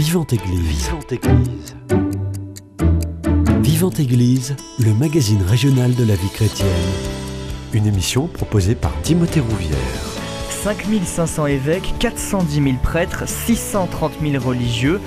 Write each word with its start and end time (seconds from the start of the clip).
Vivante 0.00 0.32
Église. 0.32 0.88
Vivante 0.88 1.12
Église. 1.12 1.76
Vivante 3.60 4.00
Église, 4.00 4.56
le 4.78 4.94
magazine 4.94 5.42
régional 5.42 5.94
de 5.94 6.04
la 6.04 6.14
vie 6.14 6.30
chrétienne. 6.30 6.70
Une 7.74 7.86
émission 7.86 8.26
proposée 8.26 8.74
par 8.74 8.98
Timothée 9.02 9.40
Rouvière. 9.40 9.76
5500 10.48 11.46
évêques, 11.48 11.92
410 11.98 12.62
000 12.62 12.76
prêtres, 12.82 13.28
630 13.28 14.12
000 14.22 14.42
religieux 14.42 15.02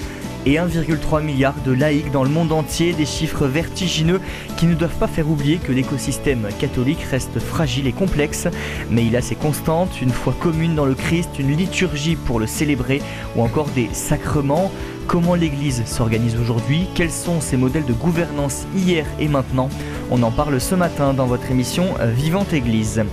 et 0.45 0.55
1,3 0.55 1.23
milliard 1.23 1.55
de 1.66 1.71
laïcs 1.71 2.12
dans 2.12 2.23
le 2.23 2.30
monde 2.30 2.52
entier, 2.52 2.94
des 2.94 3.05
chiffres 3.05 3.48
vertigineux 3.48 4.20
qui 4.57 4.66
ne 4.66 4.75
doivent 4.75 4.98
pas 4.98 5.07
faire 5.07 5.30
oublier 5.30 5.57
que 5.57 5.71
l'écosystème 5.71 6.50
catholique 6.60 7.04
reste 7.10 7.39
fragile 7.39 7.88
et 7.88 7.94
complexe, 7.94 8.48
mais 8.89 9.05
il 9.05 9.16
a 9.16 9.21
ses 9.21 9.36
constantes, 9.36 10.02
une 10.02 10.10
foi 10.10 10.36
commune 10.39 10.75
dans 10.75 10.86
le 10.86 10.96
Christ, 10.96 11.30
une 11.39 11.55
liturgie 11.55 12.16
pour 12.16 12.39
le 12.39 12.48
célébrer 12.48 13.02
ou 13.36 13.41
encore 13.41 13.70
des 13.70 13.89
sacrements. 13.94 14.71
Comment 15.07 15.35
l'Église 15.35 15.85
s'organise 15.85 16.35
aujourd'hui? 16.35 16.88
Quels 16.95 17.11
sont 17.11 17.39
ses 17.39 17.57
modèles 17.57 17.85
de 17.85 17.94
gouvernance 17.94 18.66
hier 18.75 19.05
et 19.20 19.27
maintenant? 19.27 19.70
On 20.09 20.23
en 20.23 20.31
parle 20.31 20.59
ce 20.59 20.75
matin 20.75 21.13
dans 21.13 21.27
votre 21.27 21.52
émission 21.52 21.94
Vivante 22.16 22.53
Église. 22.53 23.03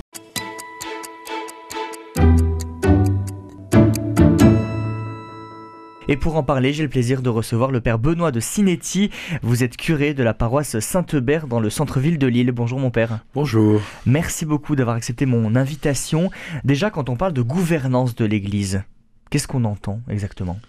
Et 6.07 6.17
pour 6.17 6.35
en 6.35 6.43
parler, 6.43 6.73
j'ai 6.73 6.83
le 6.83 6.89
plaisir 6.89 7.21
de 7.21 7.29
recevoir 7.29 7.71
le 7.71 7.79
Père 7.79 7.99
Benoît 7.99 8.31
de 8.31 8.39
Cinetti. 8.39 9.11
Vous 9.43 9.63
êtes 9.63 9.77
curé 9.77 10.13
de 10.13 10.23
la 10.23 10.33
paroisse 10.33 10.79
Saint-Eubert 10.79 11.47
dans 11.47 11.59
le 11.59 11.69
centre-ville 11.69 12.17
de 12.17 12.27
Lille. 12.27 12.51
Bonjour 12.51 12.79
mon 12.79 12.91
Père. 12.91 13.19
Bonjour. 13.33 13.79
Merci 14.05 14.45
beaucoup 14.45 14.75
d'avoir 14.75 14.97
accepté 14.97 15.25
mon 15.25 15.55
invitation. 15.55 16.29
Déjà, 16.65 16.89
quand 16.89 17.09
on 17.09 17.15
parle 17.15 17.33
de 17.33 17.41
gouvernance 17.41 18.15
de 18.15 18.25
l'Église, 18.25 18.83
qu'est-ce 19.29 19.47
qu'on 19.47 19.63
entend 19.63 20.01
exactement? 20.09 20.59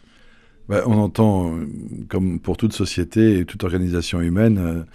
Bah, 0.73 0.85
on 0.87 0.97
entend, 0.97 1.55
comme 2.09 2.41
pour 2.41 2.57
toute 2.57 2.73
société 2.73 3.41
et 3.41 3.45
toute 3.45 3.63
organisation 3.63 4.23
humaine, 4.23 4.87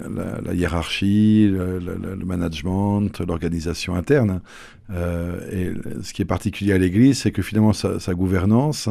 euh, 0.00 0.40
la, 0.42 0.54
hiérarchie, 0.54 1.46
le, 1.52 2.24
management, 2.24 3.20
l'organisation 3.20 3.94
interne. 3.96 4.40
Euh, 4.88 5.38
et 5.52 6.02
ce 6.02 6.14
qui 6.14 6.22
est 6.22 6.26
particulier 6.26 6.72
à 6.72 6.78
l'Église, 6.78 7.18
c'est 7.18 7.32
que 7.32 7.42
finalement 7.42 7.74
sa, 7.74 8.14
gouvernance, 8.14 8.88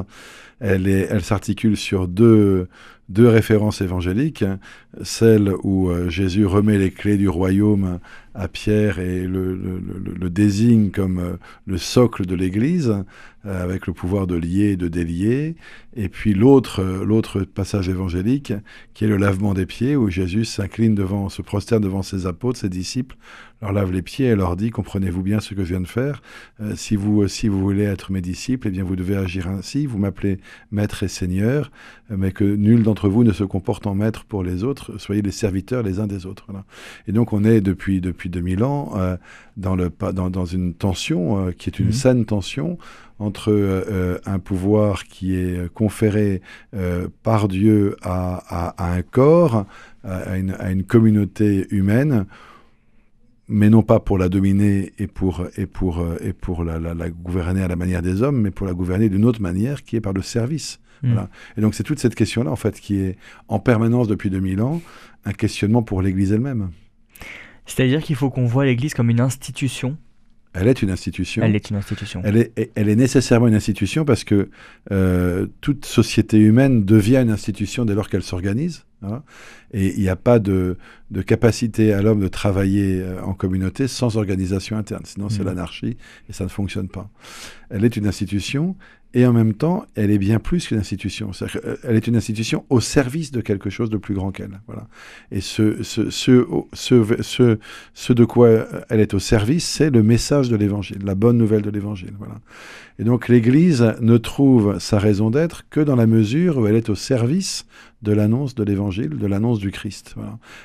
elle 0.59 1.23
s'articule 1.23 1.77
sur 1.77 2.07
deux, 2.07 2.67
deux 3.09 3.27
références 3.27 3.81
évangéliques, 3.81 4.43
celle 5.03 5.53
où 5.63 5.89
euh, 5.89 6.09
Jésus 6.09 6.45
remet 6.45 6.77
les 6.77 6.91
clés 6.91 7.17
du 7.17 7.29
royaume 7.29 7.99
à 8.33 8.47
Pierre 8.47 8.99
et 8.99 9.25
le, 9.25 10.29
désigne 10.29 10.91
comme 10.91 11.19
euh, 11.19 11.37
le 11.65 11.77
socle 11.77 12.25
de 12.25 12.35
l'Église, 12.35 13.03
euh, 13.45 13.63
avec 13.63 13.87
le 13.87 13.93
pouvoir 13.93 14.27
de 14.27 14.35
lier 14.35 14.71
et 14.71 14.77
de 14.77 14.87
délier, 14.87 15.55
et 15.95 16.09
puis 16.09 16.33
l'autre 16.33 17.43
passage 17.43 17.87
évangélique, 17.87 18.53
qui 18.93 19.05
est 19.05 19.07
le 19.07 19.17
lavement 19.17 19.53
des 19.53 19.65
pieds, 19.65 19.95
où 19.95 20.09
Jésus 20.09 20.43
s'incline 20.43 20.95
devant, 20.95 21.29
se 21.29 21.41
prosterne 21.41 21.83
devant 21.83 22.01
ses 22.01 22.25
apôtres, 22.25 22.59
ses 22.59 22.69
disciples, 22.69 23.15
leur 23.61 23.71
lave 23.71 23.91
les 23.91 24.01
pieds 24.01 24.27
et 24.27 24.35
leur 24.35 24.57
dit, 24.57 24.69
comprenez-vous 24.69 25.21
bien 25.23 25.39
ce 25.39 25.53
que 25.53 25.63
je 25.63 25.69
viens 25.69 25.81
de 25.81 25.87
faire? 25.87 26.21
Si 26.75 26.97
vous 26.97 27.25
si 27.29 27.47
vous 27.47 27.59
voulez 27.59 27.83
être 27.83 28.11
mes 28.11 28.19
disciples, 28.19 28.67
eh 28.67 28.71
bien 28.71 28.83
vous 28.83 28.97
devez 28.97 29.15
agir 29.15 29.47
ainsi, 29.47 29.85
vous 29.85 29.97
m'appelez 29.97 30.39
maître 30.71 31.03
et 31.03 31.07
seigneur, 31.07 31.71
mais 32.09 32.33
que 32.33 32.43
nul 32.43 32.83
d'entre 32.95 33.09
vous 33.09 33.25
ne 33.25 33.33
se 33.33 33.43
comporte 33.43 33.87
en 33.87 33.93
maître 33.93 34.23
pour 34.23 34.41
les 34.41 34.63
autres, 34.63 34.97
soyez 34.99 35.21
les 35.21 35.31
serviteurs 35.31 35.83
les 35.83 35.99
uns 35.99 36.07
des 36.07 36.25
autres. 36.25 36.47
Et 37.09 37.11
donc 37.11 37.33
on 37.33 37.43
est 37.43 37.59
depuis, 37.59 37.99
depuis 37.99 38.29
2000 38.29 38.63
ans 38.63 38.93
euh, 38.95 39.17
dans, 39.57 39.75
le, 39.75 39.91
dans, 40.13 40.29
dans 40.29 40.45
une 40.45 40.73
tension 40.73 41.47
euh, 41.47 41.51
qui 41.51 41.69
est 41.69 41.77
une 41.77 41.89
mmh. 41.89 41.91
saine 41.91 42.25
tension 42.25 42.77
entre 43.19 43.51
euh, 43.51 44.17
un 44.25 44.39
pouvoir 44.39 45.03
qui 45.03 45.35
est 45.35 45.69
conféré 45.73 46.41
par 47.21 47.49
Dieu 47.49 47.97
à, 48.01 48.71
à, 48.77 48.93
un 48.93 49.01
corps, 49.01 49.65
à 50.05 50.37
une, 50.37 50.51
à 50.51 50.71
une 50.71 50.83
communauté 50.83 51.67
humaine, 51.69 52.25
mais 53.49 53.69
non 53.69 53.83
pas 53.83 53.99
pour 53.99 54.17
la 54.17 54.29
dominer 54.29 54.93
et 54.99 55.07
pour, 55.07 55.45
et 55.57 55.65
pour, 55.65 56.05
et 56.21 56.31
pour 56.31 56.63
la, 56.63 56.79
la, 56.79 56.93
la, 56.93 57.09
gouverner 57.09 57.61
à 57.61 57.67
la 57.67 57.75
manière 57.75 58.01
des 58.01 58.21
hommes, 58.21 58.41
mais 58.41 58.51
pour 58.51 58.67
la 58.67 58.73
gouverner 58.73 59.09
d'une 59.09 59.25
autre 59.25 59.41
manière 59.41 59.83
qui 59.83 59.97
est 59.97 60.01
par 60.01 60.13
le 60.13 60.21
service. 60.21 60.79
Mm. 61.03 61.19
Et 61.57 61.61
donc 61.61 61.75
c'est 61.75 61.83
toute 61.83 61.99
cette 61.99 62.15
question-là, 62.15 62.51
en 62.51 62.55
fait, 62.55 62.79
qui 62.79 62.97
est 62.97 63.17
en 63.47 63.59
permanence 63.59 64.07
depuis 64.07 64.29
2000 64.29 64.61
ans 64.61 64.81
un 65.25 65.33
questionnement 65.33 65.83
pour 65.83 66.01
l'Église 66.01 66.31
elle-même. 66.31 66.71
C'est-à-dire 67.65 68.01
qu'il 68.01 68.15
faut 68.15 68.29
qu'on 68.29 68.45
voit 68.45 68.65
l'Église 68.65 68.93
comme 68.93 69.09
une 69.09 69.21
institution 69.21 69.97
elle 70.55 70.69
est 70.69 70.81
une 70.81 70.89
institution. 70.89 71.43
Elle 71.43 71.55
est 71.55 71.69
une 71.69 71.75
institution. 71.75 72.21
Elle 72.23 72.37
est, 72.37 72.71
elle 72.75 72.87
est 72.87 72.95
nécessairement 72.95 73.47
une 73.47 73.55
institution 73.55 74.05
parce 74.05 74.23
que 74.23 74.49
euh, 74.91 75.47
toute 75.59 75.85
société 75.85 76.37
humaine 76.37 76.85
devient 76.85 77.17
une 77.17 77.29
institution 77.29 77.83
dès 77.83 77.93
lors 77.93 78.09
qu'elle 78.09 78.23
s'organise. 78.23 78.85
Hein. 79.01 79.21
et 79.71 79.93
il 79.93 80.01
n'y 80.01 80.09
a 80.09 80.15
pas 80.15 80.39
de, 80.39 80.77
de 81.11 81.21
capacité 81.21 81.93
à 81.93 82.01
l'homme 82.01 82.21
de 82.21 82.27
travailler 82.27 83.01
euh, 83.01 83.21
en 83.21 83.33
communauté 83.33 83.87
sans 83.87 84.17
organisation 84.17 84.77
interne. 84.77 85.03
Sinon, 85.05 85.29
c'est 85.29 85.43
mm. 85.43 85.47
l'anarchie 85.47 85.97
et 86.27 86.33
ça 86.33 86.45
ne 86.45 86.49
fonctionne 86.49 86.87
pas. 86.87 87.09
Elle 87.69 87.83
est 87.83 87.97
une 87.97 88.07
institution 88.07 88.75
et 89.15 89.25
en 89.25 89.31
même 89.31 89.53
temps, 89.53 89.85
elle 89.95 90.11
est 90.11 90.17
bien 90.17 90.39
plus 90.39 90.67
qu'une 90.67 90.77
institution. 90.77 91.31
Euh, 91.41 91.77
elle 91.83 91.95
est 91.95 92.05
une 92.05 92.17
institution 92.17 92.65
au 92.69 92.81
service 92.81 93.31
de 93.31 93.39
quelque 93.39 93.69
chose 93.69 93.89
de 93.89 93.95
plus 93.95 94.13
grand 94.13 94.31
qu'elle. 94.31 94.59
Voilà. 94.67 94.87
Et 95.31 95.39
ce, 95.39 95.71
de 98.13 98.25
quoi 98.25 98.49
elle 98.89 98.99
est 98.99 99.13
au 99.13 99.19
service, 99.19 99.65
c'est 99.65 99.89
le 99.89 100.03
message 100.03 100.49
de 100.49 100.57
l'Évangile, 100.57 100.99
la 101.05 101.15
bonne 101.15 101.37
nouvelle 101.37 101.61
de 101.61 101.69
l'Évangile. 101.69 102.13
Voilà. 102.19 102.35
Et 102.99 103.05
donc 103.05 103.29
l'Église 103.29 103.95
ne 104.01 104.17
trouve 104.17 104.79
sa 104.79 104.99
raison 104.99 105.29
d'être 105.29 105.67
que 105.69 105.79
dans 105.79 105.95
la 105.95 106.07
mesure 106.07 106.57
où 106.57 106.67
elle 106.67 106.75
est 106.75 106.89
au 106.89 106.95
service 106.95 107.65
de 108.01 108.11
l'annonce 108.11 108.53
de 108.53 108.63
l'Évangile, 108.63 109.17
de 109.17 109.27
l'annonce 109.27 109.59
du 109.59 109.71
Christ. 109.71 110.15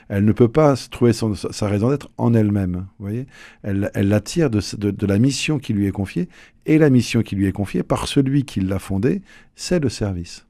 Elle 0.08 0.24
ne 0.24 0.32
peut 0.32 0.48
pas 0.48 0.74
trouver 0.90 1.12
sa 1.12 1.68
raison 1.68 1.90
d'être 1.90 2.10
en 2.18 2.34
elle-même. 2.34 2.86
elle, 3.62 3.90
l'attire 3.94 4.50
de 4.50 5.06
la 5.06 5.18
mission 5.18 5.58
qui 5.58 5.72
lui 5.72 5.86
est 5.86 5.92
confiée 5.92 6.28
et 6.66 6.78
la 6.78 6.90
mission 6.90 7.22
qui 7.22 7.36
lui 7.36 7.46
est 7.46 7.52
confiée 7.52 7.82
par 7.82 8.06
celui 8.06 8.44
qui 8.44 8.60
l'a 8.60 8.78
fondée, 8.78 9.22
c'est 9.54 9.80
le 9.80 9.88
service. 9.88 10.46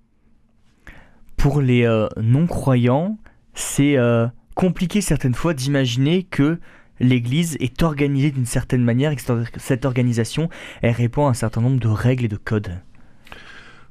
Pour 1.37 1.60
les 1.60 1.84
euh, 1.84 2.09
non-croyants, 2.21 3.19
c'est 3.54 3.97
euh, 3.97 4.26
compliqué 4.54 5.00
certaines 5.00 5.34
fois 5.34 5.54
d'imaginer 5.54 6.25
que 6.25 6.59
l'Église 7.00 7.56
est 7.60 7.82
organisée 7.82 8.31
d'une 8.31 8.47
certaine 8.47 8.84
manière 8.84 9.12
et 9.12 9.16
que 9.16 9.22
cette 9.56 9.84
organisation 9.87 10.50
elle 10.82 10.93
répond 10.93 11.26
à 11.26 11.31
un 11.31 11.34
certain 11.34 11.62
nombre 11.62 11.81
de 11.81 11.88
règles 11.88 12.27
et 12.27 12.28
de 12.28 12.37
codes. 12.37 12.81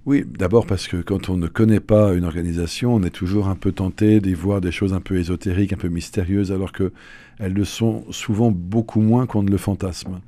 Oui, 0.06 0.26
d'abord 0.26 0.66
parce 0.66 0.88
que 0.88 0.98
quand 0.98 1.30
on 1.30 1.38
ne 1.38 1.48
connaît 1.48 1.82
pas 1.82 2.14
une 2.14 2.24
organisation, 2.24 2.96
on 2.96 3.04
est 3.04 3.10
toujours 3.10 3.48
un 3.48 3.56
peu 3.56 3.72
tenté 3.72 4.22
d'y 4.22 4.34
voir 4.34 4.62
des 4.62 4.72
choses 4.72 4.94
un 4.94 5.02
peu 5.02 5.18
ésotériques, 5.18 5.74
un 5.74 5.78
peu 5.78 5.90
mystérieuses, 5.90 6.52
alors 6.52 6.72
que 6.72 6.94
elles 7.38 7.54
le 7.54 7.66
sont 7.66 8.06
souvent 8.10 8.50
beaucoup 8.50 9.02
moins 9.02 9.26
qu'on 9.26 9.44
ne 9.44 9.52
le 9.52 9.58
fantasme. 9.58 10.20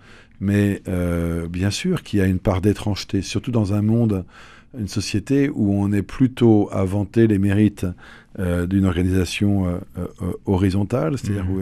Mais 0.42 0.82
euh, 0.88 1.48
bien 1.48 1.70
sûr 1.70 2.02
qu'il 2.02 2.20
y 2.20 2.22
a 2.22 2.26
une 2.26 2.40
part 2.40 2.62
d'étrangeté, 2.62 3.22
surtout 3.22 3.52
dans 3.52 3.74
un 3.74 3.84
monde, 3.84 4.26
une 4.78 4.88
société 4.88 5.50
où 5.50 5.72
on 5.72 5.92
est 5.94 6.02
plutôt 6.02 6.68
à 6.72 6.84
vanter 6.84 7.28
les 7.28 7.38
mérites 7.38 7.86
euh, 8.40 8.66
d'une 8.66 8.86
organisation 8.86 9.68
euh, 9.68 10.08
horizontale, 10.48 11.18
c'est-à-dire 11.20 11.46
mmh. 11.46 11.56
où 11.56 11.62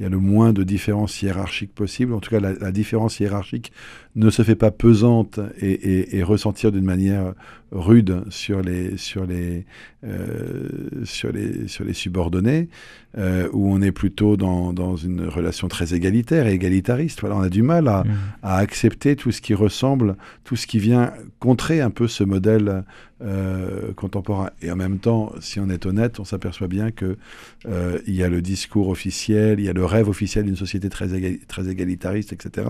il 0.00 0.04
y 0.04 0.06
a 0.06 0.08
le 0.08 0.18
moins 0.18 0.54
de 0.54 0.62
différence 0.62 1.20
hiérarchique 1.20 1.74
possible. 1.74 2.14
En 2.14 2.20
tout 2.20 2.30
cas, 2.30 2.40
la, 2.40 2.72
différence 2.72 3.20
hiérarchique 3.20 3.70
ne 4.16 4.30
se 4.30 4.40
fait 4.40 4.54
pas 4.54 4.70
pesante 4.70 5.38
et, 5.60 6.22
ressentir 6.22 6.72
d'une 6.72 6.86
manière 6.86 7.34
rude 7.70 8.22
sur 8.30 8.62
les, 8.62 8.96
sur 8.96 9.26
les, 9.26 9.66
euh, 10.04 11.04
sur 11.04 11.30
les, 11.32 11.68
sur 11.68 11.84
les 11.84 11.92
subordonnés, 11.92 12.70
euh, 13.18 13.46
où 13.52 13.70
on 13.70 13.82
est 13.82 13.92
plutôt 13.92 14.38
dans, 14.38 14.72
dans, 14.72 14.96
une 14.96 15.26
relation 15.26 15.68
très 15.68 15.92
égalitaire 15.92 16.46
et 16.46 16.54
égalitariste. 16.54 17.20
Voilà, 17.20 17.36
on 17.36 17.42
a 17.42 17.50
du 17.50 17.62
mal 17.62 17.86
à, 17.86 18.04
mmh. 18.04 18.10
à, 18.42 18.56
accepter 18.56 19.16
tout 19.16 19.32
ce 19.32 19.42
qui 19.42 19.52
ressemble, 19.52 20.16
tout 20.44 20.56
ce 20.56 20.66
qui 20.66 20.78
vient 20.78 21.12
contrer 21.40 21.82
un 21.82 21.90
peu 21.90 22.08
ce 22.08 22.24
modèle 22.24 22.84
euh, 23.22 23.92
contemporain. 23.92 24.50
Et 24.62 24.70
en 24.70 24.76
même 24.76 24.98
temps, 24.98 25.32
si 25.40 25.60
on 25.60 25.68
est 25.68 25.84
honnête, 25.84 26.20
on 26.20 26.24
s'aperçoit 26.24 26.68
bien 26.68 26.90
que 26.90 27.18
euh, 27.66 27.98
il 28.06 28.14
y 28.14 28.22
a 28.22 28.28
le 28.28 28.40
discours 28.40 28.88
officiel, 28.88 29.60
il 29.60 29.66
y 29.66 29.68
a 29.68 29.72
le 29.72 29.84
rêve 29.84 30.08
officiel 30.08 30.46
d'une 30.46 30.56
société 30.56 30.88
très, 30.88 31.08
très 31.46 31.68
égalitariste, 31.68 32.32
etc. 32.32 32.68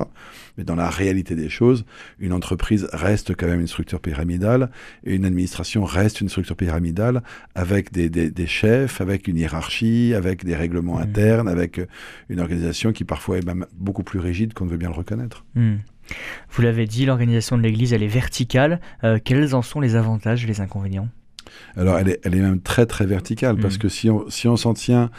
Mais 0.58 0.64
dans 0.64 0.75
la 0.75 0.91
réalité 0.91 1.37
des 1.37 1.49
choses, 1.49 1.85
une 2.19 2.32
entreprise 2.32 2.88
reste 2.93 3.37
quand 3.37 3.47
même 3.47 3.61
une 3.61 3.69
structure 3.69 4.00
pyramidale 4.00 4.70
et 5.05 5.14
une 5.14 5.25
administration 5.25 5.85
reste 5.85 6.20
une 6.20 6.29
structure 6.29 6.56
pyramidale 6.56 7.23
avec 7.55 7.93
des, 7.93 8.11
des, 8.11 8.46
chefs, 8.46 9.00
avec 9.00 9.29
une 9.29 9.37
hiérarchie, 9.37 10.14
avec 10.14 10.44
des 10.44 10.56
règlements 10.56 10.99
mmh. 10.99 11.03
internes, 11.03 11.49
avec 11.49 11.81
une 12.29 12.41
organisation 12.41 12.93
qui 12.93 13.05
parfois 13.05 13.38
est 13.38 13.46
même 13.46 13.67
beaucoup 13.79 14.03
plus 14.03 14.19
rigide 14.19 14.53
qu'on 14.55 14.64
ne 14.64 14.70
veut 14.70 14.79
bien 14.79 14.88
le 14.88 14.96
reconnaître. 14.96 15.44
Mmh. 15.55 15.76
Vous 16.51 16.62
l'avez 16.62 16.87
dit, 16.87 17.07
l'organisation 17.07 17.57
de 17.57 17.62
l'Église, 17.62 17.93
elle 17.93 18.03
est 18.03 18.09
verticale. 18.09 18.81
Euh, 19.05 19.19
quels 19.23 19.55
en 19.55 19.62
sont 19.62 19.81
les 19.81 19.97
avantages 19.97 20.45
et 20.45 20.47
les 20.47 20.61
inconvénients? 20.61 21.09
Alors, 21.77 21.99
elle 21.99 22.09
est, 22.09 22.21
elle 22.25 22.35
est 22.35 22.41
même 22.41 22.61
très, 22.61 22.87
très 22.87 23.07
verticale, 23.07 23.57
parce 23.57 23.77
mmh. 23.77 23.79
que 23.79 23.89
si 23.89 24.11
on, 24.11 24.29
si 24.31 24.49
on 24.49 24.57
s'en 24.57 24.75
tient 24.75 25.11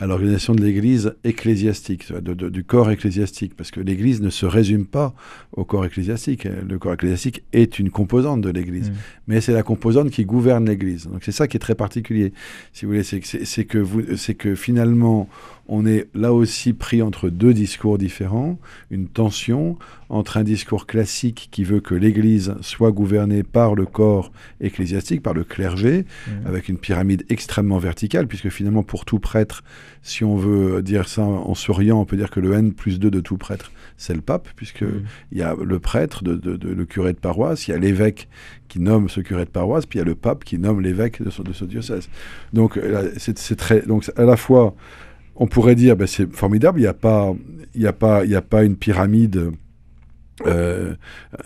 à 0.00 0.06
l'organisation 0.06 0.54
de 0.54 0.62
l'Église 0.62 1.14
ecclésiastique, 1.24 2.12
du 2.12 2.64
corps 2.64 2.90
ecclésiastique, 2.90 3.56
parce 3.56 3.70
que 3.70 3.80
l'Église 3.80 4.22
ne 4.22 4.30
se 4.30 4.46
résume 4.46 4.86
pas 4.86 5.12
au 5.52 5.64
corps 5.64 5.84
ecclésiastique. 5.84 6.44
Le 6.44 6.78
corps 6.78 6.92
ecclésiastique 6.92 7.42
est 7.52 7.78
une 7.78 7.90
composante 7.90 8.40
de 8.40 8.50
l'Église, 8.50 8.90
mm. 8.90 8.94
mais 9.26 9.40
c'est 9.40 9.52
la 9.52 9.64
composante 9.64 10.10
qui 10.10 10.24
gouverne 10.24 10.68
l'Église. 10.68 11.08
Donc 11.08 11.24
c'est 11.24 11.32
ça 11.32 11.48
qui 11.48 11.56
est 11.56 11.60
très 11.60 11.74
particulier, 11.74 12.32
si 12.72 12.84
vous 12.84 12.92
voulez, 12.92 13.02
c'est 13.02 13.20
que, 13.20 13.62
que, 13.62 13.78
vous, 13.78 14.02
que 14.38 14.54
finalement 14.54 15.28
on 15.66 15.84
est 15.84 16.08
là 16.14 16.32
aussi 16.32 16.72
pris 16.72 17.02
entre 17.02 17.28
deux 17.28 17.52
discours 17.52 17.98
différents, 17.98 18.58
une 18.90 19.08
tension 19.08 19.78
entre 20.10 20.38
un 20.38 20.44
discours 20.44 20.86
classique 20.86 21.48
qui 21.50 21.64
veut 21.64 21.80
que 21.80 21.94
l'Église 21.94 22.54
soit 22.60 22.92
gouvernée 22.92 23.42
par 23.42 23.74
le 23.74 23.84
corps 23.84 24.32
ecclésiastique, 24.60 25.22
par 25.22 25.34
le 25.34 25.44
clergé, 25.44 26.04
mmh. 26.26 26.46
avec 26.46 26.68
une 26.68 26.78
pyramide 26.78 27.24
extrêmement 27.28 27.78
verticale, 27.78 28.26
puisque 28.26 28.48
finalement 28.48 28.82
pour 28.82 29.04
tout 29.04 29.18
prêtre, 29.18 29.62
si 30.02 30.24
on 30.24 30.36
veut 30.36 30.82
dire 30.82 31.08
ça 31.08 31.22
en 31.22 31.54
souriant, 31.54 32.00
on 32.00 32.04
peut 32.04 32.16
dire 32.16 32.30
que 32.30 32.40
le 32.40 32.54
N 32.54 32.72
plus 32.72 32.98
2 32.98 33.10
de 33.10 33.20
tout 33.20 33.36
prêtre, 33.36 33.70
c'est 33.96 34.14
le 34.14 34.22
pape, 34.22 34.48
puisque 34.56 34.82
mmh. 34.82 35.02
il 35.32 35.38
y 35.38 35.42
a 35.42 35.54
le 35.54 35.78
prêtre, 35.78 36.24
de, 36.24 36.38
le 36.52 36.84
curé 36.86 37.12
de 37.12 37.18
paroisse, 37.18 37.68
il 37.68 37.72
y 37.72 37.74
a 37.74 37.78
l'évêque 37.78 38.28
qui 38.68 38.80
nomme 38.80 39.08
ce 39.08 39.20
curé 39.20 39.44
de 39.44 39.50
paroisse, 39.50 39.86
puis 39.86 39.98
il 39.98 40.00
y 40.00 40.02
a 40.02 40.06
le 40.06 40.14
pape 40.14 40.44
qui 40.44 40.58
nomme 40.58 40.80
l'évêque 40.80 41.22
de, 41.22 41.42
de 41.42 41.52
ce 41.52 41.64
diocèse. 41.64 42.08
Donc 42.52 42.78
c'est 43.16 43.56
très, 43.56 43.82
donc 43.82 44.10
à 44.16 44.24
la 44.24 44.36
fois 44.36 44.74
on 45.38 45.46
pourrait 45.46 45.76
dire, 45.76 45.96
ben, 45.96 46.06
c'est 46.06 46.30
formidable, 46.34 46.80
il 46.80 46.82
n'y 46.82 46.88
a, 46.88 46.94
pas, 46.94 47.32
a, 47.84 47.92
pas, 47.92 48.22
a 48.22 48.42
pas 48.42 48.64
une 48.64 48.76
pyramide, 48.76 49.52
euh, 50.46 50.94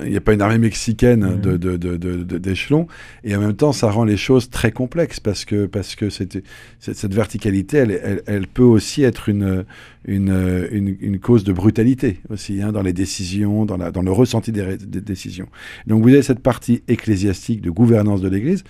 il 0.02 0.10
n'y 0.10 0.16
a 0.16 0.20
pas 0.20 0.34
une 0.34 0.42
armée 0.42 0.58
mexicaine 0.58 1.24
mmh. 1.24 2.38
d'échelons, 2.38 2.86
et 3.24 3.34
en 3.36 3.40
même 3.40 3.54
temps, 3.54 3.72
ça 3.72 3.90
rend 3.90 4.04
les 4.04 4.16
choses 4.16 4.50
très 4.50 4.72
complexes, 4.72 5.20
parce 5.20 5.44
que, 5.44 5.66
parce 5.66 5.94
que 5.94 6.10
cette, 6.10 6.42
cette 6.78 7.14
verticalité, 7.14 7.78
elle, 7.78 8.22
elle, 8.26 8.46
peut 8.46 8.62
aussi 8.62 9.02
être 9.02 9.28
une, 9.28 9.64
une, 10.04 10.96
une, 11.00 11.18
cause 11.18 11.44
de 11.44 11.52
brutalité, 11.52 12.20
aussi, 12.30 12.62
hein, 12.62 12.72
dans 12.72 12.82
les 12.82 12.92
décisions, 12.92 13.64
dans, 13.64 13.76
la, 13.76 13.90
dans 13.90 14.02
le 14.02 14.12
ressenti 14.12 14.52
des, 14.52 14.76
des 14.76 15.00
décisions. 15.00 15.48
Donc 15.86 16.02
vous 16.02 16.08
avez 16.08 16.22
cette 16.22 16.40
partie 16.40 16.82
ecclésiastique 16.88 17.62
de 17.62 17.70
gouvernance 17.70 18.20
de 18.20 18.28
l'Église, 18.28 18.64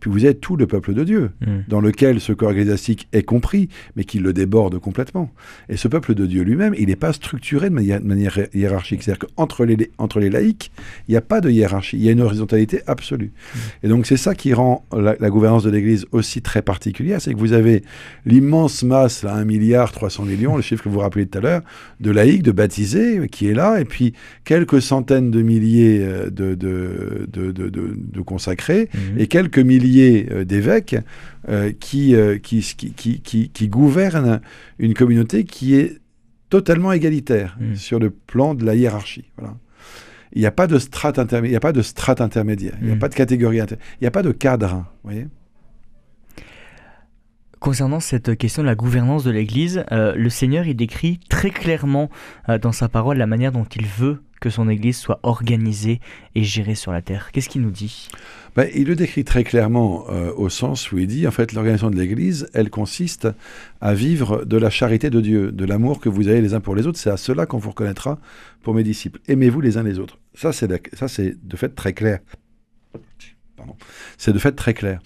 puis 0.00 0.10
vous 0.10 0.26
êtes 0.26 0.40
tout 0.40 0.56
le 0.56 0.66
peuple 0.66 0.94
de 0.94 1.04
Dieu, 1.04 1.30
mm. 1.40 1.46
dans 1.68 1.80
lequel 1.80 2.20
ce 2.20 2.32
corps 2.32 2.50
ecclésiastique 2.50 3.08
est 3.12 3.22
compris, 3.22 3.68
mais 3.96 4.04
qui 4.04 4.18
le 4.18 4.32
déborde 4.32 4.78
complètement. 4.78 5.30
Et 5.68 5.76
ce 5.76 5.88
peuple 5.88 6.14
de 6.14 6.26
Dieu 6.26 6.42
lui-même, 6.42 6.74
il 6.78 6.86
n'est 6.86 6.96
pas 6.96 7.12
structuré 7.12 7.70
de 7.70 7.74
manière, 7.74 8.38
hiérarchique. 8.54 9.02
C'est-à-dire 9.02 9.26
qu'entre 9.28 9.64
les, 9.64 9.90
entre 9.98 10.20
les 10.20 10.30
laïcs, 10.30 10.70
il 11.08 11.12
n'y 11.12 11.16
a 11.16 11.20
pas 11.20 11.40
de 11.40 11.50
hiérarchie, 11.50 11.96
il 11.96 12.02
y 12.02 12.08
a 12.08 12.12
une 12.12 12.20
horizontalité 12.20 12.82
absolue. 12.86 13.32
Mm. 13.32 13.58
Et 13.84 13.88
donc 13.88 14.06
c'est 14.06 14.16
ça 14.16 14.34
qui 14.34 14.52
rend 14.52 14.84
la, 14.92 15.30
gouvernance 15.30 15.64
de 15.64 15.70
l'Église 15.70 16.06
aussi 16.12 16.42
très 16.42 16.62
particulière, 16.62 17.20
c'est 17.20 17.32
que 17.32 17.38
vous 17.38 17.52
avez 17.52 17.82
l'immense 18.24 18.82
masse, 18.82 19.22
là, 19.22 19.34
1 19.34 19.44
milliard 19.44 19.92
300 19.92 20.24
millions, 20.24 20.56
le 20.56 20.62
chiffre 20.62 20.84
que 20.84 20.88
vous 20.88 21.00
rappelez 21.00 21.26
tout 21.26 21.38
à 21.38 21.40
l'heure, 21.40 21.62
de 22.00 22.10
laïcs, 22.10 22.42
de 22.42 22.52
baptisés, 22.52 23.28
qui 23.28 23.48
est 23.48 23.54
là, 23.54 23.80
et 23.80 23.84
puis 23.84 24.12
quelques 24.44 24.82
centaines 24.82 25.30
de 25.30 25.42
milliers 25.42 26.00
euh, 26.02 26.30
de, 26.30 26.54
de, 26.54 27.26
de, 27.26 28.20
consacrés, 28.20 28.88
mm. 28.92 29.20
et 29.20 29.26
quelques 29.26 29.58
milliers 29.58 29.85
euh, 30.30 30.44
d'évêques 30.44 30.96
euh, 31.48 31.72
qui, 31.78 32.14
euh, 32.14 32.38
qui, 32.38 32.60
qui, 32.60 33.20
qui, 33.20 33.50
qui, 33.50 33.68
gouvernent 33.68 34.40
une 34.78 34.94
communauté 34.94 35.44
qui 35.44 35.74
est 35.74 36.00
totalement 36.50 36.92
égalitaire 36.92 37.56
hmm. 37.60 37.74
sur 37.74 37.98
le 37.98 38.10
plan 38.10 38.54
de 38.54 38.64
la 38.64 38.74
hiérarchie. 38.74 39.30
Voilà. 39.36 39.56
Il 40.32 40.40
n'y 40.40 40.46
a 40.46 40.52
pas 40.52 40.66
de 40.66 40.78
strate 40.78 41.18
intermédiaire, 41.18 41.50
il 41.50 41.52
n'y 41.52 41.56
a 41.56 41.60
pas 41.60 41.72
de 41.72 41.82
strate 41.82 42.20
intermédiaire, 42.20 42.74
il 42.80 42.88
n'y 42.88 42.92
a 42.92 42.96
pas 42.96 43.08
de 43.08 43.14
catégorie 43.14 43.58
il 43.58 43.78
n'y 44.02 44.06
a 44.06 44.10
pas 44.10 44.22
de 44.22 44.32
cadre. 44.32 44.84
voyez 45.02 45.28
Concernant 47.58 48.00
cette 48.00 48.36
question 48.36 48.62
de 48.62 48.66
la 48.66 48.74
gouvernance 48.74 49.24
de 49.24 49.30
l'Église, 49.30 49.84
le 49.90 50.28
Seigneur 50.28 50.66
il 50.66 50.76
décrit 50.76 51.20
très 51.30 51.50
clairement 51.50 52.10
dans 52.60 52.72
sa 52.72 52.88
parole 52.88 53.16
la 53.16 53.26
manière 53.26 53.50
dont 53.50 53.64
il 53.64 53.86
veut 53.86 54.20
que 54.40 54.50
son 54.50 54.68
Église 54.68 54.98
soit 54.98 55.20
organisée 55.22 56.00
et 56.34 56.44
gérée 56.44 56.74
sur 56.74 56.92
la 56.92 57.02
terre. 57.02 57.30
Qu'est-ce 57.32 57.48
qu'il 57.48 57.62
nous 57.62 57.70
dit? 57.70 58.08
Ben, 58.56 58.68
Il 58.74 58.88
le 58.88 58.96
décrit 58.96 59.24
très 59.24 59.44
clairement 59.44 60.06
euh, 60.08 60.32
au 60.36 60.48
sens 60.48 60.90
où 60.90 60.98
il 60.98 61.06
dit, 61.06 61.26
en 61.26 61.30
fait, 61.30 61.52
l'organisation 61.52 61.90
de 61.90 61.96
l'Église, 61.96 62.48
elle 62.54 62.70
consiste 62.70 63.28
à 63.80 63.94
vivre 63.94 64.44
de 64.44 64.56
la 64.56 64.70
charité 64.70 65.10
de 65.10 65.20
Dieu, 65.20 65.52
de 65.52 65.64
l'amour 65.64 66.00
que 66.00 66.08
vous 66.08 66.28
avez 66.28 66.40
les 66.40 66.54
uns 66.54 66.60
pour 66.60 66.74
les 66.74 66.86
autres. 66.86 66.98
C'est 66.98 67.10
à 67.10 67.16
cela 67.16 67.46
qu'on 67.46 67.58
vous 67.58 67.70
reconnaîtra 67.70 68.18
pour 68.62 68.74
mes 68.74 68.82
disciples. 68.82 69.20
Aimez-vous 69.28 69.60
les 69.60 69.76
uns 69.76 69.82
les 69.82 69.98
autres. 69.98 70.18
Ça, 70.34 70.52
c'est 70.52 70.68
de 70.68 71.56
fait 71.56 71.68
très 71.68 71.92
clair. 71.92 72.20
C'est 74.18 74.32
de 74.32 74.38
fait 74.38 74.52
très 74.52 74.74
clair. 74.74 75.00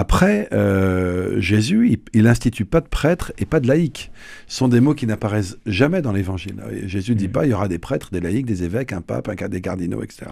Après, 0.00 0.46
euh, 0.52 1.40
Jésus, 1.40 1.98
il 2.14 2.22
n'institue 2.22 2.64
pas 2.64 2.80
de 2.80 2.86
prêtres 2.86 3.32
et 3.36 3.44
pas 3.44 3.58
de 3.58 3.66
laïcs. 3.66 4.12
Ce 4.46 4.58
sont 4.58 4.68
des 4.68 4.78
mots 4.78 4.94
qui 4.94 5.08
n'apparaissent 5.08 5.58
jamais 5.66 6.02
dans 6.02 6.12
l'Évangile. 6.12 6.54
Jésus 6.86 7.14
ne 7.14 7.16
dit 7.16 7.26
mm. 7.26 7.32
pas 7.32 7.46
il 7.46 7.50
y 7.50 7.52
aura 7.52 7.66
des 7.66 7.80
prêtres, 7.80 8.10
des 8.12 8.20
laïcs, 8.20 8.46
des 8.46 8.62
évêques, 8.62 8.92
un 8.92 9.00
pape, 9.00 9.28
un, 9.28 9.48
des 9.48 9.60
cardinaux, 9.60 10.00
etc. 10.04 10.26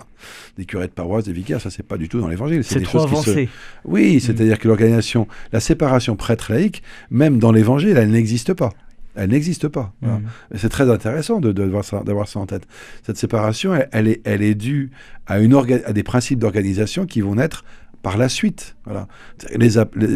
Des 0.57 0.67
curés 0.67 0.87
de 0.87 0.93
paroisse, 0.93 1.25
des 1.25 1.33
vicaires, 1.33 1.61
ça 1.61 1.71
c'est 1.71 1.83
pas 1.83 1.97
du 1.97 2.09
tout 2.09 2.21
dans 2.21 2.29
l'Évangile. 2.29 2.63
C'est 2.63 2.81
trop 2.81 3.01
avancé. 3.01 3.49
Oui, 3.85 4.19
mm. 4.19 4.21
c'est-à-dire 4.21 4.61
que 4.61 4.69
l'organisation, 4.69 5.27
la 5.53 5.59
séparation 5.59 6.15
prêtre-laïque, 6.15 6.85
même 7.11 7.41
dans 7.41 7.51
l'Évangile, 7.51 7.97
elle 7.97 8.13
n'existe 8.13 8.55
pas. 8.55 8.71
Elle 9.17 9.31
n'existe 9.31 9.67
pas. 9.67 9.93
Mm. 10.01 10.19
C'est 10.55 10.69
très 10.69 10.89
intéressant 10.89 11.41
d'avoir 11.41 11.85
ça, 11.85 12.05
ça, 12.27 12.39
en 12.39 12.47
tête. 12.47 12.69
Cette 13.05 13.17
séparation, 13.17 13.73
elle, 13.91 14.07
est, 14.07 14.21
elle 14.23 14.43
est 14.43 14.55
due 14.55 14.93
à, 15.27 15.41
une 15.41 15.55
à 15.55 15.93
des 15.93 16.05
principes 16.05 16.39
d'organisation 16.39 17.05
qui 17.05 17.21
vont 17.21 17.35
naître 17.35 17.65
par 18.07 18.19
la 18.19 18.29
suite. 18.29 18.77
Voilà. 18.85 19.09
Les, 19.57 19.69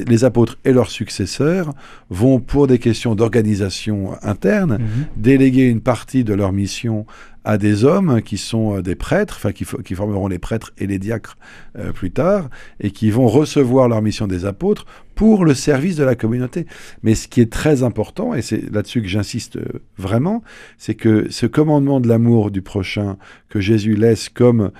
les, 0.07 0.23
apôtres 0.23 0.59
et 0.65 0.73
leurs 0.73 0.93
successeurs 0.93 1.75
vont, 2.09 2.39
pour 2.39 2.69
des 2.69 2.79
questions 2.79 3.17
d'organisation 3.17 4.13
interne, 4.23 4.75
mhm. 4.75 5.07
déléguer 5.17 5.65
une 5.65 5.81
partie 5.81 6.23
de 6.23 6.33
leur 6.33 6.53
mission 6.53 7.05
à 7.45 7.59
des 7.59 7.85
hommes 7.85 8.23
qui 8.23 8.39
sont 8.39 8.77
euh, 8.77 8.81
des 8.81 8.95
prêtres, 8.95 9.35
enfin 9.39 9.51
qui, 9.51 9.67
qui, 9.85 9.97
formeront 9.97 10.29
les 10.29 10.39
prêtres 10.39 10.71
et 10.79 10.87
les 10.87 11.01
diacres 11.01 11.37
euh, 11.77 11.91
plus 11.91 12.13
tard, 12.13 12.49
et 12.79 12.93
qui 12.93 13.11
vont 13.11 13.27
recevoir 13.27 13.89
leur 13.89 14.03
mission 14.03 14.29
des 14.29 14.45
apôtres 14.45 14.87
pour 15.21 15.45
le 15.45 15.53
service 15.53 15.97
de 15.97 16.05
la 16.05 16.15
communauté. 16.15 16.65
Mais 17.03 17.15
ce 17.15 17.29
qui 17.29 17.43
est 17.43 17.53
très 17.53 17.83
important, 17.83 18.33
et 18.33 18.41
c'est 18.41 18.73
là-dessus 18.73 19.03
que 19.03 19.09
j'insiste 19.09 19.57
euh, 19.57 19.67
vraiment, 19.99 20.43
c'est 20.79 20.95
que 20.95 21.27
ce 21.29 21.45
commandement 21.45 22.01
de 22.01 22.09
l'amour 22.09 22.51
du 22.51 22.63
prochain 22.63 23.19
que 23.51 23.61
Jésus 23.61 23.97
laisse 23.97 24.31
comme, 24.31 24.71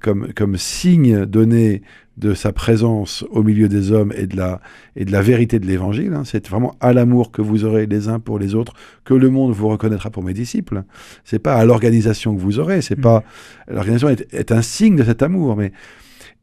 comme, 0.00 0.28
comme 0.34 0.56
signe 0.56 1.26
donné 1.26 1.82
de 2.18 2.34
sa 2.34 2.52
présence 2.52 3.24
au 3.30 3.42
milieu 3.42 3.68
des 3.68 3.90
hommes 3.90 4.12
et 4.16 4.26
de 4.26 4.36
la, 4.36 4.60
et 4.96 5.04
de 5.04 5.12
la 5.12 5.22
vérité 5.22 5.58
de 5.58 5.66
l'évangile. 5.66 6.12
Hein. 6.12 6.22
C'est 6.24 6.46
vraiment 6.48 6.76
à 6.80 6.92
l'amour 6.92 7.32
que 7.32 7.40
vous 7.40 7.64
aurez 7.64 7.86
les 7.86 8.08
uns 8.08 8.20
pour 8.20 8.38
les 8.38 8.54
autres 8.54 8.74
que 9.04 9.14
le 9.14 9.30
monde 9.30 9.52
vous 9.52 9.68
reconnaîtra 9.68 10.10
pour 10.10 10.22
mes 10.22 10.34
disciples. 10.34 10.82
C'est 11.24 11.38
pas 11.38 11.54
à 11.54 11.64
l'organisation 11.64 12.34
que 12.34 12.40
vous 12.40 12.58
aurez, 12.58 12.82
c'est 12.82 12.98
mm. 12.98 13.02
pas 13.02 13.24
l'organisation 13.68 14.08
est, 14.08 14.52
un 14.52 14.62
signe 14.62 14.96
de 14.96 15.04
cet 15.04 15.22
amour, 15.22 15.56
mais 15.56 15.72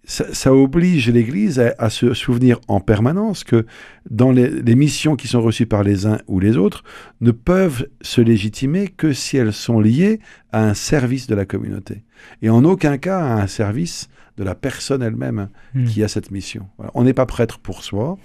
ça, 0.09 0.53
oblige 0.53 1.09
l'Église 1.09 1.59
à, 1.59 1.89
se 1.89 2.13
souvenir 2.13 2.59
en 2.67 2.79
permanence 2.79 3.43
que 3.43 3.65
dans 4.09 4.31
les, 4.31 4.49
les, 4.49 4.75
missions 4.75 5.15
qui 5.15 5.27
sont 5.27 5.41
reçues 5.41 5.67
par 5.67 5.83
les 5.83 6.07
uns 6.07 6.17
ou 6.27 6.39
les 6.39 6.57
autres 6.57 6.83
ne 7.21 7.31
peuvent 7.31 7.87
se 8.01 8.19
légitimer 8.19 8.87
que 8.87 9.13
si 9.13 9.37
elles 9.37 9.53
sont 9.53 9.79
liées 9.79 10.19
à 10.51 10.63
un 10.63 10.73
service 10.73 11.27
de 11.27 11.35
la 11.35 11.45
communauté 11.45 12.03
et 12.41 12.49
en 12.49 12.63
aucun 12.65 12.97
cas 12.97 13.19
à 13.19 13.41
un 13.41 13.47
service 13.47 14.09
de 14.37 14.43
la 14.43 14.55
personne 14.55 15.03
elle-même 15.03 15.49
hmm. 15.75 15.85
qui 15.85 16.03
a 16.03 16.07
cette 16.07 16.31
mission. 16.31 16.67
On 16.93 17.03
n'est 17.03 17.13
pas 17.13 17.25
prêtre 17.25 17.59
pour 17.59 17.83
soi, 17.83 18.17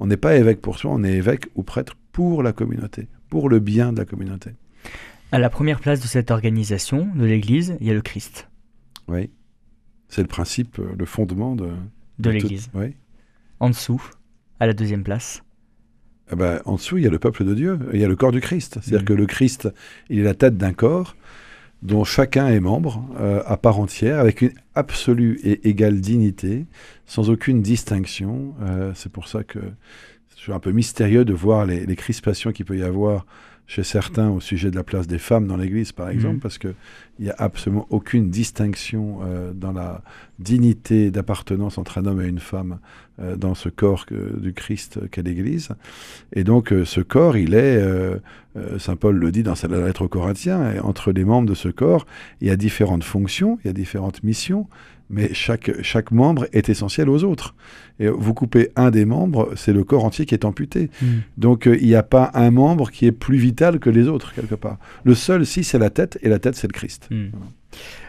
on 0.00 0.06
n'est 0.06 0.16
pas 0.16 0.36
évêque 0.36 0.62
pour 0.62 0.78
soi, 0.78 0.92
on 0.94 1.04
est 1.04 1.12
évêque 1.12 1.46
ou 1.54 1.62
prêtre 1.62 1.96
pour 2.12 2.42
la 2.42 2.52
communauté, 2.52 3.08
pour 3.28 3.48
le 3.50 3.58
bien 3.58 3.92
de 3.92 3.98
la 3.98 4.04
communauté. 4.04 4.52
À 5.32 5.38
la 5.38 5.50
première 5.50 5.80
place 5.80 6.00
de 6.00 6.06
cette 6.06 6.30
organisation, 6.30 7.08
de 7.14 7.24
l'Église, 7.26 7.76
il 7.80 7.88
y 7.88 7.90
a 7.90 7.94
le 7.94 8.00
Christ. 8.00 8.48
Oui, 9.08 9.30
c'est 10.08 10.22
le 10.22 10.28
principe, 10.28 10.78
euh, 10.78 10.94
le 10.96 11.04
fondement 11.04 11.56
de, 11.56 11.70
de, 12.18 12.30
l'Église. 12.30 12.70
En 13.60 13.70
dessous, 13.70 14.02
à 14.60 14.66
la 14.66 14.72
deuxième 14.72 15.02
place. 15.02 15.42
Eh 16.32 16.36
ben, 16.36 16.60
en 16.64 16.74
dessous, 16.74 16.98
il 16.98 17.04
y 17.04 17.06
a 17.06 17.10
le 17.10 17.18
peuple 17.18 17.44
de 17.44 17.54
Dieu, 17.54 17.78
il 17.92 18.00
y 18.00 18.04
a 18.04 18.08
le 18.08 18.16
corps 18.16 18.32
du 18.32 18.40
Christ. 18.40 18.78
C'est-à-dire 18.80 19.02
hmm. 19.02 19.04
que 19.04 19.12
le 19.12 19.26
Christ, 19.26 19.68
il 20.10 20.18
est 20.18 20.24
la 20.24 20.34
tête 20.34 20.56
d'un 20.56 20.72
corps, 20.72 21.16
dont 21.82 22.04
chacun 22.04 22.48
est 22.48 22.60
membre 22.60 23.04
euh, 23.20 23.42
à 23.46 23.56
part 23.56 23.78
entière, 23.78 24.18
avec 24.18 24.42
une 24.42 24.52
absolue 24.74 25.38
et 25.44 25.68
égale 25.68 26.00
dignité, 26.00 26.66
sans 27.06 27.30
aucune 27.30 27.62
distinction. 27.62 28.54
Euh, 28.62 28.92
c'est 28.94 29.12
pour 29.12 29.28
ça 29.28 29.44
que 29.44 29.60
c'est 30.36 30.52
un 30.52 30.60
peu 30.60 30.72
mystérieux 30.72 31.24
de 31.24 31.32
voir 31.32 31.64
les, 31.64 31.86
les 31.86 31.96
crispations 31.96 32.52
qu'il 32.52 32.66
peut 32.66 32.76
y 32.76 32.82
avoir 32.82 33.26
chez 33.66 33.82
certains 33.82 34.30
au 34.30 34.40
sujet 34.40 34.70
de 34.70 34.76
la 34.76 34.84
place 34.84 35.06
des 35.06 35.18
femmes 35.18 35.46
dans 35.46 35.56
l'Église, 35.56 35.92
par 35.92 36.08
exemple, 36.08 36.36
mmh. 36.36 36.40
parce 36.40 36.58
qu'il 36.58 36.74
n'y 37.20 37.30
a 37.30 37.34
absolument 37.38 37.86
aucune 37.90 38.30
distinction 38.30 39.18
euh, 39.22 39.52
dans 39.52 39.72
la 39.72 40.02
dignité 40.38 41.10
d'appartenance 41.10 41.78
entre 41.78 41.98
un 41.98 42.06
homme 42.06 42.22
et 42.22 42.28
une 42.28 42.38
femme 42.38 42.78
dans 43.38 43.54
ce 43.54 43.70
corps 43.70 44.04
du 44.10 44.52
Christ 44.52 45.00
qu'est 45.10 45.22
l'Église. 45.22 45.70
Et 46.34 46.44
donc 46.44 46.74
ce 46.84 47.00
corps, 47.00 47.38
il 47.38 47.54
est, 47.54 47.82
Saint 48.76 48.96
Paul 48.96 49.16
le 49.16 49.32
dit 49.32 49.42
dans 49.42 49.54
sa 49.54 49.68
lettre 49.68 50.02
aux 50.02 50.08
Corinthiens, 50.08 50.74
entre 50.82 51.12
les 51.12 51.24
membres 51.24 51.48
de 51.48 51.54
ce 51.54 51.70
corps, 51.70 52.06
il 52.42 52.48
y 52.48 52.50
a 52.50 52.56
différentes 52.56 53.04
fonctions, 53.04 53.58
il 53.64 53.68
y 53.68 53.70
a 53.70 53.72
différentes 53.72 54.22
missions, 54.22 54.68
mais 55.10 55.32
chaque, 55.34 55.82
chaque 55.82 56.10
membre 56.10 56.46
est 56.52 56.68
essentiel 56.68 57.08
aux 57.08 57.24
autres. 57.24 57.54
Et 57.98 58.08
vous 58.08 58.34
coupez 58.34 58.70
un 58.76 58.90
des 58.90 59.04
membres, 59.04 59.52
c'est 59.56 59.72
le 59.72 59.84
corps 59.84 60.04
entier 60.04 60.26
qui 60.26 60.34
est 60.34 60.44
amputé. 60.44 60.90
Hmm. 61.00 61.18
Donc 61.36 61.66
euh, 61.66 61.76
il 61.80 61.86
n'y 61.86 61.94
a 61.94 62.02
pas 62.02 62.30
un 62.34 62.50
membre 62.50 62.90
qui 62.90 63.06
est 63.06 63.12
plus 63.12 63.38
vital 63.38 63.78
que 63.78 63.90
les 63.90 64.08
autres, 64.08 64.34
quelque 64.34 64.54
part. 64.54 64.78
Le 65.04 65.14
seul, 65.14 65.46
si, 65.46 65.64
c'est 65.64 65.78
la 65.78 65.90
tête, 65.90 66.18
et 66.22 66.28
la 66.28 66.38
tête, 66.38 66.56
c'est 66.56 66.66
le 66.66 66.72
Christ. 66.72 67.08
Hmm. 67.10 67.28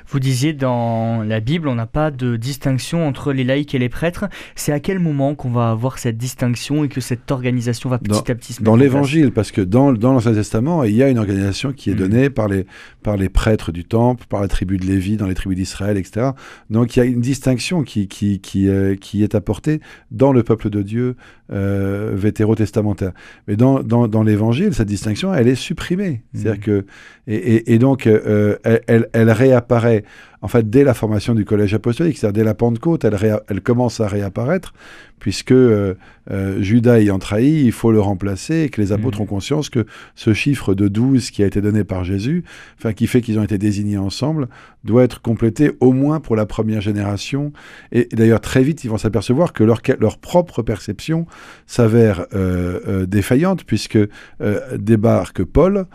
Vous 0.10 0.20
disiez 0.20 0.54
dans 0.54 1.24
la 1.24 1.40
Bible, 1.40 1.68
on 1.68 1.76
n'a 1.76 1.86
pas 1.86 2.12
de 2.12 2.38
distinction 2.38 3.08
entre 3.08 3.34
les 3.34 3.44
laïcs 3.44 3.76
et 3.76 3.80
les 3.80 3.90
prêtres. 3.90 4.26
C'est 4.56 4.72
à 4.72 4.80
quel 4.80 5.00
moment 5.00 5.36
qu'on 5.36 5.50
va 5.50 5.70
avoir 5.70 6.00
cette 6.00 6.18
distinction 6.18 6.84
et 6.84 6.88
que 6.88 7.02
cette 7.02 7.30
organisation 7.30 7.90
va 7.90 8.00
petit 8.00 8.32
à 8.32 8.36
petit 8.36 8.54
se 8.54 8.64
Dans 8.64 8.76
l'Évangile, 8.76 9.32
parce 9.32 9.52
que 9.52 9.62
dans, 9.62 9.92
dans 9.92 10.14
l'Ancien 10.14 10.34
Testament, 10.34 10.84
il 10.84 10.96
y 10.96 11.04
a 11.04 11.10
une 11.10 11.20
organisation 11.20 11.74
qui 11.74 11.90
est 11.90 11.94
hmm. 11.94 11.98
donnée 11.98 12.30
par 12.30 12.48
les, 12.48 12.66
par 13.04 13.18
les 13.18 13.30
prêtres 13.30 13.72
du 13.72 13.84
Temple, 13.84 14.26
par 14.30 14.42
la 14.42 14.48
tribu 14.48 14.78
de 14.78 14.86
Lévi, 14.86 15.18
dans 15.18 15.28
les 15.28 15.36
tribus 15.36 15.58
d'Israël, 15.58 15.98
etc. 15.98 16.32
Donc 16.70 16.96
il 16.96 17.00
y 17.00 17.02
a 17.02 17.06
une 17.06 17.22
distinction 17.22 17.84
qui, 17.84 18.08
qui, 18.08 18.40
qui, 18.40 18.70
euh, 18.70 18.96
qui 18.96 19.24
est 19.24 19.36
apportée 19.36 19.82
dans 20.12 20.32
le 20.32 20.44
peuple 20.44 20.70
de 20.70 20.82
Dieu 20.82 21.16
euh, 21.52 22.12
vétérotestamentaire. 22.14 23.12
Mais 23.48 23.56
dans, 23.56 23.82
dans, 23.82 24.08
dans 24.08 24.24
l'Évangile, 24.24 24.74
cette 24.74 24.88
distinction, 24.88 25.34
elle 25.34 25.48
est 25.48 25.56
supprimée. 25.56 26.24
C'est-à-dire 26.34 26.60
hmm. 26.60 26.82
que 26.82 26.86
et, 27.28 27.74
et, 27.74 27.80
donc 27.80 28.08
euh, 28.08 28.58
elle, 28.88 29.10
elle 29.14 29.32
réapparaît 29.32 30.04
en 30.42 30.48
fait, 30.48 30.70
dès 30.70 30.84
la 30.84 30.94
formation 30.94 31.34
du 31.34 31.46
collège 31.46 31.74
apostolique, 31.74 32.18
c'est-à-dire 32.18 32.44
dès 32.44 32.46
la 32.46 32.54
Pentecôte, 32.54 33.04
elle, 33.06 33.42
elle, 33.48 33.62
commence 33.62 34.00
à 34.00 34.08
réapparaître, 34.08 34.74
puisque 35.20 35.52
euh, 35.52 35.96
euh, 36.30 36.62
Judas 36.62 37.00
ayant 37.00 37.18
trahi, 37.18 37.64
il 37.66 37.72
faut 37.72 37.92
le 37.92 38.00
remplacer, 38.00 38.64
et 38.64 38.70
que 38.70 38.80
les 38.80 38.92
apôtres 38.92 39.20
mmh. 39.20 39.24
ont 39.24 39.28
conscience 39.28 39.70
que 39.70 39.86
ce 40.16 40.34
chiffre 40.34 40.76
de 40.76 40.88
12 40.88 41.32
qui 41.32 41.42
a 41.42 41.48
été 41.48 41.60
donné 41.60 41.84
par 41.84 42.04
Jésus, 42.04 42.44
enfin 42.78 42.94
qui 42.94 43.08
fait 43.08 43.22
qu'ils 43.22 43.40
ont 43.40 43.44
été 43.44 43.58
désignés 43.58 43.98
ensemble, 43.98 44.48
doit 44.84 45.04
être 45.04 45.22
complété 45.22 45.72
au 45.80 45.92
moins 45.92 46.20
pour 46.20 46.36
la 46.36 46.46
première 46.46 46.82
génération. 46.82 47.52
Et, 47.92 48.08
d'ailleurs, 48.14 48.42
très 48.42 48.62
vite, 48.62 48.84
ils 48.84 48.90
vont 48.90 48.98
s'apercevoir 48.98 49.54
que 49.54 49.64
leur, 49.64 49.82
leur 50.00 50.20
propre 50.20 50.62
perception 50.62 51.26
s'avère 51.66 52.28
euh, 52.34 53.06
défaillante, 53.06 53.64
puisque 53.64 53.98
débarque 54.78 55.44
Paul, 55.44 55.88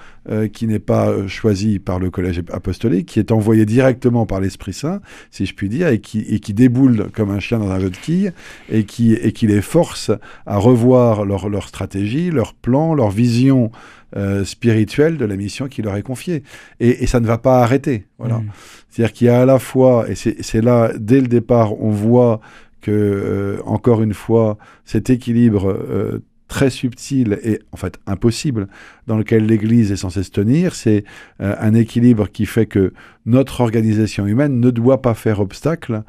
qui 0.53 0.67
n'est 0.67 0.79
pas 0.79 1.27
choisi 1.27 1.79
par 1.79 1.99
le 1.99 2.11
collège 2.11 2.43
apostolique, 2.53 3.07
qui 3.07 3.19
est 3.19 3.33
envoyé 3.33 3.65
directement 3.67 4.27
par 4.27 4.32
l'Esprit 4.41 4.73
Saint, 4.73 5.01
si 5.31 5.47
je 5.47 5.55
puis 5.55 5.69
dire, 5.69 5.89
et 5.89 6.01
qui, 6.01 6.21
et 6.21 6.41
qui 6.41 6.55
déboule 6.55 7.11
comme 7.13 7.31
un 7.31 7.41
chien 7.41 7.59
dans 7.59 7.71
un 7.71 7.81
jeu 7.81 7.91
de 7.91 7.97
quilles, 7.97 8.33
et 8.71 8.85
qui, 8.85 9.15
et 9.15 9.33
qui 9.33 9.47
les 9.47 9.63
force 9.63 10.11
à 10.47 10.57
revoir 10.57 11.25
leur, 11.25 11.49
leur 11.49 11.69
stratégie, 11.69 12.31
leur 12.31 12.55
plan, 12.55 12.95
leur 12.95 13.11
vision 13.11 13.71
euh, 14.17 14.45
spirituelle 14.45 15.17
de 15.17 15.25
la 15.25 15.37
mission 15.37 15.69
qui 15.69 15.83
leur 15.83 15.97
est 15.97 16.03
confiée. 16.03 16.43
Et, 16.81 17.03
et 17.03 17.07
ça 17.07 17.21
ne 17.21 17.27
va 17.27 17.39
pas 17.39 17.63
arrêter. 17.63 18.07
Voilà. 18.19 18.39
Mmh. 18.39 18.51
C'est-à-dire 18.91 19.13
qu'il 19.13 19.27
y 19.29 19.31
a 19.31 19.41
à 19.41 19.47
la 19.47 19.59
fois, 19.59 20.07
et 20.09 20.15
c'est 20.15 20.61
là, 20.61 20.93
dès 20.99 21.21
le 21.21 21.29
départ, 21.29 21.81
on 21.81 21.91
voit 21.91 22.41
que, 22.83 22.91
euh, 22.91 23.63
encore 23.65 24.03
une 24.03 24.13
fois, 24.13 24.59
cet 24.85 25.09
équilibre 25.09 25.71
euh, 25.71 26.23
très 26.53 26.69
subtil 26.69 27.39
et 27.43 27.61
en 27.73 27.79
fait 27.79 27.99
impossible 28.07 28.69
dans 29.07 29.17
lequel 29.17 29.47
l'Église 29.47 29.91
est 29.91 29.97
censée 29.97 30.23
se 30.23 30.31
tenir. 30.31 30.75
C'est 30.75 31.05
euh, 31.41 31.57
un 31.59 31.73
équilibre 31.73 32.29
qui 32.29 32.45
fait 32.45 32.67
que 32.67 32.93
notre 33.25 33.63
organisation 33.63 34.27
humaine 34.27 34.61
ne 34.61 34.69
doit 34.69 35.01
pas 35.01 35.15
faire 35.15 35.41
obstacle 35.41 36.03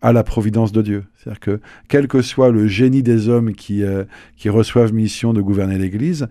à 0.00 0.14
la 0.14 0.24
providence 0.24 0.72
de 0.72 0.80
Dieu. 0.80 1.04
C'est-à-dire 1.18 1.40
que 1.40 1.60
quel 1.88 2.08
que 2.08 2.22
soit 2.22 2.50
le 2.50 2.66
génie 2.66 3.02
des 3.02 3.28
hommes 3.28 3.52
qui, 3.52 3.82
euh, 3.82 4.04
qui 4.38 4.48
reçoivent 4.48 4.94
mission 4.94 5.34
de 5.34 5.42
gouverner 5.42 5.76
l'Église, 5.76 6.28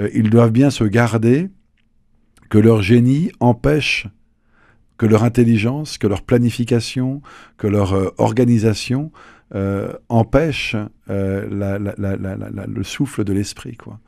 euh, 0.00 0.10
ils 0.12 0.28
doivent 0.28 0.50
bien 0.50 0.70
se 0.70 0.82
garder 0.82 1.48
que 2.50 2.58
leur 2.58 2.82
génie 2.82 3.30
empêche 3.38 4.08
que 4.98 5.06
leur 5.06 5.22
intelligence, 5.24 5.96
que 5.96 6.06
leur 6.08 6.22
planification, 6.22 7.22
que 7.56 7.66
leur 7.66 8.12
organisation 8.20 9.10
euh, 9.54 9.92
empêche 10.08 10.76
euh, 11.10 11.46
le 11.48 12.82
souffle 12.82 13.22
de 13.22 13.34
l'esprit. 13.34 13.76
quoi. 13.76 14.00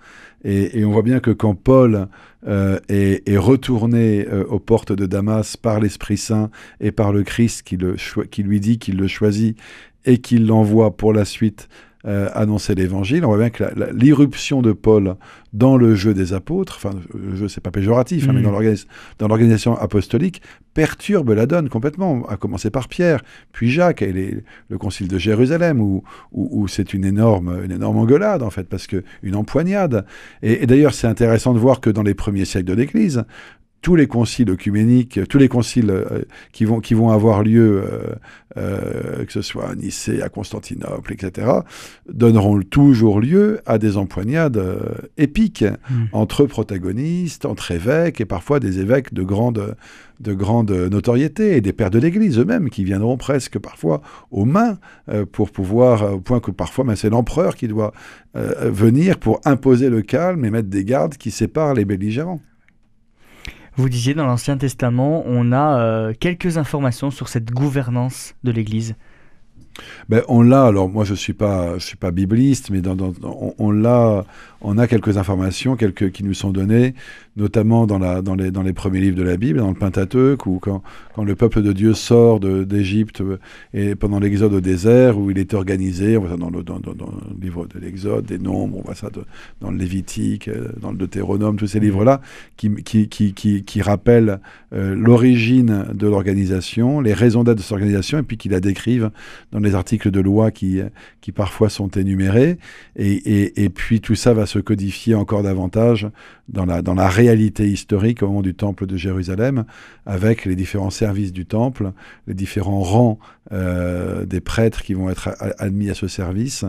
Et, 0.43 0.85
on 0.85 0.91
voit 0.91 1.03
bien 1.03 1.21
que 1.21 1.31
quand 1.31 1.55
Paul 1.55 2.09
euh, 2.47 2.79
est, 2.89 3.29
est, 3.29 3.37
retourné 3.37 4.27
aux 4.49 4.59
portes 4.59 4.93
de 4.93 5.05
Damas 5.05 5.57
par 5.57 5.81
l'Esprit 5.81 6.17
Saint 6.17 6.51
et 6.81 6.93
par 6.93 7.13
le 7.13 7.25
Christ 7.25 7.63
qui, 7.63 7.77
le 7.77 7.97
qui 8.31 8.43
lui 8.43 8.59
dit 8.59 8.79
qu'il 8.79 8.97
le 8.97 9.07
choisit 9.07 9.59
et 10.07 10.19
qu'il 10.19 10.47
l'envoie 10.47 10.97
pour 10.97 11.13
la 11.13 11.25
suite 11.25 11.69
euh, 12.07 12.29
annoncer 12.35 12.75
l'évangile. 12.75 13.25
On 13.25 13.29
voit 13.29 13.39
bien 13.39 13.51
que 13.51 13.65
l'irruption 13.95 14.61
de 14.61 14.73
Paul 14.73 15.17
dans 15.55 15.77
le 15.77 15.95
jeu 15.95 16.13
des 16.13 16.35
apôtres, 16.35 16.75
enfin, 16.77 16.91
le 17.15 17.35
jeu, 17.35 17.49
c'est 17.49 17.63
pas 17.63 17.71
péjoratif, 17.71 18.29
hein, 18.29 18.33
mais 18.35 18.41
mm. 18.41 18.85
dans 19.19 19.29
l'organisation 19.29 19.75
apostolique, 19.79 20.43
perturbe 20.75 21.31
la 21.31 21.47
donne 21.47 21.69
complètement, 21.69 22.27
à 22.27 22.37
commencer 22.37 22.69
par 22.71 22.89
Pierre, 22.89 23.23
puis 23.53 23.71
Jacques, 23.71 24.03
et 24.03 24.43
le 24.69 24.79
concile 24.79 25.09
de 25.09 25.17
Jérusalem, 25.17 25.81
où, 25.81 26.03
où, 26.33 26.69
c'est 26.69 26.93
une 26.93 27.05
énorme, 27.05 27.63
une 27.65 27.73
énorme 27.73 27.97
engueulade, 27.97 28.43
en 28.43 28.51
fait, 28.51 28.69
parce 28.69 28.87
que 28.87 29.03
une 29.23 29.37
empoignade. 29.37 30.05
Et, 30.43 30.65
et 30.65 30.67
d'ailleurs, 30.67 30.93
c'est 30.93 31.07
intéressant 31.07 31.55
de 31.55 31.59
voir 31.59 31.81
que 31.81 31.89
dans 31.89 32.03
les 32.03 32.15
premiers 32.15 32.45
siècles 32.45 32.67
de 32.67 32.75
l'Église, 32.75 33.25
tous 33.85 33.97
les 33.97 34.07
conciles 34.07 34.49
œcuméniques, 34.49 35.21
tous 35.29 35.37
les 35.37 35.49
conciles 35.49 35.91
euh, 35.91 36.23
qui, 36.53 36.65
vont, 36.65 36.81
qui 36.81 36.95
vont 36.95 37.11
avoir 37.11 37.43
lieu, 37.43 37.85
euh, 37.85 38.15
euh, 38.57 39.27
que 39.27 39.31
ce 39.31 39.43
soit 39.43 39.69
à 39.69 39.75
Nicée, 39.75 40.23
à 40.23 40.31
Constantinople, 40.31 41.13
etc., 41.13 41.47
donneront 42.11 42.63
toujours 42.63 43.21
lieu 43.21 43.61
à 43.67 43.77
des 43.77 43.99
empoignades 43.99 44.59
épiques 45.19 45.65
hmm. 45.91 46.05
entre 46.13 46.47
protagonistes, 46.47 47.45
entre 47.45 47.73
évêques, 47.73 48.23
et 48.23 48.25
parfois 48.25 48.59
des 48.59 48.81
évêques 48.81 49.13
de 49.13 49.23
grande, 49.23 49.77
de 50.19 50.33
grande 50.33 50.71
notoriété, 50.71 51.55
et 51.55 51.61
des 51.61 51.75
pères 51.75 51.91
de 51.91 51.99
l'Église 51.99 52.39
eux-mêmes, 52.39 52.71
qui 52.71 52.85
viendront 52.85 53.19
presque 53.19 53.59
parfois 53.59 54.01
aux 54.31 54.47
mains 54.47 54.79
pour 55.31 55.51
pouvoir, 55.51 56.15
au 56.15 56.21
point 56.21 56.41
que 56.41 56.51
parfois 56.51 56.87
ben, 56.87 56.97
c'est 56.97 57.11
l'empereur 57.11 57.55
qui 57.55 57.69
doit 57.69 57.93
venir 58.35 59.19
pour 59.19 59.43
imposer 59.45 59.91
le 59.91 60.01
calme 60.01 60.43
et 60.47 60.51
mettre 60.51 60.71
des 60.71 60.87
gardes 60.87 61.19
qui 61.19 61.31
séparent 61.31 61.75
les 61.75 61.85
belligérants. 61.85 62.41
Vous 63.77 63.89
disiez 63.89 64.15
dans 64.15 64.27
l'Ancien 64.27 64.57
Testament, 64.57 65.25
on 65.27 65.51
a 65.51 65.81
euh, 65.81 66.13
quelques 66.19 66.59
informations 66.59 67.11
sur 67.11 67.29
cette 67.29 67.51
gouvernance 67.51 68.37
de 68.45 68.53
l'Église. 68.53 68.95
Ben, 70.09 70.23
on 70.29 70.43
l'a, 70.43 70.67
alors 70.67 70.89
moi 70.89 71.05
je 71.05 71.13
ne 71.13 71.17
suis, 71.17 71.33
pas, 71.33 71.79
je 71.79 71.85
suis 71.85 71.97
pas 71.97 72.11
bibliste, 72.11 72.71
mais 72.71 72.81
dans, 72.81 72.97
on, 73.59 73.71
l'a, 73.71 74.25
on 74.61 74.79
a 74.79 74.87
quelques 74.87 75.17
informations 75.17 75.77
quelques, 75.77 76.11
qui 76.13 76.25
nous 76.25 76.35
sont 76.35 76.51
données, 76.51 76.95
notamment 77.37 77.87
dans, 77.87 77.99
la, 77.99 78.23
dans, 78.23 78.35
les, 78.35 78.51
dans 78.51 78.63
les 78.63 78.73
premiers 78.73 79.01
livres 79.01 79.17
de 79.17 79.23
la 79.23 79.37
Bible, 79.37 79.59
dans 79.59 79.69
le 79.69 79.75
Pentateuque, 79.75 80.47
où 80.47 80.59
quand, 80.61 80.83
quand 81.15 81.25
le 81.25 81.35
peuple 81.35 81.63
de 81.63 81.73
Dieu 81.73 81.95
sort 81.95 82.41
d'Égypte 82.41 83.21
euh, 83.21 83.39
et 83.73 83.95
pendant 83.95 84.21
l'exode 84.21 84.53
au 84.53 84.61
désert, 84.61 85.19
où 85.19 85.31
il 85.31 85.39
est 85.39 85.55
organisé, 85.55 86.17
on 86.17 86.21
voit 86.21 86.31
ça 86.31 86.37
dans 86.37 86.51
le, 86.51 86.63
dans, 86.63 86.79
dans, 86.79 86.93
le 86.93 87.41
livre 87.41 87.67
de 87.67 87.79
l'Exode, 87.81 88.27
des 88.27 88.39
Nombres, 88.39 88.79
on 88.79 88.83
voit 88.83 88.95
ça 88.95 89.09
dans 89.61 89.71
le 89.71 89.77
Lévitique, 89.77 90.49
euh, 90.49 90.69
dans 90.81 90.93
le 90.93 90.99
Deutéronome, 90.99 91.57
tous 91.57 91.67
ces 91.67 91.81
livres-là, 91.81 92.21
qui, 92.57 92.73
qui, 92.75 93.09
qui, 93.09 93.35
qui, 93.35 93.65
qui 93.65 93.83
rappellent 93.83 94.39
euh, 94.73 94.95
l'origine 94.95 95.87
de 95.93 96.07
l'organisation, 96.07 97.01
les 97.01 97.15
raisons 97.15 97.43
d'être 97.43 97.59
de 97.59 97.63
cette 97.63 97.73
organisation, 97.73 98.19
et 98.19 98.23
puis 98.23 98.37
qui 98.37 98.49
la 98.49 98.61
décrivent 98.61 99.11
dans 99.53 99.61
les 99.65 99.75
articles 99.75 100.11
de 100.11 100.21
loi 100.21 100.51
qui, 100.51 100.81
qui 101.21 101.33
parfois 101.33 101.69
sont 101.69 101.89
énumérés. 101.89 102.59
Et, 102.97 103.13
et, 103.13 103.65
et 103.65 103.71
puis 103.71 104.01
tout 104.01 104.15
ça 104.15 104.35
va 104.35 104.47
se 104.47 104.59
codifier 104.59 105.15
encore 105.15 105.43
davantage 105.43 106.09
dans 106.49 106.67
la, 106.67 106.83
dans 106.83 106.95
la 106.95 107.09
réalité 107.09 107.67
historique 107.67 108.23
au 108.23 108.29
moment 108.29 108.43
du 108.43 108.55
temple 108.55 108.87
de 108.87 108.97
Jérusalem, 108.97 109.65
avec 110.07 110.45
les 110.45 110.57
différents 110.57 110.91
services 110.91 111.33
du 111.33 111.47
temple, 111.47 111.93
les 112.27 112.35
différents 112.35 112.83
rangs 112.83 113.19
euh, 113.53 114.25
des 114.25 114.41
prêtres 114.41 114.83
qui 114.83 114.95
vont 114.95 115.11
être 115.11 115.31
admis 115.59 115.91
à 115.91 115.95
ce 115.95 116.09
service 116.09 116.65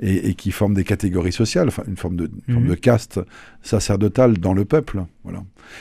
et, 0.00 0.34
qui 0.34 0.50
forment 0.50 0.74
des 0.74 0.84
catégories 0.84 1.32
sociales, 1.32 1.68
enfin 1.68 1.84
une 1.86 1.96
forme 1.96 2.16
de, 2.16 2.30
forme 2.48 2.64
mhm. 2.64 2.70
de 2.70 2.74
caste 2.74 3.20
sacerdotale 3.62 4.38
dans 4.38 4.52
le 4.52 4.64
peuple. 4.64 5.04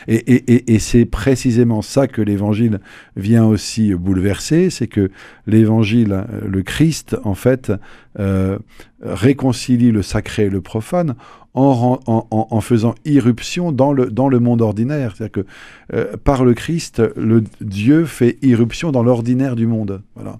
Et, 0.07 0.15
et, 0.15 0.73
et 0.73 0.79
c'est 0.79 1.05
précisément 1.05 1.81
ça 1.81 2.07
que 2.07 2.21
l'Évangile 2.21 2.79
vient 3.15 3.45
aussi 3.45 3.93
bouleverser, 3.93 4.69
c'est 4.69 4.87
que 4.87 5.11
l'Évangile, 5.47 6.11
euh, 6.13 6.47
le 6.47 6.63
Christ, 6.63 7.15
en 7.23 7.35
fait, 7.35 7.71
euh, 8.19 8.57
réconcilie 9.01 9.91
le 9.91 10.01
sacré 10.01 10.45
et 10.45 10.49
le 10.49 10.61
profane 10.61 11.15
en, 11.55 12.61
faisant 12.61 12.95
irruption 13.05 13.71
dans 13.71 13.93
le, 13.93 14.07
dans 14.07 14.27
le 14.27 14.39
monde 14.39 14.61
ordinaire. 14.61 15.15
C'est-à-dire 15.15 15.43
que 15.43 15.45
euh, 15.93 16.17
par 16.23 16.43
le 16.43 16.53
Christ, 16.53 17.01
le 17.15 17.43
Dieu 17.61 18.05
fait 18.05 18.37
irruption 18.41 18.91
dans 18.91 19.03
l'ordinaire 19.03 19.55
du 19.55 19.65
monde. 19.65 20.01
Voilà. 20.15 20.39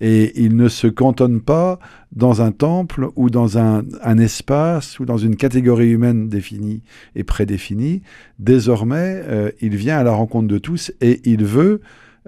Et 0.00 0.42
il 0.42 0.56
ne 0.56 0.68
se 0.68 0.86
cantonne 0.86 1.40
pas 1.40 1.78
dans 2.12 2.42
un 2.42 2.52
temple 2.52 3.08
ou 3.16 3.30
dans 3.30 3.58
un, 3.58 3.84
espace 4.18 4.98
ou 4.98 5.04
dans 5.04 5.18
une 5.18 5.36
catégorie 5.36 5.90
humaine 5.90 6.28
définie 6.28 6.82
et 7.14 7.24
prédéfinie. 7.24 8.02
Désormais, 8.38 9.22
euh, 9.26 9.50
il 9.60 9.76
vient 9.76 9.98
à 9.98 10.02
la 10.02 10.12
rencontre 10.12 10.48
de 10.48 10.58
tous 10.58 10.92
et 11.00 11.20
il 11.24 11.44
veut 11.44 11.80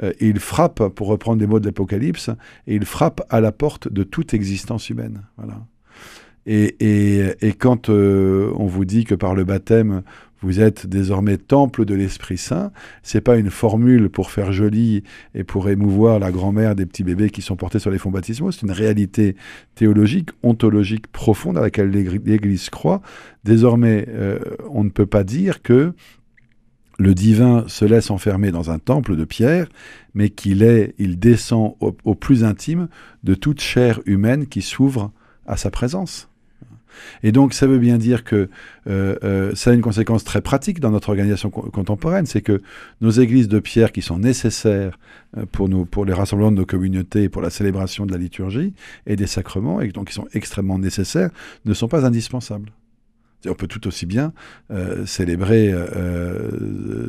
euh, 0.02 0.12
il 0.20 0.40
frappe, 0.40 0.88
pour 0.88 1.06
reprendre 1.06 1.40
les 1.40 1.46
mots 1.46 1.60
de 1.60 1.64
l'Apocalypse, 1.64 2.28
et 2.66 2.74
il 2.74 2.84
frappe 2.84 3.22
à 3.30 3.40
la 3.40 3.50
porte 3.50 3.90
de 3.90 4.02
toute 4.02 4.34
existence 4.34 4.90
humaine. 4.90 5.22
Voilà. 5.38 5.64
Et, 6.44 6.76
et, 6.80 7.34
et 7.40 7.52
quand 7.54 7.88
euh, 7.88 8.52
on 8.56 8.66
vous 8.66 8.84
dit 8.84 9.04
que 9.04 9.14
par 9.14 9.34
le 9.34 9.44
baptême, 9.44 10.02
vous 10.40 10.60
êtes 10.60 10.86
désormais 10.86 11.38
temple 11.38 11.84
de 11.84 11.94
l'Esprit 11.94 12.38
Saint, 12.38 12.70
c'est 13.02 13.20
pas 13.20 13.36
une 13.36 13.50
formule 13.50 14.10
pour 14.10 14.30
faire 14.30 14.52
joli 14.52 15.02
et 15.34 15.44
pour 15.44 15.68
émouvoir 15.68 16.18
la 16.18 16.30
grand-mère 16.30 16.74
des 16.74 16.86
petits 16.86 17.04
bébés 17.04 17.30
qui 17.30 17.42
sont 17.42 17.56
portés 17.56 17.78
sur 17.78 17.90
les 17.90 17.98
fonds 17.98 18.10
baptismaux, 18.10 18.52
c'est 18.52 18.62
une 18.62 18.70
réalité 18.70 19.36
théologique, 19.74 20.30
ontologique 20.42 21.06
profonde 21.06 21.56
à 21.56 21.62
laquelle 21.62 21.90
l'Église 21.90 22.70
croit. 22.70 23.00
Désormais, 23.44 24.06
euh, 24.08 24.38
on 24.70 24.84
ne 24.84 24.90
peut 24.90 25.06
pas 25.06 25.24
dire 25.24 25.62
que 25.62 25.92
le 26.98 27.14
divin 27.14 27.64
se 27.66 27.84
laisse 27.84 28.10
enfermer 28.10 28.50
dans 28.50 28.70
un 28.70 28.78
temple 28.78 29.16
de 29.16 29.24
pierre, 29.24 29.68
mais 30.14 30.30
qu'il 30.30 30.62
est, 30.62 30.94
il 30.98 31.18
descend 31.18 31.74
au, 31.80 31.96
au, 32.04 32.14
plus 32.14 32.44
intime 32.44 32.88
de 33.22 33.34
toute 33.34 33.60
chair 33.60 34.00
humaine 34.06 34.46
qui 34.46 34.62
s'ouvre 34.62 35.12
à 35.46 35.56
sa 35.56 35.70
présence. 35.70 36.28
Et 37.22 37.32
donc, 37.32 37.54
ça 37.54 37.66
veut 37.66 37.78
bien 37.78 37.98
dire 37.98 38.24
que 38.24 38.48
euh, 38.88 39.16
euh, 39.24 39.54
ça 39.54 39.70
a 39.70 39.74
une 39.74 39.80
conséquence 39.80 40.24
très 40.24 40.40
pratique 40.40 40.80
dans 40.80 40.90
notre 40.90 41.08
organisation 41.08 41.50
co 41.50 41.62
contemporaine, 41.62 42.26
c'est 42.26 42.42
que 42.42 42.62
nos 43.00 43.10
églises 43.10 43.48
de 43.48 43.58
pierre 43.58 43.92
qui 43.92 44.02
sont 44.02 44.18
nécessaires 44.18 44.98
euh, 45.36 45.46
pour, 45.50 46.04
les 46.04 46.12
rassemblements 46.12 46.52
de 46.52 46.56
nos 46.56 46.66
communautés, 46.66 47.28
pour 47.28 47.42
la 47.42 47.50
célébration 47.50 48.06
de 48.06 48.12
la 48.12 48.18
liturgie 48.18 48.74
et 49.06 49.16
des 49.16 49.26
sacrements, 49.26 49.80
et 49.80 49.88
donc 49.88 50.08
qui 50.08 50.14
sont 50.14 50.28
extrêmement 50.32 50.78
nécessaires, 50.78 51.30
ne 51.64 51.74
sont 51.74 51.88
pas 51.88 52.06
indispensables. 52.06 52.70
On 53.48 53.54
peut 53.54 53.68
tout 53.68 53.86
aussi 53.86 54.06
bien 54.06 54.32
célébrer 55.04 55.72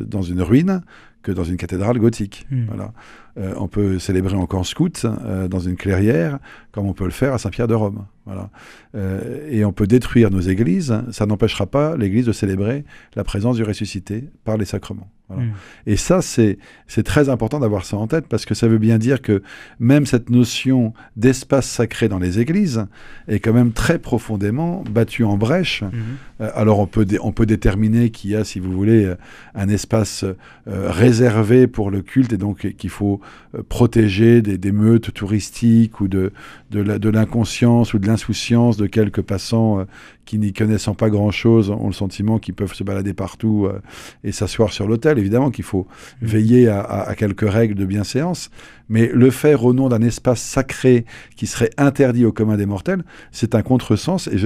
dans 0.06 0.22
une 0.22 0.40
ruine 0.40 0.82
que 1.22 1.32
dans 1.32 1.44
une 1.44 1.56
cathédrale 1.56 1.98
gothique. 1.98 2.46
Mmh. 2.50 2.64
Voilà. 2.68 2.92
Euh, 3.38 3.54
on 3.56 3.68
peut 3.68 3.98
célébrer 3.98 4.36
en 4.36 4.46
camp 4.46 4.64
scout 4.64 5.04
euh, 5.04 5.48
dans 5.48 5.60
une 5.60 5.76
clairière, 5.76 6.38
comme 6.72 6.86
on 6.86 6.92
peut 6.92 7.04
le 7.04 7.10
faire 7.10 7.32
à 7.32 7.38
Saint-Pierre 7.38 7.68
de 7.68 7.74
Rome. 7.74 8.06
Voilà. 8.26 8.50
Euh, 8.94 9.48
et 9.50 9.64
on 9.64 9.72
peut 9.72 9.86
détruire 9.86 10.30
nos 10.30 10.40
églises, 10.40 10.94
ça 11.12 11.24
n'empêchera 11.24 11.66
pas 11.66 11.96
l'Église 11.96 12.26
de 12.26 12.32
célébrer 12.32 12.84
la 13.16 13.24
présence 13.24 13.56
du 13.56 13.62
ressuscité 13.62 14.28
par 14.44 14.58
les 14.58 14.64
sacrements. 14.64 15.10
Voilà. 15.28 15.44
Mmh. 15.44 15.52
Et 15.86 15.96
ça, 15.96 16.20
c'est 16.20 16.58
très 17.04 17.28
important 17.28 17.60
d'avoir 17.60 17.84
ça 17.84 17.96
en 17.96 18.06
tête, 18.06 18.26
parce 18.28 18.44
que 18.44 18.54
ça 18.54 18.66
veut 18.66 18.78
bien 18.78 18.98
dire 18.98 19.22
que 19.22 19.42
même 19.78 20.04
cette 20.04 20.30
notion 20.30 20.94
d'espace 21.16 21.68
sacré 21.68 22.08
dans 22.08 22.18
les 22.18 22.38
églises 22.38 22.86
est 23.28 23.40
quand 23.40 23.52
même 23.52 23.72
très 23.72 23.98
profondément 23.98 24.84
battue 24.90 25.24
en 25.24 25.36
brèche. 25.36 25.82
Mmh. 25.82 25.96
Euh, 26.40 26.50
alors 26.54 26.80
on 26.80 26.86
peut, 26.86 27.06
on 27.22 27.32
peut 27.32 27.46
déterminer 27.46 28.10
qu'il 28.10 28.30
y 28.30 28.36
a, 28.36 28.44
si 28.44 28.58
vous 28.58 28.72
voulez, 28.72 29.12
un 29.54 29.68
espace 29.68 30.24
euh, 30.66 30.90
réservé 31.18 31.66
pour 31.66 31.90
le 31.90 32.02
culte, 32.02 32.32
et 32.32 32.36
donc 32.36 32.74
qu'il 32.76 32.90
faut 32.90 33.20
euh, 33.54 33.62
protéger 33.68 34.40
des, 34.40 34.56
des, 34.56 34.72
meutes 34.72 35.12
touristiques 35.12 36.00
ou 36.00 36.06
de, 36.06 36.32
de 36.70 37.08
l'inconscience 37.08 37.92
ou 37.92 37.98
de 37.98 38.06
l'insouciance 38.06 38.76
de 38.76 38.86
quelques 38.86 39.22
passants 39.22 39.80
euh, 39.80 39.84
qui 40.24 40.38
n'y 40.38 40.52
connaissant 40.52 40.94
pas 40.94 41.10
grand-chose 41.10 41.70
ont 41.70 41.88
le 41.88 41.92
sentiment 41.92 42.38
qu'ils 42.38 42.54
peuvent 42.54 42.74
se 42.74 42.84
balader 42.84 43.14
partout 43.14 43.66
euh, 43.66 43.80
et 44.22 44.30
s'asseoir 44.30 44.72
sur 44.72 44.86
l'hôtel. 44.86 45.18
Évidemment 45.18 45.50
qu'il 45.50 45.64
faut 45.64 45.88
mmh. 46.22 46.26
veiller 46.26 46.68
à, 46.68 46.80
à, 46.80 47.08
à, 47.08 47.14
quelques 47.16 47.48
règles 47.50 47.74
de 47.74 47.84
bienséance, 47.84 48.50
mais 48.88 49.10
le 49.12 49.30
faire 49.30 49.64
au 49.64 49.72
nom 49.72 49.88
d'un 49.88 50.02
espace 50.02 50.40
sacré 50.40 51.04
qui 51.34 51.48
serait 51.48 51.70
interdit 51.78 52.24
au 52.24 52.32
commun 52.32 52.56
des 52.56 52.66
mortels, 52.66 53.02
c'est 53.32 53.56
un 53.56 53.62
contresens 53.62 54.28
et 54.28 54.38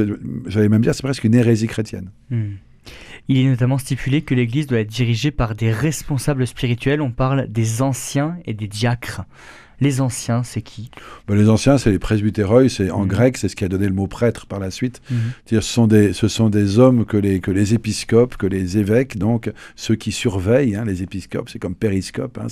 j'allais 0.47 0.69
même 0.71 0.83
dire 0.83 0.95
c'est 0.95 1.03
presque 1.03 1.25
une 1.25 1.35
hérésie 1.35 1.67
chrétienne. 1.67 2.11
Mmh. 2.31 2.53
Il 3.29 3.39
est 3.39 3.49
notamment 3.49 3.79
stipulé 3.79 4.23
que 4.23 4.35
l'Église 4.35 4.67
doit 4.67 4.81
être 4.81 4.89
dirigée 4.89 5.31
par 5.31 5.55
des 5.55 5.71
responsables 5.71 6.47
spirituels. 6.47 7.01
On 7.01 7.11
parle 7.11 7.47
des 7.49 7.83
anciens 7.83 8.37
et 8.47 8.55
des 8.55 8.69
diacres. 8.69 9.23
Les 9.83 10.01
anciens, 10.01 10.45
c'est 10.45 10.63
qui? 10.63 10.93
Ben, 11.27 11.35
Les 11.35 11.49
anciens, 11.49 11.77
c'est 11.77 11.91
les 11.91 11.99
presbytéroi, 11.99 12.69
c'est 12.69 12.93
en 12.93 13.05
mmh. 13.05 13.09
grec, 13.09 13.37
c'est 13.37 13.49
ce 13.49 13.57
qui 13.57 13.65
a 13.65 13.69
donné 13.69 13.89
le 13.89 13.93
mot 13.93 14.07
prêtre 14.07 14.47
par 14.47 14.61
la 14.61 14.71
suite. 14.71 15.03
Mmh. 15.11 15.17
Ce, 15.47 15.61
sont 15.61 15.89
des, 15.89 16.13
ce 16.13 16.29
sont 16.29 16.51
des 16.51 16.79
hommes 16.79 17.05
que 17.05 17.17
les, 17.17 17.41
que 17.41 17.51
les 17.51 17.75
épiscopes, 17.75 18.37
que 18.37 18.47
les 18.47 18.79
évêques, 18.79 19.19
donc 19.19 19.51
ceux 19.75 19.97
qui 19.97 20.13
surveillent, 20.13 20.77
hein, 20.77 20.85
les 20.85 21.03
épiscopes, 21.03 21.49
c'est 21.49 21.59
comme 21.59 21.75
périscope, 21.75 22.39
hein, 22.39 22.47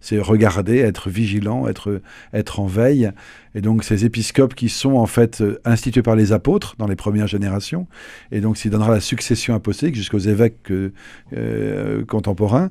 c'est 0.00 0.20
regarder, 0.20 0.78
être 0.78 1.10
vigilant, 1.10 1.66
être, 1.66 2.00
être 2.32 2.60
en 2.60 2.66
veille. 2.66 3.10
Et 3.56 3.62
donc 3.62 3.84
ces 3.84 4.04
épiscopes 4.04 4.54
qui 4.54 4.68
sont 4.68 4.96
en 4.96 5.06
fait 5.06 5.40
euh, 5.40 5.58
institués 5.64 6.02
par 6.02 6.14
les 6.14 6.32
apôtres 6.32 6.76
dans 6.78 6.86
les 6.86 6.94
premières 6.94 7.26
générations, 7.26 7.88
et 8.30 8.42
donc 8.42 8.58
s'il 8.58 8.70
donnera 8.70 8.90
la 8.92 9.00
succession 9.00 9.54
apostolique 9.54 9.94
jusqu'aux 9.94 10.18
évêques 10.18 10.70
euh, 10.70 10.92
euh, 11.34 12.04
contemporains, 12.04 12.70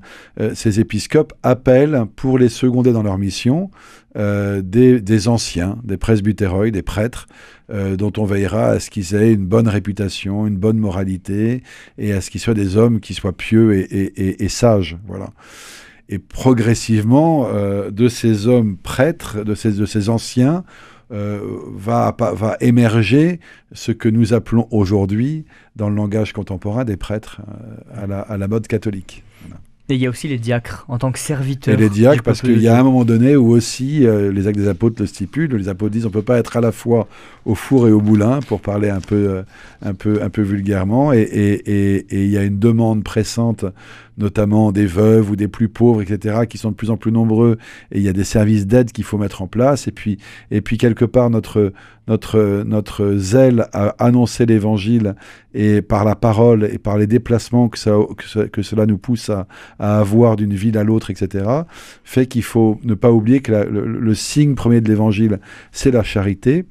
ces 0.53 0.79
épiscopes 0.79 1.33
appellent 1.41 2.03
pour 2.15 2.37
les 2.37 2.49
seconder 2.49 2.91
dans 2.91 3.01
leur 3.01 3.17
mission 3.17 3.71
des, 4.15 5.27
anciens, 5.27 5.79
des 5.83 5.97
presbytéroïdes, 5.97 6.75
des 6.75 6.83
prêtres, 6.83 7.27
dont 7.69 8.13
on 8.17 8.25
veillera 8.25 8.67
à 8.67 8.79
ce 8.79 8.89
qu'ils 8.89 9.15
aient 9.15 9.33
une 9.33 9.45
bonne 9.45 9.67
réputation, 9.67 10.45
une 10.45 10.57
bonne 10.57 10.77
moralité, 10.77 11.63
et 11.97 12.13
à 12.13 12.21
ce 12.21 12.29
qu'ils 12.29 12.41
soient 12.41 12.53
des 12.53 12.77
hommes 12.77 12.99
qui 12.99 13.13
soient 13.13 13.33
pieux 13.35 13.73
et, 13.73 14.43
et 14.43 14.49
sages. 14.49 14.97
Voilà. 15.07 15.31
Et 16.09 16.19
progressivement, 16.19 17.47
euh, 17.47 17.89
de 17.89 18.07
ces 18.07 18.47
hommes 18.47 18.77
prêtres, 18.77 19.43
de 19.43 19.55
ces, 19.55 19.71
de 19.71 19.85
ces 19.85 20.09
anciens, 20.09 20.63
euh, 21.11 21.39
va, 21.75 22.15
va 22.17 22.57
émerger 22.61 23.39
ce 23.73 23.91
que 23.91 24.09
nous 24.09 24.33
appelons 24.33 24.67
aujourd'hui, 24.71 25.45
dans 25.75 25.89
le 25.89 25.95
langage 25.95 26.33
contemporain, 26.33 26.83
des 26.83 26.97
prêtres 26.97 27.41
euh, 27.47 28.03
à, 28.03 28.07
la, 28.07 28.19
à, 28.21 28.37
la, 28.37 28.47
mode 28.47 28.65
catholique. 28.65 29.23
Voilà. 29.43 29.61
Et 29.87 29.93
il 29.93 30.01
y 30.01 30.07
a 30.07 30.09
aussi 30.09 30.27
les 30.27 30.39
diacres 30.39 30.83
en 30.87 30.97
tant 30.97 31.11
que 31.11 31.19
serviteurs. 31.19 31.75
Et 31.75 31.77
les 31.77 31.89
diacres, 31.89 32.23
parce 32.23 32.41
qu'il 32.41 32.59
y 32.59 32.67
a 32.67 32.79
un 32.79 32.81
moment 32.81 33.05
donné 33.05 33.35
où 33.35 33.51
aussi 33.51 34.03
euh, 34.03 34.31
les 34.31 34.47
actes 34.47 34.57
des 34.57 34.67
apôtres 34.67 34.99
le 34.99 35.05
stipulent. 35.05 35.55
Les 35.55 35.69
apôtres 35.69 35.91
disent 35.91 36.05
on 36.05 36.09
ne 36.09 36.13
peut 36.13 36.23
pas 36.23 36.39
être 36.39 36.57
à 36.57 36.61
la 36.61 36.71
fois 36.71 37.07
au 37.45 37.53
four 37.53 37.87
et 37.87 37.91
au 37.91 38.01
moulin, 38.01 38.39
pour 38.47 38.61
parler 38.61 38.89
un 38.89 38.99
peu, 38.99 39.15
euh, 39.15 39.43
un 39.83 39.93
peu, 39.93 40.23
un 40.23 40.31
peu 40.31 40.41
vulgairement. 40.41 41.13
Et, 41.13 41.21
et, 41.21 41.53
et, 41.69 41.95
et, 42.09 42.23
il 42.23 42.31
y 42.31 42.37
a 42.37 42.43
une 42.43 42.57
demande 42.57 43.03
pressante, 43.03 43.65
notamment 44.17 44.71
des 44.71 44.85
veuves 44.85 45.29
ou 45.31 45.35
des 45.35 45.47
plus 45.47 45.69
pauvres, 45.69 46.01
etc., 46.01 46.45
qui 46.49 46.57
sont 46.57 46.71
de 46.71 46.75
plus 46.75 46.89
en 46.89 46.97
plus 46.97 47.11
nombreux. 47.11 47.57
Et 47.91 47.99
il 47.99 48.03
y 48.03 48.09
a 48.09 48.13
des 48.13 48.23
services 48.23 48.65
d'aide 48.65 48.91
qu'il 48.91 49.03
faut 49.03 49.17
mettre 49.17 49.41
en 49.41 49.47
place. 49.47 49.87
Et 49.87 49.91
puis, 49.91 50.17
et 50.51 50.61
puis 50.61 50.77
quelque 50.77 51.05
part, 51.05 51.29
notre, 51.29 51.73
notre, 52.07 52.63
notre 52.65 53.15
zèle 53.17 53.67
à 53.73 53.95
annoncer 54.03 54.45
l'évangile 54.45 55.15
et 55.53 55.81
par 55.81 56.05
la 56.05 56.15
parole 56.15 56.69
et 56.71 56.77
par 56.77 56.97
les 56.97 57.07
déplacements 57.07 57.69
que, 57.69 57.77
ça, 57.77 57.91
que, 58.17 58.47
que 58.47 58.61
cela 58.61 58.85
nous 58.85 58.97
pousse 58.97 59.29
à, 59.29 59.47
à 59.79 59.99
avoir 59.99 60.35
d'une 60.35 60.53
ville 60.53 60.77
à 60.77 60.83
l'autre, 60.83 61.11
etc., 61.11 61.45
fait 62.03 62.27
qu'il 62.27 62.43
faut 62.43 62.79
ne 62.83 62.93
pas 62.93 63.11
oublier 63.11 63.41
que 63.41 63.51
le 63.51 64.13
signe 64.13 64.55
premier 64.55 64.81
de 64.81 64.87
l'évangile, 64.87 65.39
c'est 65.71 65.91
la 65.91 66.03
charité. 66.03 66.65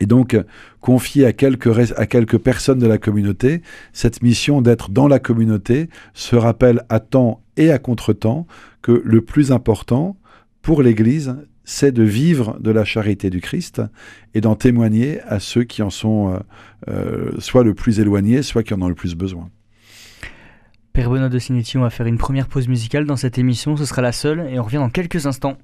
Et 0.00 0.06
donc, 0.06 0.36
confier 0.80 1.24
à 1.26 1.32
quelques, 1.32 1.92
à 1.98 2.06
quelques 2.06 2.38
personnes 2.38 2.78
de 2.78 2.86
la 2.86 2.98
communauté 2.98 3.62
cette 3.92 4.22
mission 4.22 4.62
d'être 4.62 4.90
dans 4.90 5.08
la 5.08 5.18
communauté 5.18 5.88
se 6.14 6.36
rappelle 6.36 6.82
à 6.88 7.00
temps 7.00 7.42
et 7.56 7.70
à 7.70 7.78
contre-temps 7.78 8.46
que 8.82 9.02
le 9.04 9.20
plus 9.20 9.52
important 9.52 10.16
pour 10.62 10.82
l'Église, 10.82 11.36
c'est 11.64 11.92
de 11.92 12.02
vivre 12.02 12.58
de 12.60 12.70
la 12.70 12.84
charité 12.84 13.30
du 13.30 13.40
Christ 13.40 13.82
et 14.34 14.40
d'en 14.40 14.54
témoigner 14.54 15.20
à 15.22 15.40
ceux 15.40 15.64
qui 15.64 15.82
en 15.82 15.90
sont 15.90 16.32
euh, 16.32 16.38
euh, 16.88 17.32
soit 17.38 17.64
le 17.64 17.74
plus 17.74 17.98
éloignés, 18.00 18.42
soit 18.42 18.62
qui 18.62 18.72
en 18.72 18.82
ont 18.82 18.88
le 18.88 18.94
plus 18.94 19.14
besoin. 19.14 19.50
Père 20.92 21.10
Benoît 21.10 21.28
de 21.28 21.38
Sinetti, 21.38 21.76
on 21.76 21.82
va 21.82 21.90
faire 21.90 22.06
une 22.06 22.16
première 22.16 22.48
pause 22.48 22.68
musicale 22.68 23.04
dans 23.04 23.16
cette 23.16 23.36
émission, 23.36 23.76
ce 23.76 23.84
sera 23.84 24.00
la 24.00 24.12
seule, 24.12 24.48
et 24.48 24.58
on 24.58 24.62
revient 24.62 24.76
dans 24.76 24.88
quelques 24.88 25.26
instants. 25.26 25.58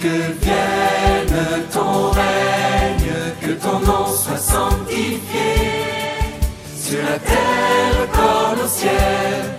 Que 0.00 0.06
vienne 0.06 1.64
ton 1.72 2.10
règne, 2.10 3.34
que 3.40 3.50
ton 3.60 3.80
nom 3.80 4.06
soit 4.06 4.36
sanctifié, 4.36 5.18
sur 6.76 7.02
la 7.02 7.18
terre 7.18 8.06
comme 8.12 8.64
au 8.64 8.68
ciel, 8.68 9.57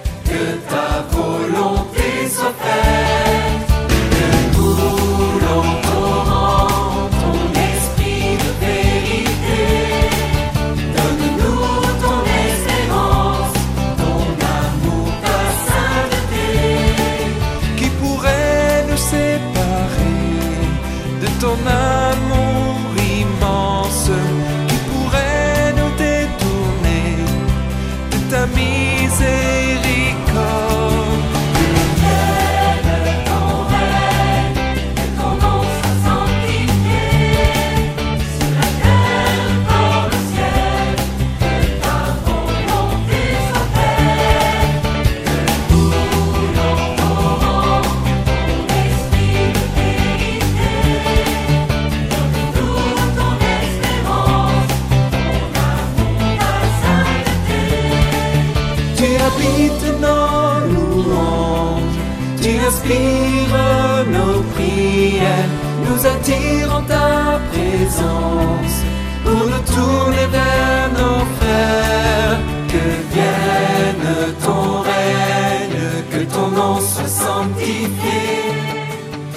soit 76.78 77.08
sanctifié 77.08 78.22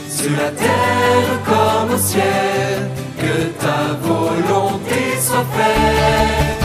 sur 0.08 0.30
la 0.32 0.50
terre 0.50 1.42
comme 1.44 1.94
au 1.94 1.98
ciel, 1.98 2.90
que 3.18 3.34
ta 3.62 3.94
volonté 4.02 5.18
soit 5.20 5.46
faite. 5.56 6.58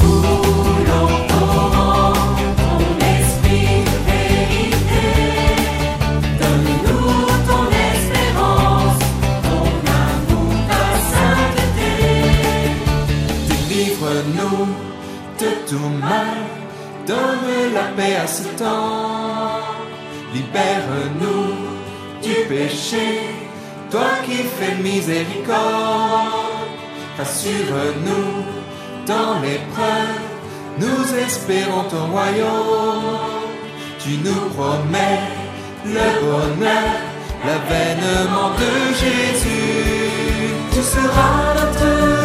Que 0.00 0.12
en 0.92 1.08
torrent 1.32 2.12
ton 2.62 2.80
esprit 3.16 3.76
de 3.88 3.96
vérité. 4.10 5.06
Donne-nous 6.40 7.26
ton 7.48 7.64
espérance, 7.92 9.00
ton 9.48 9.68
amour, 10.04 10.52
ta 10.70 10.86
sainteté. 11.12 11.94
Délivre-nous 13.48 14.66
de 15.40 15.50
tout 15.68 15.90
mal, 16.00 16.38
donne 17.06 17.72
la 17.74 17.86
paix 17.96 18.16
à 18.16 18.26
ce 18.26 18.44
temps. 18.58 19.15
Libère-nous 20.36 21.54
du 22.22 22.34
péché, 22.46 23.20
toi 23.90 24.10
qui 24.26 24.36
fais 24.56 24.74
miséricorde. 24.82 25.56
Assure-nous 27.18 28.44
dans 29.06 29.40
l'épreuve, 29.40 30.20
nous 30.78 31.04
espérons 31.26 31.84
ton 31.84 32.06
royaume. 32.12 33.46
Tu 33.98 34.10
nous 34.26 34.50
promets 34.56 35.22
le 35.86 36.08
bonheur, 36.20 36.96
l'avènement 37.46 38.50
de 38.60 38.72
Jésus. 39.00 40.52
Tu 40.70 40.82
seras 40.82 41.54
notre 41.58 42.15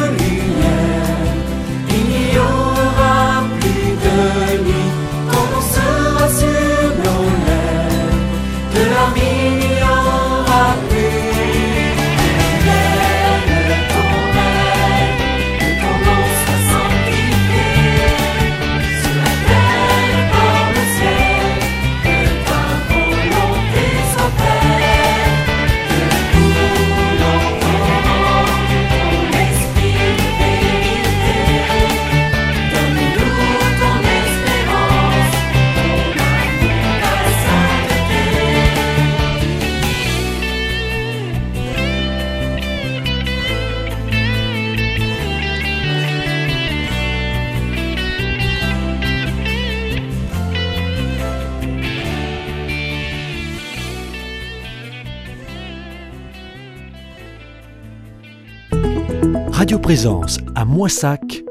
Présence 59.91 60.38
à 60.56 60.63
Moissac 60.63 61.43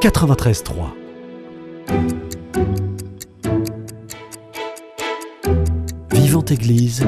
93.3. 0.00 0.92
Vivante 6.12 6.52
Église, 6.52 7.04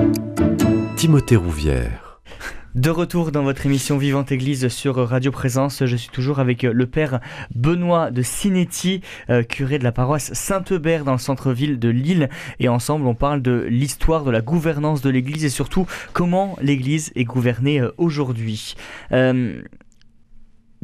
Timothée 0.96 1.36
Rouvière. 1.36 2.04
De 2.74 2.90
retour 2.90 3.30
dans 3.30 3.44
votre 3.44 3.66
émission 3.66 3.98
Vivante 3.98 4.32
Église 4.32 4.66
sur 4.66 4.96
Radio 4.96 5.30
Présence, 5.30 5.86
je 5.86 5.94
suis 5.94 6.08
toujours 6.08 6.40
avec 6.40 6.64
le 6.64 6.86
père 6.86 7.20
Benoît 7.54 8.10
de 8.10 8.20
Sinetti, 8.20 9.00
euh, 9.30 9.44
curé 9.44 9.78
de 9.78 9.84
la 9.84 9.92
paroisse 9.92 10.32
Saint-Eubert 10.32 11.04
dans 11.04 11.12
le 11.12 11.18
centre-ville 11.18 11.78
de 11.78 11.88
Lille. 11.88 12.28
Et 12.58 12.68
ensemble, 12.68 13.06
on 13.06 13.14
parle 13.14 13.42
de 13.42 13.64
l'histoire 13.70 14.24
de 14.24 14.32
la 14.32 14.40
gouvernance 14.40 15.02
de 15.02 15.10
l'Église 15.10 15.44
et 15.44 15.50
surtout 15.50 15.86
comment 16.14 16.56
l'Église 16.60 17.12
est 17.14 17.22
gouvernée 17.22 17.80
euh, 17.80 17.94
aujourd'hui. 17.96 18.74
Euh, 19.12 19.62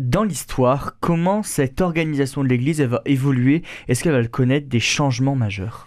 dans 0.01 0.25
l'histoire, 0.25 0.97
comment 1.01 1.43
cette 1.43 1.81
organisation 1.81 2.43
de 2.43 2.49
l'Église 2.49 2.81
va 2.81 3.03
évoluer? 3.05 3.63
Est-ce 3.87 4.03
qu'elle 4.03 4.13
va 4.13 4.25
connaître 4.27 4.69
des 4.69 4.81
changements 4.81 5.37
majeurs? 5.37 5.87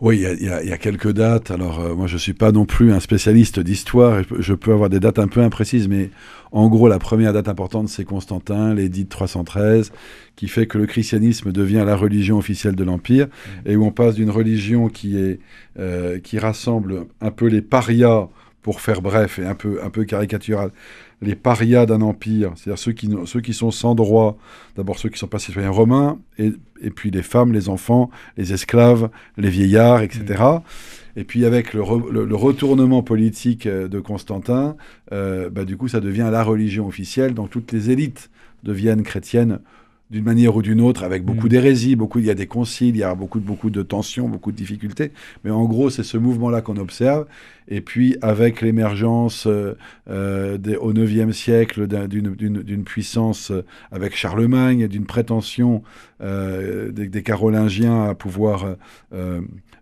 Oui, 0.00 0.16
il 0.16 0.44
y 0.44 0.48
a- 0.48 0.62
y, 0.64 0.68
y 0.74 0.78
quelques 0.78 1.12
dates. 1.12 1.50
Alors, 1.52 1.80
euh, 1.80 1.94
moi, 1.94 2.08
je 2.08 2.14
ne 2.14 2.18
suis 2.18 2.32
pas 2.34 2.50
non 2.50 2.66
plus 2.66 2.92
un 2.92 2.98
spécialiste 3.00 3.60
d'histoire. 3.60 4.22
Je 4.38 4.52
peux- 4.52 4.72
avoir 4.72 4.90
des 4.90 4.98
dates 5.00 5.20
un 5.20 5.28
peu 5.28 5.40
imprécises, 5.40 5.88
mais 5.88 6.10
en 6.50 6.68
gros, 6.68 6.88
la 6.88 6.98
première 6.98 7.32
date 7.32 7.48
importante, 7.48 7.88
c'est 7.88 8.04
Constantin, 8.04 8.74
l'édit 8.74 9.04
de 9.04 9.08
313, 9.08 9.92
qui 10.34 10.48
fait 10.48 10.66
que 10.66 10.78
le 10.78 10.86
christianisme 10.86 11.52
devient 11.52 11.84
la 11.86 11.94
religion 11.96 12.36
officielle 12.36 12.74
de 12.74 12.84
l'Empire, 12.84 13.28
et 13.64 13.76
où 13.76 13.84
on 13.86 13.92
passe 13.92 14.16
d'une 14.16 14.30
religion 14.30 14.88
qui, 14.88 15.16
est, 15.16 15.38
euh, 15.78 16.18
qui 16.18 16.38
rassemble 16.40 17.06
un 17.20 17.30
peu 17.30 17.46
les 17.46 17.62
parias, 17.62 18.26
pour 18.62 18.80
faire 18.80 19.02
bref 19.02 19.38
et 19.38 19.44
un 19.44 19.54
peu, 19.54 19.78
un 19.84 19.90
peu 19.90 20.04
caricatural, 20.04 20.70
les 21.24 21.34
parias 21.34 21.86
d'un 21.86 22.00
empire, 22.02 22.52
c'est-à-dire 22.56 22.78
ceux 22.78 22.92
qui, 22.92 23.08
n'ont- 23.08 23.26
ceux 23.26 23.40
qui 23.40 23.52
sont 23.54 23.70
sans 23.70 23.94
droit, 23.94 24.36
d'abord 24.76 24.98
ceux 24.98 25.08
qui 25.08 25.14
ne 25.14 25.18
sont 25.18 25.26
pas 25.26 25.38
citoyens 25.38 25.70
romains, 25.70 26.18
et, 26.38 26.52
et 26.80 26.90
puis 26.90 27.10
les 27.10 27.22
femmes, 27.22 27.52
les 27.52 27.68
enfants, 27.68 28.10
les 28.36 28.52
esclaves, 28.52 29.10
les 29.36 29.50
vieillards, 29.50 30.02
etc. 30.02 30.42
Et 31.16 31.24
puis 31.24 31.44
avec 31.44 31.74
le, 31.74 31.80
re- 31.82 32.10
le- 32.10 32.24
le 32.24 32.34
retournement 32.36 33.02
politique 33.02 33.66
euh, 33.66 33.88
de 33.88 34.00
Constantin, 34.00 34.76
euh, 35.12 35.48
bah, 35.50 35.64
du 35.64 35.76
coup 35.76 35.88
ça 35.88 36.00
devient 36.00 36.28
la 36.30 36.42
religion 36.44 36.86
officielle, 36.86 37.34
donc 37.34 37.50
toutes 37.50 37.72
les 37.72 37.90
élites 37.90 38.30
deviennent 38.62 39.02
chrétiennes 39.02 39.60
d'une 40.10 40.24
manière 40.24 40.54
ou 40.54 40.62
d'une 40.62 40.80
autre, 40.80 41.02
avec 41.02 41.24
beaucoup 41.24 41.46
Mm. 41.46 41.50
d'hérésies, 41.50 41.96
beaucoup, 41.96 42.18
il 42.18 42.26
y 42.26 42.30
a 42.30 42.34
des 42.34 42.46
conciles, 42.46 42.94
il 42.94 42.98
y 42.98 43.02
a 43.02 43.14
beaucoup, 43.14 43.40
beaucoup 43.40 43.70
de 43.70 43.82
tensions, 43.82 44.28
beaucoup 44.28 44.52
de 44.52 44.56
difficultés, 44.56 45.12
mais 45.44 45.50
en 45.50 45.64
gros 45.64 45.90
c'est 45.90 46.02
ce 46.04 46.16
mouvement-là 46.18 46.60
qu'on 46.60 46.76
observe, 46.76 47.26
et 47.68 47.80
puis 47.80 48.16
avec 48.20 48.60
l'émergence 48.60 49.46
euh, 49.46 49.74
euh, 50.10 50.58
au 50.80 50.92
IXe 50.92 51.34
siècle 51.34 51.86
d'un- 51.86 52.06
d'une 52.06 52.84
puissance 52.84 53.50
euh, 53.50 53.64
avec 53.90 54.14
Charlemagne, 54.14 54.86
d'une 54.88 55.06
prétention 55.06 55.82
euh, 56.20 56.92
des, 56.92 57.08
des 57.08 57.22
Carolingiens 57.22 58.04
à 58.04 58.14
pouvoir 58.14 58.76
euh, 59.14 59.40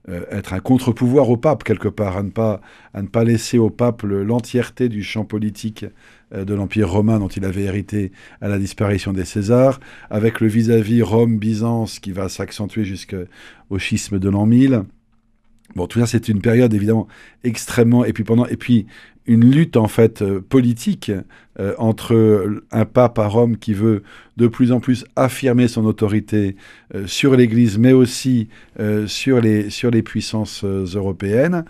euh, 0.09 0.25
être 0.31 0.53
un 0.53 0.61
contre-pouvoir 0.61 1.31
au 1.31 1.37
pape 1.37 1.65
quelque 1.65 1.89
part, 1.89 2.17
à 2.17 2.23
ne 2.23 2.31
pas, 2.31 2.61
à 2.95 3.03
ne 3.03 3.07
pas 3.09 3.25
laisser 3.25 3.59
au 3.59 3.71
pape 3.71 4.03
le- 4.03 4.25
l'entièreté 4.25 4.89
du 4.89 5.03
champ 5.03 5.25
politique 5.25 5.85
euh, 6.35 6.45
de 6.45 6.55
l'Empire 6.55 6.91
romain 6.91 7.19
dont 7.19 7.29
il 7.29 7.45
avait 7.45 7.63
hérité 7.63 8.11
à 8.41 8.49
la 8.49 8.59
disparition 8.59 9.13
des 9.13 9.25
Césars, 9.25 9.79
avec 10.11 10.41
le 10.41 10.49
vis-à-vis 10.49 11.03
Rome-Byzance 11.03 11.99
qui 12.01 12.13
va 12.13 12.29
s'accentuer 12.29 12.85
jusqu'au 12.85 13.79
schisme 13.79 14.19
de 14.19 14.29
l'an 14.29 14.47
1000. 14.47 14.83
Bon, 15.75 15.87
tout 15.87 16.01
ça, 16.01 16.07
c'est 16.07 16.29
une 16.29 16.43
période 16.43 16.75
évidemment 16.75 17.09
extrêmement. 17.45 18.05
Et 18.05 18.13
puis 18.13 18.25
pendant, 18.25 18.47
et 18.47 18.57
puis 18.57 18.87
une 19.27 19.51
lutte 19.51 19.77
en 19.77 19.89
fait 19.89 20.23
euh, 20.23 20.41
politique 20.41 21.13
euh, 21.61 21.75
entre 21.79 22.61
un 22.71 22.85
pape 22.85 23.19
à 23.19 23.27
Rome 23.27 23.57
qui 23.57 23.75
veut 23.75 24.03
de 24.37 24.47
plus 24.47 24.73
en 24.73 24.81
plus 24.81 25.05
affirmer 25.17 25.69
son 25.69 25.85
autorité 25.85 26.57
euh, 26.95 27.07
sur 27.07 27.37
l'Église, 27.37 27.79
mais 27.79 27.93
aussi 27.93 28.49
euh, 28.81 29.07
sur 29.07 29.41
les 29.41 29.71
sur 29.71 29.91
les 29.91 30.03
puissances 30.03 30.65
européennes. 30.65 31.65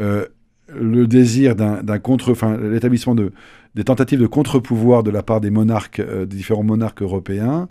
Euh, 0.00 0.26
le 0.68 1.06
désir 1.06 1.56
d'un 1.56 1.82
d'un 1.82 1.98
contre, 1.98 2.30
enfin 2.30 2.56
l'établissement 2.56 3.14
de 3.14 3.32
des 3.74 3.84
tentatives 3.84 4.20
de 4.20 4.26
contre-pouvoir 4.26 5.02
de 5.02 5.10
la 5.10 5.22
part 5.22 5.40
des 5.40 5.50
monarques, 5.50 6.00
euh, 6.00 6.26
des 6.26 6.36
différents 6.36 6.64
monarques 6.64 7.02
européens. 7.02 7.68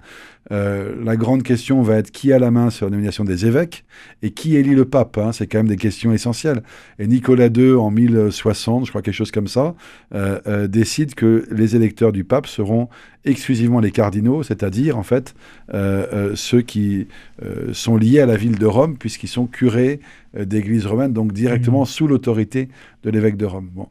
Euh, 0.51 0.95
la 1.03 1.15
grande 1.15 1.43
question 1.43 1.81
va 1.81 1.97
être 1.97 2.09
qui 2.11 2.33
a 2.33 2.39
la 2.39 2.49
main 2.49 2.69
sur 2.69 2.87
la 2.87 2.91
nomination 2.91 3.23
des 3.23 3.45
évêques 3.45 3.85
et 4.23 4.31
qui 4.31 4.55
élit 4.55 4.73
le 4.73 4.85
pape. 4.85 5.17
hein. 5.17 5.31
c'est 5.31 5.45
quand 5.45 5.59
même 5.59 5.67
des 5.67 5.75
questions 5.77 6.11
essentielles. 6.11 6.63
Et 6.97 7.07
Nicolas 7.07 7.47
II, 7.47 7.73
en 7.73 7.91
1060, 7.91 8.85
je 8.85 8.91
crois 8.91 9.01
quelque 9.01 9.13
chose 9.13 9.31
comme 9.31 9.47
ça, 9.47 9.75
euh, 10.15 10.39
euh, 10.47 10.67
décide 10.67 11.13
que 11.13 11.45
les 11.51 11.75
électeurs 11.75 12.11
du 12.11 12.23
pape 12.23 12.47
seront 12.47 12.87
exclusivement 13.25 13.79
les 13.79 13.91
cardinaux, 13.91 14.43
c'est-à-dire 14.43 14.97
en 14.97 15.03
fait 15.03 15.35
euh, 15.73 16.05
euh, 16.13 16.35
ceux 16.35 16.61
qui 16.61 17.07
euh, 17.43 17.73
sont 17.73 17.97
liés 17.97 18.21
à 18.21 18.25
la 18.25 18.37
ville 18.37 18.57
de 18.57 18.65
Rome, 18.65 18.97
puisqu'ils 18.97 19.27
sont 19.27 19.45
curés 19.45 19.99
d'église 20.37 20.85
romaine, 20.85 21.11
donc 21.11 21.33
directement 21.33 21.85
sous 21.85 22.07
l'autorité 22.07 22.69
de 23.03 23.09
l'évêque 23.09 23.35
de 23.35 23.45
Rome. 23.45 23.69
Bon. 23.73 23.87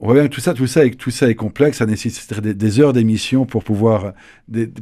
On 0.00 0.06
voit 0.06 0.14
bien 0.14 0.28
que 0.28 0.34
tout 0.34 0.40
ça, 0.40 0.54
tout 0.54 0.66
ça, 0.66 0.86
est, 0.86 0.92
tout 0.92 1.10
ça 1.10 1.28
est 1.28 1.34
complexe, 1.34 1.78
ça 1.78 1.86
nécessiterait 1.86 2.40
des, 2.40 2.80
heures 2.80 2.94
d'émission 2.94 3.44
pour 3.44 3.62
pouvoir, 3.62 4.14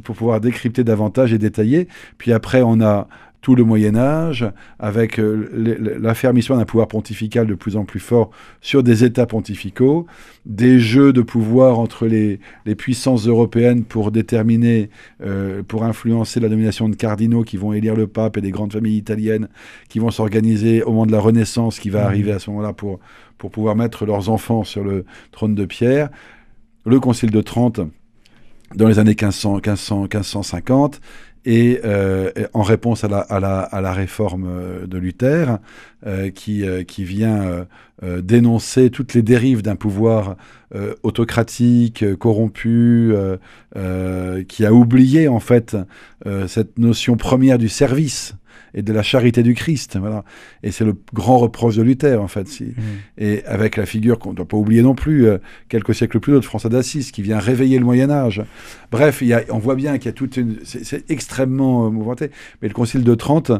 pour 0.03 0.15
pouvoir 0.15 0.39
décrypter 0.39 0.85
davantage 0.85 1.33
et 1.33 1.37
détailler. 1.37 1.89
Puis 2.17 2.31
après, 2.31 2.61
on 2.61 2.79
a 2.79 3.09
tout 3.41 3.55
le 3.55 3.63
Moyen 3.63 3.95
Âge, 3.95 4.45
avec 4.79 5.17
euh, 5.19 5.97
l'affermissement 5.99 6.57
d'un 6.57 6.65
pouvoir 6.65 6.87
pontifical 6.87 7.47
de 7.47 7.55
plus 7.55 7.77
en 7.77 7.85
plus 7.85 7.99
fort 7.99 8.31
sur 8.59 8.83
des 8.83 9.05
États 9.05 9.25
pontificaux, 9.25 10.07
des 10.45 10.79
jeux 10.79 11.13
de 11.13 11.21
pouvoir 11.21 11.79
entre 11.79 12.05
les, 12.05 12.39
puissances 12.75 13.27
européennes 13.27 13.83
pour 13.83 14.11
déterminer, 14.11 14.89
euh, 15.23 15.63
pour 15.63 15.83
influencer 15.83 16.39
la 16.39 16.49
nomination 16.49 16.89
de 16.89 16.95
cardinaux 16.95 17.43
qui 17.43 17.57
vont 17.57 17.73
élire 17.73 17.95
le 17.95 18.07
pape 18.07 18.37
et 18.37 18.41
des 18.41 18.51
grandes 18.51 18.73
familles 18.73 18.97
italiennes 18.97 19.47
qui 19.87 19.99
vont 19.99 20.11
s'organiser 20.11 20.83
au 20.83 20.91
moment 20.91 21.05
de 21.05 21.11
la 21.11 21.19
Renaissance 21.19 21.79
qui 21.79 21.89
va 21.89 22.03
mmh. 22.03 22.07
arriver 22.07 22.31
à 22.33 22.39
ce 22.39 22.49
moment-là 22.49 22.73
pour, 22.73 22.99
pour 23.37 23.51
pouvoir 23.51 23.75
mettre 23.75 24.05
leurs 24.05 24.29
enfants 24.29 24.63
sur 24.63 24.83
le 24.83 25.05
trône 25.31 25.55
de 25.55 25.65
Pierre. 25.65 26.09
Le 26.85 26.99
Concile 26.99 27.31
de 27.31 27.41
Trente, 27.41 27.81
dans 28.75 28.87
les 28.87 28.99
années 28.99 29.15
1500, 29.19 29.55
1500 29.55 30.01
1550, 30.03 31.01
et 31.45 31.79
euh, 31.83 32.31
en 32.53 32.63
réponse 32.63 33.03
à 33.03 33.07
la, 33.07 33.93
réforme 33.93 34.47
euh, 34.47 34.87
de 34.87 34.97
Luther, 34.97 35.57
euh, 36.05 36.29
qui 36.29 37.03
vient 37.03 37.65
dénoncer 38.01 38.89
toutes 38.89 39.13
les 39.13 39.21
dérives 39.21 39.61
d'un 39.61 39.75
pouvoir 39.75 40.37
autocratique, 41.03 42.05
corrompu, 42.15 43.13
qui 44.47 44.65
a 44.65 44.73
oublié 44.73 45.27
en 45.27 45.41
fait 45.41 45.75
cette 46.47 46.79
notion 46.79 47.17
première 47.17 47.57
du 47.57 47.67
service 47.67 48.35
et 48.73 48.81
de 48.81 48.93
la 48.93 49.03
charité 49.03 49.43
du 49.43 49.53
Christ. 49.53 49.97
Voilà. 49.99 50.23
Et 50.63 50.71
c'est 50.71 50.85
le 50.85 50.95
grand 51.13 51.37
reproche 51.37 51.75
de 51.75 51.81
Luther, 51.81 52.21
en 52.21 52.27
fait. 52.27 52.47
Si. 52.47 52.63
Mmh. 52.63 52.81
Et 53.17 53.43
avec 53.45 53.77
la 53.77 53.85
figure 53.85 54.19
qu'on 54.19 54.31
ne 54.31 54.35
doit 54.35 54.47
pas 54.47 54.57
oublier 54.57 54.81
non 54.81 54.95
plus, 54.95 55.27
euh, 55.27 55.37
quelques 55.69 55.95
siècles 55.95 56.19
plus 56.19 56.33
tôt, 56.33 56.39
de 56.39 56.45
François 56.45 56.69
d'Assise, 56.69 57.11
qui 57.11 57.21
vient 57.21 57.39
réveiller 57.39 57.79
le 57.79 57.85
Moyen-Âge. 57.85 58.43
Bref, 58.91 59.21
y 59.21 59.33
a, 59.33 59.43
on 59.49 59.59
voit 59.59 59.75
bien 59.75 59.97
qu'il 59.97 60.07
y 60.07 60.09
a 60.09 60.13
toute 60.13 60.37
une. 60.37 60.57
C'est 60.63 61.09
extrêmement 61.09 61.85
euh, 61.85 61.89
mouvementé. 61.89 62.31
Mais 62.61 62.67
le 62.67 62.73
Concile 62.73 63.03
de 63.03 63.15
Trente 63.15 63.51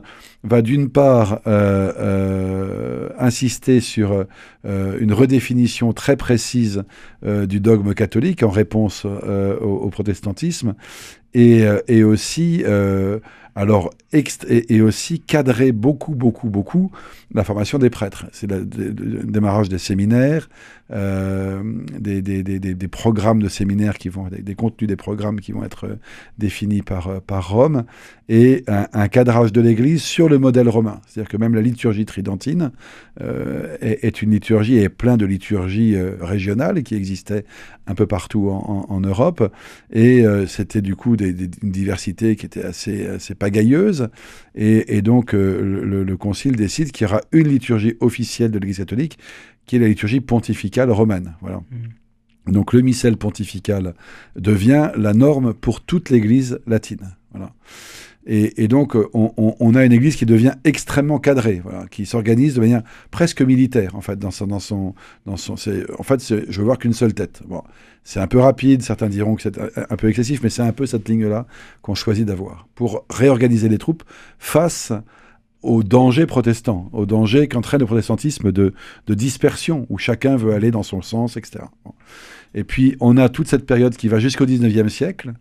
va 0.43 0.61
d'une 0.61 0.89
part 0.89 1.41
euh, 1.47 1.91
euh 1.97 3.09
insister 3.17 3.81
sur 3.81 4.25
une 4.63 5.11
redéfinition 5.11 5.91
très 5.91 6.15
précise 6.15 6.83
du 7.23 7.59
dogme 7.59 7.93
catholique 7.93 8.43
en 8.43 8.49
réponse 8.49 9.03
au, 9.03 9.65
au, 9.65 9.89
protestantisme, 9.89 10.75
et, 11.33 11.65
et 11.87 12.03
aussi 12.03 12.63
alors, 13.59 13.89
et, 14.13 14.81
aussi 14.81 15.19
cadrer 15.19 15.73
beaucoup, 15.73 16.15
beaucoup, 16.15 16.49
beaucoup 16.49 16.91
la 17.33 17.43
formation 17.43 17.77
des 17.77 17.89
prêtres. 17.89 18.25
C'est 18.31 18.49
le, 18.49 18.63
démarrage 18.65 19.67
des 19.67 19.77
séminaires, 19.77 20.49
euh, 20.91 21.61
des, 21.99 22.21
des, 22.21 22.87
programmes 22.87 23.41
de 23.41 23.49
séminaires 23.49 23.97
qui 23.97 24.07
vont, 24.07 24.27
des, 24.31 24.55
contenus 24.55 24.87
des 24.87 24.95
programmes 24.95 25.41
qui 25.41 25.51
vont 25.51 25.63
être 25.63 25.85
euh, 25.87 25.99
définis 26.37 26.81
par, 26.81 27.07
euh, 27.07 27.19
par 27.19 27.49
Rome, 27.49 27.83
et 28.29 28.63
un, 28.67 29.07
cadrage 29.09 29.51
de 29.51 29.59
l'Église 29.59 30.03
sur 30.03 30.29
le 30.29 30.39
modèle 30.39 30.69
romain. 30.69 31.01
C'est-à-dire 31.05 31.29
que 31.29 31.37
même 31.37 31.53
la 31.53 31.61
liturgie 31.61 32.05
tridentine 32.05 32.71
est, 33.81 34.21
une 34.21 34.31
liturgie 34.31 34.77
et 34.77 34.87
plein 34.87 35.17
de 35.17 35.25
liturgies 35.25 35.97
régionales 36.21 36.83
qui 36.83 36.93
existaient 36.93 37.43
un 37.87 37.95
peu 37.95 38.05
partout 38.05 38.49
en, 38.49 38.99
Europe, 38.99 39.51
et 39.91 40.23
c'était 40.45 40.81
du 40.81 40.95
coup 40.95 41.15
une 41.15 41.71
diversité 41.71 42.35
qui 42.35 42.45
était 42.45 42.63
assez, 42.63 43.07
assez 43.07 43.33
pagailleuse, 43.49 44.09
et, 44.55 45.01
donc 45.01 45.33
le, 45.33 46.03
le 46.03 46.17
Concile 46.17 46.55
décide 46.55 46.91
qu'il 46.91 47.07
y 47.07 47.09
aura 47.09 47.21
une 47.31 47.47
liturgie 47.47 47.95
officielle 47.99 48.51
de 48.51 48.59
l'Église 48.59 48.77
catholique 48.77 49.17
qui 49.65 49.75
est 49.75 49.79
la 49.79 49.87
liturgie 49.87 50.21
pontificale 50.21 50.91
romaine. 50.91 51.35
Voilà. 51.41 51.57
Mm. 51.57 52.51
Donc 52.51 52.73
le 52.73 52.81
missel 52.81 53.17
pontifical 53.17 53.93
devient 54.35 54.91
la 54.95 55.13
norme 55.13 55.53
pour 55.53 55.81
toute 55.81 56.09
l'Église 56.09 56.59
latine. 56.65 57.15
Voilà. 57.31 57.53
Et, 58.25 58.67
donc, 58.67 58.95
on, 59.13 59.75
a 59.75 59.85
une 59.85 59.91
église 59.91 60.15
qui 60.15 60.25
devient 60.25 60.53
extrêmement 60.63 61.17
cadrée, 61.17 61.63
qui 61.89 62.05
s'organise 62.05 62.53
de 62.53 62.59
manière 62.59 62.83
presque 63.09 63.41
militaire, 63.41 63.95
en 63.95 64.01
fait, 64.01 64.19
dans 64.19 64.29
son, 64.29 64.45
dans 64.45 64.59
son, 64.59 64.93
en 65.97 66.03
fait, 66.03 66.21
je 66.27 66.59
veux 66.59 66.65
voir 66.65 66.77
qu'une 66.77 66.93
seule 66.93 67.13
tête. 67.13 67.41
Bon, 67.47 67.63
c'est 68.03 68.19
un 68.19 68.27
peu 68.27 68.39
rapide, 68.39 68.83
certains 68.83 69.07
diront 69.07 69.35
que 69.35 69.41
c'est 69.41 69.57
un 69.57 69.95
peu 69.95 70.09
excessif, 70.09 70.41
mais 70.43 70.49
c'est 70.49 70.61
un 70.61 70.73
peu 70.73 70.85
cette 70.85 71.07
ligne-là 71.09 71.47
qu'on 71.81 71.95
choisit 71.95 72.25
d'avoir 72.25 72.67
pour 72.75 73.05
réorganiser 73.09 73.69
les 73.69 73.77
troupes 73.77 74.03
face 74.37 74.91
au 75.61 75.83
danger 75.83 76.25
protestant, 76.25 76.89
au 76.93 77.05
danger 77.05 77.47
qu'entraîne 77.47 77.81
le 77.81 77.85
protestantisme 77.85 78.51
de, 78.51 78.73
dispersion, 79.07 79.85
où 79.89 79.97
chacun 79.97 80.37
veut 80.37 80.53
aller 80.53 80.71
dans 80.71 80.83
son 80.83 81.01
sens, 81.01 81.37
etc. 81.37 81.65
Et 82.53 82.63
puis, 82.63 82.95
on 82.99 83.17
a 83.17 83.29
toute 83.29 83.47
cette 83.47 83.65
période 83.65 83.95
qui 83.95 84.07
va 84.07 84.19
jusqu'au 84.19 84.45
19e 84.45 84.89
siècle, 84.89 85.33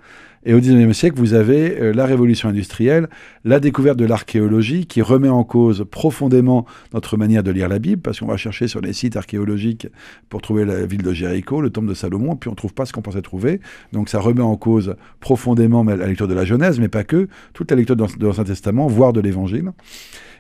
et 0.48 0.54
au 0.54 0.61
XIXe 0.61 0.96
siècle, 0.96 1.18
vous 1.18 1.34
avez 1.34 1.78
euh, 1.78 1.92
la 1.92 2.06
révolution 2.06 2.48
industrielle, 2.48 3.08
la 3.44 3.61
découverte 3.61 3.98
de 3.98 4.06
l'archéologie 4.06 4.87
qui 4.87 5.02
remet 5.02 5.28
en 5.28 5.44
cause 5.44 5.84
profondément 5.90 6.64
notre 6.94 7.18
manière 7.18 7.42
de 7.42 7.50
lire 7.50 7.68
la 7.68 7.78
Bible, 7.78 8.00
parce 8.00 8.20
qu'on 8.20 8.26
va 8.26 8.38
chercher 8.38 8.66
sur 8.66 8.80
les 8.80 8.94
sites 8.94 9.16
archéologiques 9.16 9.88
pour 10.30 10.40
trouver 10.40 10.64
la 10.64 10.87
ville 10.87 11.02
de 11.02 11.12
Jéricho, 11.12 11.61
le 11.61 11.68
tombe 11.68 11.87
de 11.87 11.92
Salomon, 11.92 12.34
puis 12.34 12.48
on 12.48 12.52
ne 12.52 12.56
trouve 12.56 12.72
pas 12.72 12.87
ce 12.87 12.94
qu'on 12.94 13.02
pensait 13.02 13.20
trouver. 13.20 13.61
Donc 13.92 14.08
ça 14.08 14.20
remet 14.20 14.40
en 14.40 14.56
cause 14.56 14.96
profondément 15.20 15.84
la 15.84 16.06
lecture 16.06 16.28
de 16.28 16.34
la 16.34 16.46
Genèse, 16.46 16.80
mais 16.80 16.88
pas 16.88 17.04
que, 17.04 17.28
toute 17.52 17.70
la 17.70 17.76
lecture 17.76 17.96
de 17.96 18.26
l'Ancien 18.26 18.44
Testament, 18.44 18.87
voire 18.87 19.12
de 19.12 19.20
l'Évangile 19.20 19.72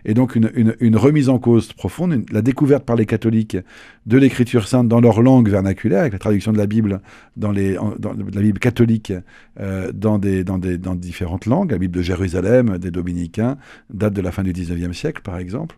et 0.08 0.14
donc 0.14 0.36
une, 0.36 0.96
remise 0.96 1.28
en 1.28 1.38
cause 1.38 1.74
profonde, 1.74 2.24
la 2.32 2.40
découverte 2.40 2.84
par 2.86 2.96
les 2.96 3.04
catholiques 3.04 3.58
de 4.06 4.16
l'écriture 4.16 4.66
sainte 4.66 4.88
dans 4.88 5.00
leur 5.00 5.20
langue 5.20 5.50
vernaculaire, 5.50 6.00
avec 6.00 6.14
la 6.14 6.18
traduction 6.18 6.50
de 6.50 6.56
la 6.56 6.66
Bible 6.66 7.02
dans, 7.36 7.52
les, 7.52 7.74
la 7.74 8.40
Bible 8.40 8.58
catholique 8.58 9.12
euh, 9.60 9.92
dans, 9.92 10.18
différentes 10.18 11.44
langues, 11.44 11.72
la 11.72 11.78
Bible 11.78 11.94
de 11.94 12.00
Jérusalem, 12.00 12.78
des 12.78 12.90
dominicains, 12.90 13.58
date 13.90 14.14
de 14.14 14.22
la 14.22 14.32
fin 14.32 14.42
du 14.42 14.54
19e 14.54 14.94
siècle 14.94 15.20
par 15.22 15.36
exemple 15.36 15.76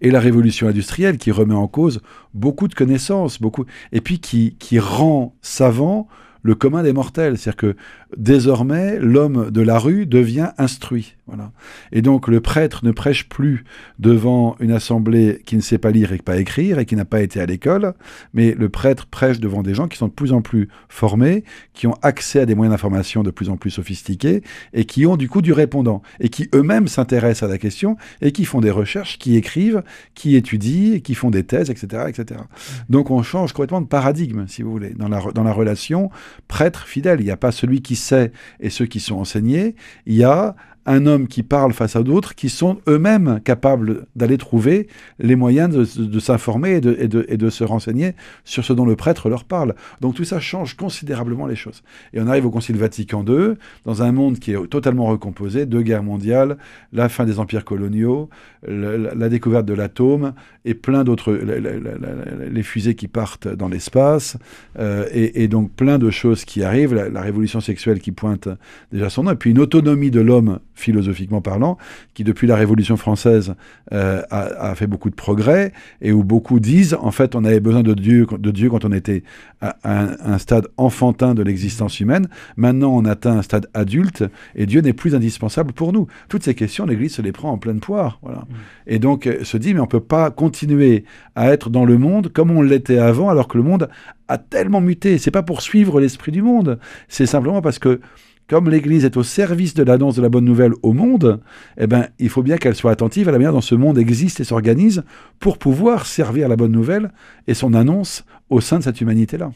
et 0.00 0.10
la 0.10 0.20
révolution 0.20 0.68
industrielle 0.68 1.18
qui 1.18 1.30
remet 1.30 1.54
en 1.54 1.68
cause 1.68 2.00
beaucoup 2.32 2.66
de 2.66 2.74
connaissances, 2.74 3.40
beaucoup, 3.40 3.66
et 3.92 4.00
puis 4.00 4.20
qui 4.20 4.78
rend 4.78 5.36
savant 5.42 6.08
le 6.42 6.54
commun 6.54 6.82
des 6.82 6.94
mortels. 6.94 7.36
C'est-à-dire 7.36 7.56
que 7.56 7.76
désormais, 8.16 8.98
l'homme 8.98 9.50
de 9.50 9.60
la 9.60 9.78
rue 9.78 10.06
devient 10.06 10.50
instruit. 10.56 11.15
Voilà. 11.26 11.50
Et 11.90 12.02
donc, 12.02 12.28
le 12.28 12.40
prêtre 12.40 12.84
ne 12.84 12.92
prêche 12.92 13.28
plus 13.28 13.64
devant 13.98 14.54
une 14.60 14.70
assemblée 14.70 15.42
qui 15.44 15.56
ne 15.56 15.60
sait 15.60 15.78
pas 15.78 15.90
lire 15.90 16.12
et 16.12 16.18
pas 16.18 16.36
écrire 16.36 16.78
et 16.78 16.86
qui 16.86 16.94
n'a 16.94 17.04
pas 17.04 17.20
été 17.20 17.40
à 17.40 17.46
l'école, 17.46 17.94
mais 18.32 18.52
le 18.52 18.68
prêtre 18.68 19.06
prêche 19.06 19.40
devant 19.40 19.64
des 19.64 19.74
gens 19.74 19.88
qui 19.88 19.98
sont 19.98 20.06
de 20.06 20.12
plus 20.12 20.32
en 20.32 20.40
plus 20.40 20.68
formés, 20.88 21.42
qui 21.74 21.88
ont 21.88 21.96
accès 22.02 22.38
à 22.38 22.46
des 22.46 22.54
moyens 22.54 22.72
d'information 22.72 23.24
de 23.24 23.32
plus 23.32 23.50
en 23.50 23.56
plus 23.56 23.70
sophistiqués 23.72 24.42
et 24.72 24.84
qui 24.84 25.04
ont 25.04 25.16
du 25.16 25.28
coup 25.28 25.42
du 25.42 25.52
répondant 25.52 26.00
et 26.20 26.28
qui 26.28 26.48
eux-mêmes 26.54 26.86
s'intéressent 26.86 27.48
à 27.48 27.52
la 27.52 27.58
question 27.58 27.96
et 28.20 28.30
qui 28.30 28.44
font 28.44 28.60
des 28.60 28.70
recherches, 28.70 29.18
qui 29.18 29.34
écrivent, 29.34 29.82
qui 30.14 30.36
étudient, 30.36 31.00
qui 31.00 31.14
font 31.14 31.30
des 31.30 31.42
thèses, 31.42 31.70
etc., 31.70 32.04
etc. 32.06 32.40
Donc, 32.88 33.10
on 33.10 33.24
change 33.24 33.52
complètement 33.52 33.80
de 33.80 33.88
paradigme, 33.88 34.46
si 34.46 34.62
vous 34.62 34.70
voulez, 34.70 34.90
dans 34.90 35.08
la, 35.08 35.20
dans 35.34 35.42
la 35.42 35.52
relation 35.52 36.10
prêtre 36.46 36.86
fidèle. 36.86 37.20
Il 37.20 37.24
n'y 37.24 37.32
a 37.32 37.36
pas 37.36 37.50
celui 37.50 37.82
qui 37.82 37.96
sait 37.96 38.30
et 38.60 38.70
ceux 38.70 38.86
qui 38.86 39.00
sont 39.00 39.16
enseignés. 39.16 39.74
Il 40.06 40.14
y 40.14 40.22
a 40.22 40.54
un 40.86 41.06
homme 41.06 41.26
qui 41.26 41.42
parle 41.42 41.72
face 41.72 41.96
à 41.96 42.02
d'autres 42.02 42.34
qui 42.34 42.48
sont 42.48 42.78
eux-mêmes 42.88 43.40
capables 43.44 44.06
d'aller 44.14 44.38
trouver 44.38 44.88
les 45.18 45.36
moyens 45.36 45.68
de, 45.96 46.18
s'informer 46.20 46.76
et 46.76 46.80
de, 46.80 47.50
se 47.50 47.64
renseigner 47.64 48.14
sur 48.44 48.64
ce 48.64 48.72
dont 48.72 48.86
le 48.86 48.96
prêtre 48.96 49.28
leur 49.28 49.44
parle. 49.44 49.74
Donc 50.00 50.14
tout 50.14 50.24
ça 50.24 50.40
change 50.40 50.74
considérablement 50.74 51.46
les 51.46 51.56
choses. 51.56 51.82
Et 52.12 52.20
on 52.20 52.28
arrive 52.28 52.46
au 52.46 52.50
Concile 52.50 52.76
Vatican 52.76 53.24
II, 53.26 53.54
dans 53.84 54.02
un 54.02 54.12
monde 54.12 54.38
qui 54.38 54.52
est 54.52 54.66
totalement 54.68 55.06
recomposé, 55.06 55.66
deux 55.66 55.82
guerres 55.82 56.02
mondiales, 56.02 56.56
la 56.92 57.08
fin 57.08 57.24
des 57.24 57.38
empires 57.38 57.64
coloniaux, 57.64 58.28
la, 58.66 59.28
découverte 59.28 59.66
de 59.66 59.74
l'atome 59.74 60.34
et 60.64 60.74
plein 60.74 61.04
d'autres, 61.04 61.32
les 61.32 62.62
fusées 62.62 62.94
qui 62.94 63.08
partent 63.08 63.48
dans 63.48 63.68
l'espace, 63.68 64.36
euh, 64.78 65.06
et, 65.12 65.48
donc 65.48 65.72
plein 65.72 65.98
de 65.98 66.10
choses 66.10 66.44
qui 66.44 66.62
arrivent, 66.62 66.94
la 66.94 67.20
révolution 67.20 67.60
sexuelle 67.60 68.00
qui 68.00 68.12
pointe 68.12 68.48
déjà 68.92 69.10
son 69.10 69.24
nom, 69.24 69.32
et 69.32 69.36
puis 69.36 69.50
une 69.50 69.58
autonomie 69.58 70.10
de 70.10 70.20
l'homme 70.20 70.60
philosophiquement 70.76 71.40
parlant, 71.40 71.78
qui 72.14 72.22
depuis 72.22 72.46
la 72.46 72.54
Révolution 72.54 72.96
française 72.96 73.54
euh, 73.92 74.22
a, 74.30 74.74
fait 74.74 74.86
beaucoup 74.86 75.10
de 75.10 75.14
progrès 75.14 75.72
et 76.02 76.12
où 76.12 76.22
beaucoup 76.22 76.60
disent 76.60 76.96
en 77.00 77.10
fait 77.10 77.34
on 77.34 77.44
avait 77.44 77.60
besoin 77.60 77.82
de 77.82 77.94
Dieu, 77.94 78.26
de 78.38 78.50
Dieu 78.50 78.70
quand 78.70 78.84
on 78.84 78.92
était 78.92 79.24
à 79.62 79.76
un, 79.84 80.38
stade 80.38 80.68
enfantin 80.76 81.34
de 81.34 81.42
l'existence 81.42 81.98
humaine. 81.98 82.28
Maintenant 82.56 82.94
on 82.94 83.04
atteint 83.06 83.38
un 83.38 83.42
stade 83.42 83.68
adulte 83.74 84.24
et 84.54 84.66
Dieu 84.66 84.82
n'est 84.82 84.92
plus 84.92 85.14
indispensable 85.14 85.72
pour 85.72 85.92
nous. 85.92 86.06
Toutes 86.28 86.42
ces 86.42 86.54
questions, 86.54 86.84
l'Église 86.84 87.14
se 87.14 87.22
les 87.22 87.32
prend 87.32 87.50
en 87.50 87.58
pleine 87.58 87.80
poire. 87.80 88.18
Voilà. 88.22 88.40
Mmh. 88.40 88.54
Et 88.86 88.98
donc 88.98 89.26
euh, 89.26 89.42
se 89.44 89.56
dit 89.56 89.72
mais 89.72 89.80
on 89.80 89.86
peut 89.86 90.00
pas 90.00 90.30
continuer 90.30 91.04
à 91.34 91.50
être 91.50 91.70
dans 91.70 91.86
le 91.86 91.96
monde 91.96 92.30
comme 92.32 92.50
on 92.50 92.60
l'était 92.60 92.98
avant 92.98 93.30
alors 93.30 93.48
que 93.48 93.56
le 93.56 93.64
monde 93.64 93.88
a 94.28 94.36
tellement 94.36 94.82
muté. 94.82 95.16
C'est 95.18 95.30
pas 95.30 95.42
pour 95.42 95.62
suivre 95.62 96.00
l'esprit 96.00 96.32
du 96.32 96.42
monde, 96.42 96.78
c'est 97.08 97.26
simplement 97.26 97.62
parce 97.62 97.78
que 97.78 98.00
comme 98.48 98.70
l'Église 98.70 99.04
est 99.04 99.16
au 99.16 99.22
service 99.22 99.74
de 99.74 99.82
l'annonce 99.82 100.16
de 100.16 100.22
la 100.22 100.28
bonne 100.28 100.44
nouvelle 100.44 100.72
au 100.82 100.92
monde, 100.92 101.40
eh 101.78 101.86
ben, 101.86 102.08
il 102.18 102.28
faut 102.28 102.42
bien 102.42 102.56
qu'elle 102.56 102.76
soit 102.76 102.92
attentive 102.92 103.28
à 103.28 103.32
la 103.32 103.38
manière 103.38 103.52
dont 103.52 103.60
ce 103.60 103.74
monde 103.74 103.98
existe 103.98 104.40
et 104.40 104.44
s'organise 104.44 105.02
pour 105.40 105.58
pouvoir 105.58 106.06
servir 106.06 106.48
la 106.48 106.56
bonne 106.56 106.72
nouvelle 106.72 107.10
et 107.46 107.54
son 107.54 107.74
annonce 107.74 108.24
au 108.48 108.60
sein 108.60 108.78
de 108.78 108.84
cette 108.84 109.00
humanité-là. 109.00 109.52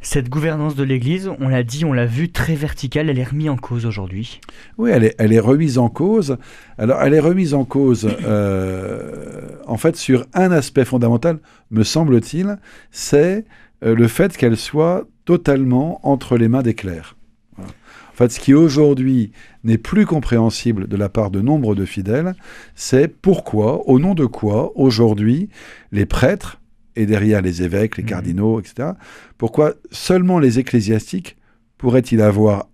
Cette 0.00 0.28
gouvernance 0.28 0.76
de 0.76 0.84
l'Église, 0.84 1.28
on 1.40 1.48
l'a 1.48 1.64
dit, 1.64 1.84
on 1.84 1.92
l'a 1.92 2.06
vu, 2.06 2.30
très 2.30 2.54
verticale, 2.54 3.10
elle 3.10 3.18
est 3.18 3.24
remise 3.24 3.48
en 3.50 3.56
cause 3.56 3.84
aujourd'hui. 3.84 4.40
Oui, 4.78 4.90
elle 4.90 5.04
est, 5.04 5.14
elle 5.18 5.32
est 5.32 5.40
remise 5.40 5.76
en 5.76 5.88
cause. 5.88 6.36
Alors, 6.78 7.02
elle 7.02 7.14
est 7.14 7.20
remise 7.20 7.52
en 7.52 7.64
cause, 7.64 8.08
euh, 8.24 9.48
en 9.66 9.76
fait, 9.76 9.96
sur 9.96 10.24
un 10.34 10.52
aspect 10.52 10.84
fondamental, 10.84 11.40
me 11.72 11.82
semble-t-il, 11.82 12.58
c'est 12.92 13.44
euh, 13.84 13.94
le 13.96 14.06
fait 14.06 14.36
qu'elle 14.36 14.56
soit 14.56 15.04
totalement 15.28 16.00
entre 16.08 16.38
les 16.38 16.48
mains 16.48 16.62
des 16.62 16.72
clercs. 16.72 17.14
Voilà. 17.54 17.70
En 17.70 18.14
fait, 18.16 18.32
ce 18.32 18.40
qui 18.40 18.54
aujourd'hui 18.54 19.30
n'est 19.62 19.76
plus 19.76 20.06
compréhensible 20.06 20.88
de 20.88 20.96
la 20.96 21.10
part 21.10 21.30
de 21.30 21.42
nombre 21.42 21.74
de 21.74 21.84
fidèles, 21.84 22.34
c'est 22.74 23.08
pourquoi, 23.08 23.86
au 23.90 23.98
nom 23.98 24.14
de 24.14 24.24
quoi, 24.24 24.72
aujourd'hui, 24.74 25.50
les 25.92 26.06
prêtres, 26.06 26.62
et 26.96 27.04
derrière 27.04 27.42
les 27.42 27.62
évêques, 27.62 27.98
les 27.98 28.04
Mhm. 28.04 28.08
cardinaux, 28.08 28.58
etc., 28.58 28.92
pourquoi 29.36 29.74
seulement 29.90 30.38
les 30.38 30.58
ecclésiastiques 30.58 31.36
pourraient-ils 31.76 32.22
avoir 32.22 32.66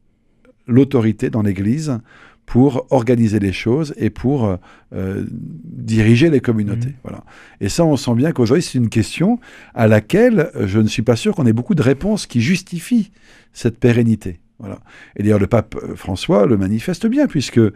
l'autorité 0.69 1.31
dans 1.31 1.43
l'Église 1.43 1.99
pour 2.47 2.87
organiser 2.91 3.39
les 3.39 3.53
choses 3.53 3.95
et 3.97 4.11
pour 4.11 4.45
euh, 4.45 4.57
euh, 4.95 5.25
diriger 5.31 6.31
les 6.31 6.41
communautés. 6.41 6.89
Mhm. 6.89 6.95
Voilà. 7.03 7.25
Et 7.61 7.69
ça, 7.69 7.85
on 7.85 7.97
sent 7.97 8.15
bien 8.15 8.33
qu'aujourd'hui, 8.33 8.63
c'est 8.63 8.79
une 8.79 8.91
question 8.91 9.41
à 9.75 9.89
laquelle 9.89 10.51
euh, 10.55 10.67
je 10.67 10.79
ne 10.79 10.87
suis 10.87 11.03
pas 11.03 11.17
sûr 11.17 11.35
qu'on 11.35 11.47
ait 11.47 11.53
beaucoup 11.53 11.75
de 11.75 11.83
réponses 11.83 12.27
qui 12.27 12.41
justifient 12.41 13.11
cette 13.53 13.79
pérennité. 13.79 14.41
Voilà. 14.61 14.79
Et 15.17 15.25
d'ailleurs, 15.25 15.41
le 15.41 15.49
pape 15.49 15.77
François 15.97 16.47
le 16.47 16.57
manifeste 16.57 17.07
bien, 17.07 17.27
puisque 17.27 17.59
euh, 17.59 17.73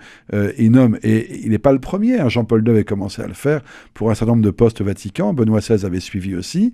il 0.59 0.71
nomme, 0.71 0.97
et 1.03 1.41
il 1.45 1.51
n'est 1.51 1.59
pas 1.59 1.73
le 1.73 1.81
premier, 1.81 2.21
hein, 2.21 2.29
Jean-Paul 2.29 2.63
II 2.65 2.71
avait 2.71 2.85
commencé 2.85 3.21
à 3.21 3.27
le 3.27 3.35
faire 3.35 3.63
pour 3.95 4.11
un 4.11 4.15
certain 4.15 4.33
nombre 4.33 4.45
de 4.45 4.51
postes 4.51 4.81
au 4.81 4.85
Vatican, 4.85 5.35
Benoît 5.35 5.59
XVI 5.59 5.85
avait 5.85 5.99
suivi 5.99 6.37
aussi, 6.37 6.73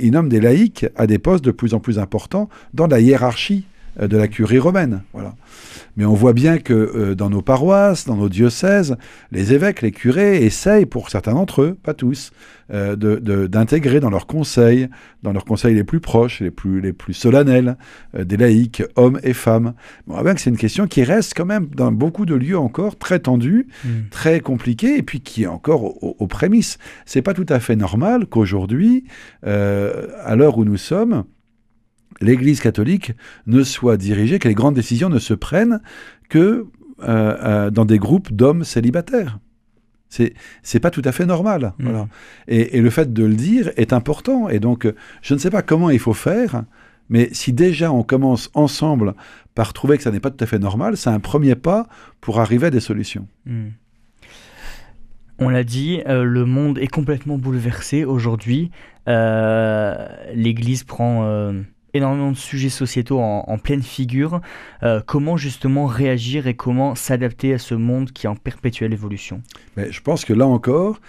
il 0.00 0.10
nomme 0.10 0.28
des 0.28 0.40
laïcs 0.40 0.86
à 0.96 1.06
des 1.06 1.18
postes 1.18 1.44
de 1.44 1.52
plus 1.52 1.72
en 1.72 1.78
plus 1.78 2.00
importants 2.00 2.48
dans 2.74 2.88
la 2.88 3.00
hiérarchie 3.00 3.64
de 4.00 4.16
la 4.16 4.28
curie 4.28 4.58
romaine. 4.58 5.02
Voilà. 5.12 5.34
Mais 5.96 6.04
on 6.04 6.14
voit 6.14 6.32
bien 6.32 6.58
que 6.58 6.72
euh, 6.74 7.14
dans 7.14 7.30
nos 7.30 7.42
paroisses, 7.42 8.04
dans 8.06 8.16
nos 8.16 8.28
diocèses, 8.28 8.96
les 9.30 9.52
évêques, 9.52 9.80
les 9.82 9.92
curés 9.92 10.44
essayent, 10.44 10.86
pour 10.86 11.08
certains 11.10 11.34
d'entre 11.34 11.62
eux, 11.62 11.76
pas 11.80 11.94
tous, 11.94 12.32
euh, 12.72 12.96
d'intégrer 13.46 14.00
dans 14.00 14.10
leurs 14.10 14.26
conseils, 14.26 14.88
dans 15.22 15.32
leurs 15.32 15.44
conseils 15.44 15.74
les 15.76 15.84
plus 15.84 16.00
proches, 16.00 16.40
les 16.40 16.50
plus, 16.50 16.80
les 16.80 16.92
plus 16.92 17.14
solennels, 17.14 17.76
euh, 18.16 18.24
des 18.24 18.36
laïcs, 18.36 18.82
hommes 18.96 19.20
et 19.22 19.34
femmes. 19.34 19.74
On 20.08 20.14
voit 20.14 20.24
bien 20.24 20.34
que 20.34 20.40
c'est 20.40 20.50
une 20.50 20.56
question 20.56 20.88
qui 20.88 21.04
reste 21.04 21.34
quand 21.36 21.44
même 21.46 21.66
dans 21.76 21.92
beaucoup 21.92 22.26
de 22.26 22.34
lieux 22.34 22.58
encore 22.58 22.96
très 22.98 23.20
tendue, 23.20 23.68
très 24.10 24.40
compliquée, 24.40 24.96
et 24.98 25.02
puis 25.02 25.20
qui 25.20 25.44
est 25.44 25.46
encore 25.46 25.84
au- 25.84 25.98
au- 26.02 26.16
aux 26.18 26.26
prémices. 26.26 26.78
C'est 27.06 27.22
pas 27.22 27.34
tout 27.34 27.46
à 27.48 27.60
fait 27.60 27.76
normal 27.76 28.26
qu'aujourd'hui, 28.26 29.04
euh, 29.46 30.08
à 30.24 30.34
l'heure 30.34 30.58
où 30.58 30.64
nous 30.64 30.76
sommes, 30.78 31.24
l'Église 32.20 32.60
catholique 32.60 33.12
ne 33.46 33.62
soit 33.62 33.96
dirigée, 33.96 34.38
que 34.38 34.48
les 34.48 34.54
grandes 34.54 34.74
décisions 34.74 35.08
ne 35.08 35.18
se 35.18 35.34
prennent 35.34 35.80
que 36.28 36.66
euh, 37.02 37.36
euh, 37.42 37.70
dans 37.70 37.84
des 37.84 37.98
groupes 37.98 38.32
d'hommes 38.32 38.64
célibataires. 38.64 39.38
C'est 40.08 40.34
c'est 40.62 40.80
pas 40.80 40.90
tout 40.90 41.02
à 41.04 41.12
fait 41.12 41.26
normal. 41.26 41.72
Voilà. 41.78 42.08
Et, 42.46 42.76
et 42.76 42.80
le 42.80 42.90
fait 42.90 43.12
de 43.12 43.24
le 43.24 43.34
dire 43.34 43.70
est 43.76 43.92
important. 43.92 44.48
Et 44.48 44.60
donc, 44.60 44.86
euh, 44.86 44.94
je 45.22 45.34
ne 45.34 45.38
sais 45.38 45.50
pas 45.50 45.62
comment 45.62 45.90
il 45.90 45.98
faut 45.98 46.14
faire, 46.14 46.64
mais 47.08 47.28
si 47.32 47.52
déjà 47.52 47.92
on 47.92 48.02
commence 48.02 48.50
ensemble 48.54 49.14
par 49.54 49.72
trouver 49.72 49.96
que 49.96 50.02
ça 50.02 50.10
n'est 50.10 50.20
pas 50.20 50.30
tout 50.30 50.42
à 50.42 50.46
fait 50.46 50.58
normal, 50.58 50.96
c'est 50.96 51.10
un 51.10 51.20
premier 51.20 51.54
pas 51.56 51.88
pour 52.20 52.40
arriver 52.40 52.68
à 52.68 52.70
des 52.70 52.80
solutions. 52.80 53.26
Hmm. 53.46 53.70
On 55.38 55.48
l'a 55.48 55.64
dit, 55.64 56.00
euh, 56.06 56.22
le 56.22 56.44
monde 56.44 56.78
est 56.78 56.86
complètement 56.86 57.38
bouleversé 57.38 58.04
aujourd'hui. 58.04 58.70
Euh, 59.08 60.06
L'Église 60.32 60.84
prend 60.84 61.24
euh, 61.24 61.60
énormément 61.94 62.32
de 62.32 62.36
sujets 62.36 62.68
sociétaux 62.68 63.20
en, 63.20 63.58
pleine 63.58 63.82
figure. 63.82 64.40
Euh, 64.82 65.00
comment 65.04 65.36
justement 65.36 65.86
réagir 65.86 66.46
et 66.46 66.54
comment 66.54 66.94
s'adapter 66.94 67.54
à 67.54 67.58
ce 67.58 67.74
monde 67.74 68.10
qui 68.10 68.26
est 68.26 68.28
en 68.28 68.36
perpétuelle 68.36 68.92
évolution? 68.92 69.42
Mais 69.76 69.90
je 69.90 70.00
pense 70.02 70.24
que 70.24 70.32
là 70.32 70.46
encore, 70.46 71.00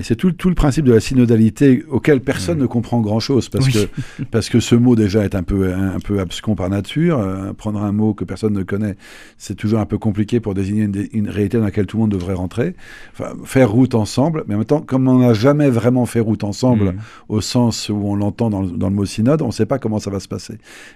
et 0.00 0.02
c'est 0.02 0.16
tout, 0.16 0.32
tout 0.32 0.48
le 0.48 0.54
principe 0.54 0.84
de 0.86 0.92
la 0.92 1.00
synodalité 1.00 1.84
auquel 1.90 2.20
personne 2.20 2.58
ne 2.58 2.66
comprend 2.66 3.00
grand-chose, 3.00 3.48
parce, 3.48 3.66
Oui. 3.66 3.72
que, 3.72 4.22
parce 4.30 4.48
que 4.48 4.58
ce 4.58 4.74
mot 4.74 4.96
déjà 4.96 5.24
est 5.24 5.34
un 5.34 5.42
peu, 5.42 5.72
un, 5.72 5.94
un 5.96 6.00
peu 6.00 6.18
abscon 6.20 6.54
par 6.54 6.68
nature. 6.70 7.18
Euh, 7.18 7.52
prendre 7.52 7.82
un 7.82 7.92
mot 7.92 8.14
que 8.14 8.24
personne 8.24 8.54
ne 8.54 8.62
connaît, 8.62 8.96
c'est 9.38 9.54
toujours 9.54 9.78
un 9.80 9.86
peu 9.86 9.98
compliqué 9.98 10.40
pour 10.40 10.54
désigner 10.54 10.84
une, 10.84 11.06
une 11.12 11.28
réalité 11.28 11.58
dans 11.58 11.64
laquelle 11.64 11.86
tout 11.86 11.98
le 11.98 12.02
monde 12.02 12.12
devrait 12.12 12.34
rentrer. 12.34 12.74
Enfin, 13.12 13.32
faire 13.44 13.70
route 13.70 13.94
ensemble, 13.94 14.44
mais 14.48 14.54
en 14.54 14.58
même 14.58 14.64
temps, 14.66 14.80
comme 14.80 15.06
on 15.06 15.18
n'a 15.18 15.34
jamais 15.34 15.68
vraiment 15.70 16.06
fait 16.06 16.20
route 16.20 16.42
ensemble, 16.44 16.70
Hmm. 16.92 16.98
au 17.28 17.40
sens 17.42 17.88
où 17.90 17.94
on 18.04 18.14
l'entend 18.16 18.48
dans, 18.50 18.62
le- 18.62 18.70
dans 18.70 18.88
le 18.88 18.94
mot 18.94 19.04
synode, 19.04 19.42
on 19.42 19.48
ne 19.48 19.52
sait 19.52 19.66
pas 19.66 19.78
comment 19.78 19.98
ça 19.98 20.10
va 20.10 20.18
se 20.20 20.28
passer. 20.28 20.54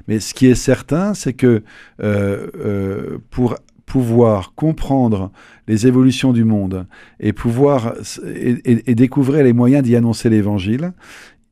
Mais 0.08 0.18
ce 0.20 0.32
qui 0.32 0.46
est 0.46 0.54
certain, 0.54 1.12
c'est 1.14 1.34
que 1.34 1.62
euh, 2.02 2.46
euh, 2.58 3.18
pour 3.30 3.56
pouvoir 3.86 4.54
comprendre 4.54 5.30
les 5.68 5.86
évolutions 5.86 6.32
du 6.32 6.44
monde 6.44 6.86
et 7.20 7.32
pouvoir 7.32 7.94
et, 8.26 8.50
et- 8.64 8.90
et 8.90 8.94
découvrir 8.94 9.44
les 9.44 9.52
moyens 9.52 9.82
d'y 9.82 9.96
annoncer 9.96 10.30
l'évangile, 10.30 10.92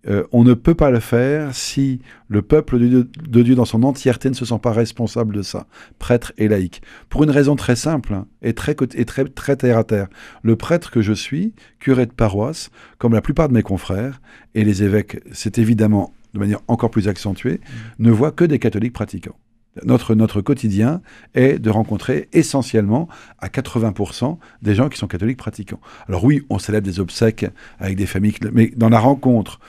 euh, 0.09 0.25
on 0.33 0.43
ne 0.43 0.55
peut 0.55 0.75
pas 0.75 0.91
le 0.91 0.99
faire 0.99 1.55
si 1.55 2.01
le 2.27 2.43
peuple 2.43 2.79
de 2.81 2.87
Dieu, 2.89 3.09
de 3.29 3.43
Dieu 3.43 3.55
dans 3.55 3.65
son 3.65 3.85
entièreté 3.85 4.29
ne 4.29 4.35
se 4.35 4.45
sent 4.45 4.59
pas 4.61 4.73
responsable 4.73 5.33
de 5.37 5.43
ça, 5.43 5.67
prêtre 6.01 6.33
et 6.39 6.49
laïc. 6.49 6.83
Pour 7.09 7.23
une 7.23 7.31
raison 7.31 7.55
très 7.55 7.77
simple 7.77 8.23
et 8.43 8.53
très, 8.53 8.75
et 8.95 9.05
très, 9.05 9.25
très 9.27 9.55
terre 9.55 9.79
à 9.79 9.85
terre. 9.85 10.09
Le 10.43 10.57
prêtre 10.57 10.91
que 10.91 11.03
je 11.03 11.13
suis, 11.13 11.55
curé 11.79 12.07
de 12.07 12.11
paroisse, 12.13 12.71
comme 12.99 13.13
la 13.13 13.21
plupart 13.21 13.49
de 13.49 13.55
mes 13.55 13.63
confrères, 13.63 14.21
et 14.57 14.65
les 14.65 14.83
évêques, 14.83 15.21
c'est 15.31 15.59
évidemment 15.59 16.13
de 16.35 16.41
manière 16.41 16.61
encore 16.67 16.91
plus 16.91 17.07
accentuée, 17.09 17.61
ne 18.01 18.11
voient 18.11 18.33
que 18.33 18.45
des 18.45 18.59
catholiques 18.59 18.95
pratiquants. 18.95 19.37
Notre, 19.85 20.15
notre 20.15 20.43
quotidien 20.43 21.01
est 21.35 21.59
de 21.59 21.71
rencontrer 21.71 22.29
essentiellement 22.33 23.09
à 23.39 23.49
80% 23.49 24.37
des 24.61 24.75
gens 24.75 24.89
qui 24.89 24.99
sont 24.99 25.07
catholiques 25.07 25.39
pratiquants. 25.39 25.81
Alors 26.09 26.25
oui, 26.25 26.43
on 26.51 26.59
célèbre 26.59 26.87
des 26.87 27.01
obsèques 27.01 27.47
avec 27.79 27.97
des 27.97 28.07
familles, 28.07 28.35
mais 28.53 28.71
dans 28.77 28.91
la 28.91 28.99
rencontre 28.99 29.61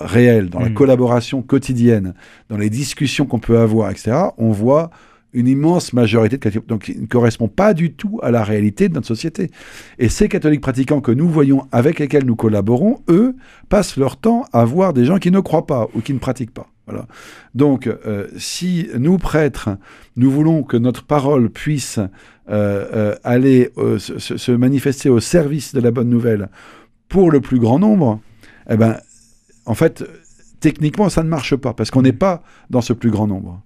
réelle, 0.00 0.50
dans 0.50 0.58
la 0.58 0.70
Mm. 0.70 0.74
collaboration 0.74 1.42
quotidienne, 1.42 2.14
dans 2.48 2.56
les 2.56 2.70
discussions 2.70 3.24
qu'on 3.24 3.38
peut 3.38 3.58
avoir, 3.58 3.90
etc., 3.90 4.16
on 4.36 4.50
voit 4.50 4.90
une 5.32 5.46
immense 5.46 5.92
majorité 5.92 6.36
de 6.36 6.42
catholiques, 6.42 6.68
donc 6.68 6.84
qui 6.84 6.98
ne 6.98 7.06
correspond 7.06 7.48
pas 7.48 7.72
du 7.72 7.92
tout 7.92 8.20
à 8.22 8.30
la 8.30 8.44
réalité 8.44 8.88
de 8.88 8.94
notre 8.94 9.06
société. 9.06 9.50
Et 9.98 10.08
ces 10.08 10.28
catholiques 10.28 10.60
pratiquants 10.60 11.00
que 11.00 11.12
nous 11.12 11.28
voyons, 11.28 11.66
avec 11.72 12.00
lesquels 12.00 12.26
nous 12.26 12.36
collaborons, 12.36 13.00
eux, 13.08 13.34
passent 13.68 13.96
leur 13.96 14.16
temps 14.16 14.44
à 14.52 14.64
voir 14.64 14.92
des 14.92 15.04
gens 15.04 15.18
qui 15.18 15.30
ne 15.30 15.40
croient 15.40 15.66
pas 15.66 15.88
ou 15.94 16.00
qui 16.00 16.12
ne 16.12 16.18
pratiquent 16.18 16.52
pas. 16.52 16.66
Donc, 17.54 17.86
euh, 17.86 18.26
si 18.36 18.88
nous, 18.98 19.18
prêtres, 19.18 19.70
nous 20.16 20.30
voulons 20.30 20.62
que 20.62 20.76
notre 20.76 21.04
parole 21.04 21.50
puisse 21.50 21.98
euh, 21.98 22.08
euh, 22.48 23.14
aller 23.24 23.70
se, 23.98 24.52
manifester 24.52 25.08
au 25.08 25.20
service 25.20 25.74
de 25.74 25.80
la 25.80 25.90
bonne 25.90 26.08
nouvelle 26.08 26.48
pour 27.08 27.30
le 27.30 27.40
plus 27.40 27.58
grand 27.58 27.78
nombre, 27.78 28.20
eh 28.68 28.76
ben, 28.76 28.96
en 29.66 29.74
fait, 29.74 30.04
techniquement, 30.60 31.08
ça 31.08 31.22
ne 31.22 31.28
marche 31.28 31.56
pas 31.56 31.72
parce 31.72 31.90
qu'on 31.90 32.02
n'est 32.02 32.12
pas 32.12 32.42
dans 32.70 32.80
ce 32.80 32.92
plus 32.92 33.10
grand 33.10 33.26
nombre. 33.26 33.62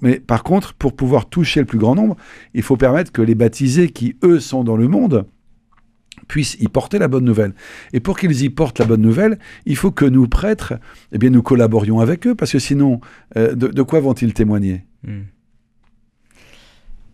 Mais 0.00 0.18
par 0.18 0.42
contre, 0.42 0.74
pour 0.74 0.96
pouvoir 0.96 1.28
toucher 1.28 1.60
le 1.60 1.66
plus 1.66 1.78
grand 1.78 1.94
nombre, 1.94 2.16
il 2.54 2.62
faut 2.62 2.76
permettre 2.76 3.12
que 3.12 3.22
les 3.22 3.36
baptisés 3.36 3.90
qui, 3.90 4.16
eux, 4.24 4.40
sont 4.40 4.64
dans 4.64 4.76
le 4.76 4.88
monde, 4.88 5.26
puissent 6.28 6.56
y 6.60 6.68
porter 6.68 6.98
la 6.98 7.08
bonne 7.08 7.24
nouvelle. 7.24 7.54
Et 7.92 8.00
pour 8.00 8.18
qu'ils 8.18 8.42
y 8.42 8.50
portent 8.50 8.78
la 8.78 8.86
bonne 8.86 9.02
nouvelle, 9.02 9.38
il 9.66 9.76
faut 9.76 9.90
que 9.90 10.04
nous, 10.04 10.28
prêtres, 10.28 10.74
eh 11.12 11.18
bien, 11.18 11.30
nous 11.30 11.42
collaborions 11.42 12.00
avec 12.00 12.26
eux, 12.26 12.34
parce 12.34 12.52
que 12.52 12.58
sinon, 12.58 13.00
euh, 13.36 13.54
de, 13.54 13.82
quoi 13.82 14.00
vont-ils 14.00 14.34
témoigner? 14.34 14.84
Hmm. 15.06 15.22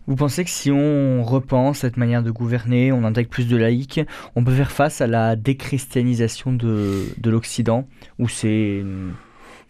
Vous 0.07 0.15
pensez 0.15 0.43
que 0.43 0.49
si 0.49 0.71
on 0.71 1.23
repense 1.23 1.79
cette 1.79 1.97
manière 1.97 2.23
de 2.23 2.31
gouverner, 2.31 2.91
on 2.91 3.03
intègre 3.03 3.29
plus 3.29 3.47
de 3.47 3.55
laïcs, 3.55 4.01
on 4.35 4.43
peut 4.43 4.55
faire 4.55 4.71
face 4.71 5.01
à 5.01 5.07
la 5.07 5.35
déchristianisation 5.35 6.51
de, 6.51 7.05
de 7.17 7.29
l'Occident 7.29 7.87
Ou 8.17 8.27
c'est... 8.27 8.83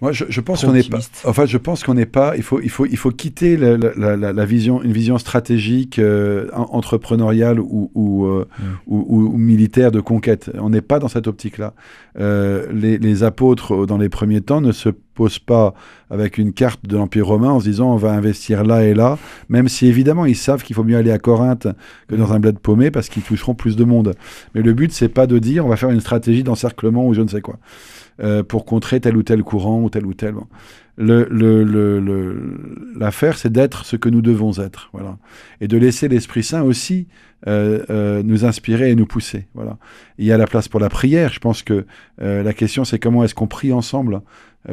Moi, 0.01 0.13
je, 0.13 0.23
je 0.29 0.39
pense 0.39 0.63
qu'on 0.63 0.71
n'est 0.71 0.79
pas. 0.83 0.97
optimiste. 0.97 1.21
En 1.25 1.33
fait, 1.33 1.47
je 1.47 1.57
pense 1.57 1.83
qu'on 1.83 1.93
n'est 1.93 2.05
pas. 2.05 2.37
Il 2.37 2.43
faut, 2.43 2.61
il 2.61 2.69
faut, 2.69 2.85
il 2.85 2.95
faut 2.95 3.11
quitter 3.11 3.57
la, 3.57 3.75
la- 3.77 4.15
la- 4.15 4.31
la 4.33 4.45
vision, 4.45 4.81
une 4.81 4.93
vision 4.93 5.17
stratégique, 5.17 5.99
euh, 5.99 6.47
en- 6.53 6.69
entrepreneuriale 6.71 7.59
ou, 7.59 7.91
ou, 7.95 8.25
euh, 8.25 8.47
ou- 8.87 9.05
ou- 9.09 9.33
ou 9.33 9.37
militaire 9.37 9.91
de 9.91 9.99
conquête. 9.99 10.51
On 10.57 10.69
n'est 10.69 10.81
pas 10.81 10.99
dans 10.99 11.09
cette 11.09 11.27
optique-là. 11.27 11.73
Euh, 12.19 12.67
les, 12.73 12.97
les 12.97 13.23
apôtres, 13.23 13.73
euh, 13.83 13.85
dans 13.85 13.97
les 13.97 14.09
premiers 14.09 14.41
temps, 14.41 14.61
ne 14.61 14.71
se 14.71 14.89
posent 15.15 15.39
pas 15.39 15.73
avec 16.09 16.37
une 16.37 16.53
carte 16.53 16.85
de 16.85 16.95
l'Empire 16.95 17.27
romain 17.27 17.49
en 17.49 17.59
se 17.59 17.65
disant 17.65 17.91
on 17.91 17.97
va 17.97 18.13
investir 18.13 18.63
là 18.63 18.85
et 18.85 18.93
là, 18.93 19.17
même 19.49 19.67
si 19.67 19.85
évidemment 19.85 20.25
ils 20.25 20.35
savent 20.37 20.63
qu'il 20.63 20.75
faut 20.77 20.83
mieux 20.85 20.95
aller 20.95 21.11
à 21.11 21.19
Corinthe 21.19 21.67
que 22.07 22.15
dans 22.15 22.31
un 22.31 22.39
bled 22.39 22.57
paumé 22.59 22.89
parce 22.89 23.09
qu'ils 23.09 23.21
toucheront 23.23 23.53
plus 23.53 23.75
de 23.75 23.83
monde. 23.83 24.13
Mais 24.55 24.61
le 24.61 24.71
but, 24.73 24.93
c'est 24.93 25.09
pas 25.09 25.27
de 25.27 25.37
dire 25.37 25.65
on 25.65 25.69
va 25.69 25.75
faire 25.75 25.89
une 25.89 25.99
stratégie 25.99 26.43
d'encerclement 26.43 27.05
ou 27.05 27.13
je 27.13 27.21
ne 27.21 27.27
sais 27.27 27.41
quoi 27.41 27.57
pour 28.47 28.65
contrer 28.65 28.99
tel 28.99 29.15
ou 29.17 29.23
tel 29.23 29.43
courant 29.43 29.81
ou 29.81 29.89
tel 29.89 30.05
ou 30.05 30.13
tel. 30.13 30.35
L'affaire, 32.95 33.37
c'est 33.37 33.51
d'être 33.51 33.85
ce 33.85 33.95
que 33.95 34.09
nous 34.09 34.21
devons 34.21 34.59
être. 34.59 34.89
Voilà. 34.93 35.17
Et 35.61 35.67
de 35.67 35.77
laisser 35.77 36.07
l'Esprit 36.07 36.43
Saint 36.43 36.63
aussi 36.63 37.07
euh, 37.47 37.85
euh, 37.89 38.21
nous 38.21 38.43
inspirer 38.43 38.91
et 38.91 38.95
nous 38.95 39.05
pousser. 39.05 39.47
Voilà. 39.53 39.77
Il 40.17 40.25
y 40.25 40.31
a 40.33 40.37
la 40.37 40.45
place 40.45 40.67
pour 40.67 40.81
la 40.81 40.89
prière. 40.89 41.31
Je 41.31 41.39
pense 41.39 41.63
que 41.63 41.85
euh, 42.21 42.43
la 42.43 42.51
question, 42.51 42.83
c'est 42.83 42.99
comment 42.99 43.23
est-ce 43.23 43.33
qu'on 43.33 43.47
prie 43.47 43.71
ensemble 43.71 44.21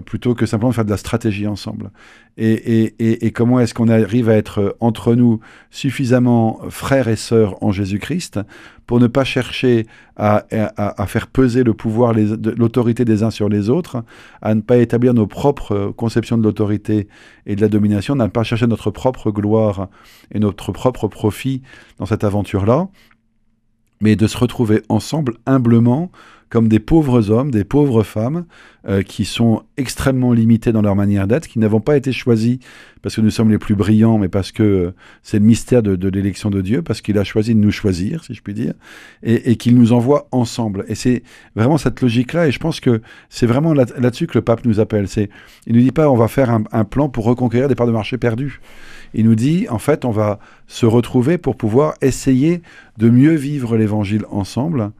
plutôt 0.05 0.35
que 0.35 0.47
simplement 0.47 0.71
de 0.71 0.75
faire 0.75 0.85
de 0.85 0.91
la 0.91 0.97
stratégie 0.97 1.47
ensemble. 1.47 1.93
Et, 2.39 3.31
comment 3.33 3.61
est-ce 3.61 3.73
qu'on 3.73 3.87
arrive 3.89 4.29
à 4.29 4.35
être 4.35 4.77
entre 4.81 5.15
nous 5.15 5.39
suffisamment 5.71 6.59
frères 6.71 7.07
et 7.07 7.15
sœurs 7.15 7.63
en 7.63 7.71
Jésus-Christ 7.71 8.41
pour 8.89 8.99
ne 8.99 9.07
pas 9.07 9.23
chercher 9.23 9.87
à, 10.17 10.45
faire 11.07 11.29
peser 11.29 11.63
le 11.63 11.73
pouvoir, 11.73 12.15
l'autorité 12.15 13.05
des 13.05 13.23
uns 13.23 13.31
sur 13.31 13.49
les 13.49 13.71
autres, 13.71 14.03
à 14.43 14.57
ne 14.57 14.61
pas 14.61 14.79
établir 14.79 15.15
nos 15.15 15.29
propres 15.29 15.93
de 16.39 16.43
l'autorité 16.43 17.09
et 17.47 17.57
de 17.57 17.61
la 17.61 17.69
domination, 17.69 18.15
ne 18.15 18.27
pas 18.27 18.43
chercher 18.43 18.67
notre 18.67 18.91
propre 18.91 19.31
gloire 19.31 19.89
et 20.33 20.39
notre 20.39 20.73
propre 20.73 21.09
profit 21.09 21.63
dans 21.99 22.07
cette 22.07 22.25
aventure-là, 22.25 22.89
mais 24.01 24.17
de 24.17 24.27
se 24.27 24.37
retrouver 24.37 24.83
ensemble 24.89 25.35
humblement 25.47 26.11
comme 26.49 26.69
des 26.69 26.79
pauvres 26.79 27.31
hommes, 27.31 27.51
des 27.51 27.65
pauvres 27.65 28.03
femmes, 28.03 28.47
euh, 28.89 29.03
qui 29.03 29.25
sont 29.25 29.63
extrêmement 29.77 30.33
limités 30.33 30.71
dans 30.71 30.83
leur 30.83 30.95
manière 30.95 31.27
d'être, 31.27 31.49
qui 31.49 31.59
n'avons 31.59 31.81
pas 31.81 31.97
été 31.97 32.13
choisis 32.13 32.59
parce 33.03 33.17
que 33.17 33.21
nous 33.21 33.31
sommes 33.31 33.51
les 33.51 33.59
plus 33.59 33.75
brillants, 33.75 34.19
mais 34.19 34.29
parce 34.29 34.53
que 34.53 34.63
euh, 34.63 34.95
c'est 35.23 35.39
le 35.39 35.45
mystère 35.45 35.83
de, 35.83 35.97
de 35.97 36.09
l'élection 36.09 36.51
de 36.51 36.61
Dieu, 36.61 36.83
parce 36.83 37.01
qu'il 37.01 37.19
a 37.19 37.25
choisi 37.25 37.55
de 37.55 37.61
nous 37.61 37.71
choisir, 37.71 38.25
si 38.25 38.35
je 38.35 38.43
puis 38.43 38.55
dire, 38.55 38.75
et, 39.23 39.51
et 39.51 39.57
qu'il 39.57 39.77
nous 39.77 39.93
envoie 39.93 40.29
ensemble. 40.31 40.85
Et 40.89 40.95
c'est 40.95 41.23
vraiment 41.55 41.79
cette 41.79 42.01
logique-là, 42.01 42.49
et 42.49 42.53
je 42.53 42.59
pense 42.59 42.81
que 42.81 43.01
c'est 43.29 43.47
vraiment 43.47 43.75
là-dessus 43.75 44.27
que 44.27 44.39
le 44.39 44.43
pape 44.43 44.65
nous 44.65 44.81
appelle. 44.81 45.09
C'est, 45.09 45.31
il 45.67 45.75
ne 45.75 45.79
nous 45.79 45.85
dit 45.85 45.93
pas 45.93 46.11
on 46.11 46.17
va 46.17 46.29
faire 46.29 46.51
un, 46.51 46.65
un 46.73 46.85
plan 46.85 47.09
pour 47.09 47.25
reconquérir 47.25 47.69
des 47.69 47.75
parts 47.75 47.87
de 47.87 47.93
marché 47.93 48.19
perdues. 48.19 48.61
Il 49.15 49.25
nous 49.25 49.35
dit, 49.35 49.67
en 49.71 49.79
fait, 49.79 50.05
on 50.05 50.11
va 50.11 50.39
se 50.67 50.85
retrouver 50.85 51.39
pour 51.39 51.57
pouvoir 51.57 51.95
essayer 52.03 52.61
de 52.99 53.09
mieux 53.09 53.35
vivre 53.35 53.77
l'évangile 53.77 54.25
ensemble, 54.31 54.91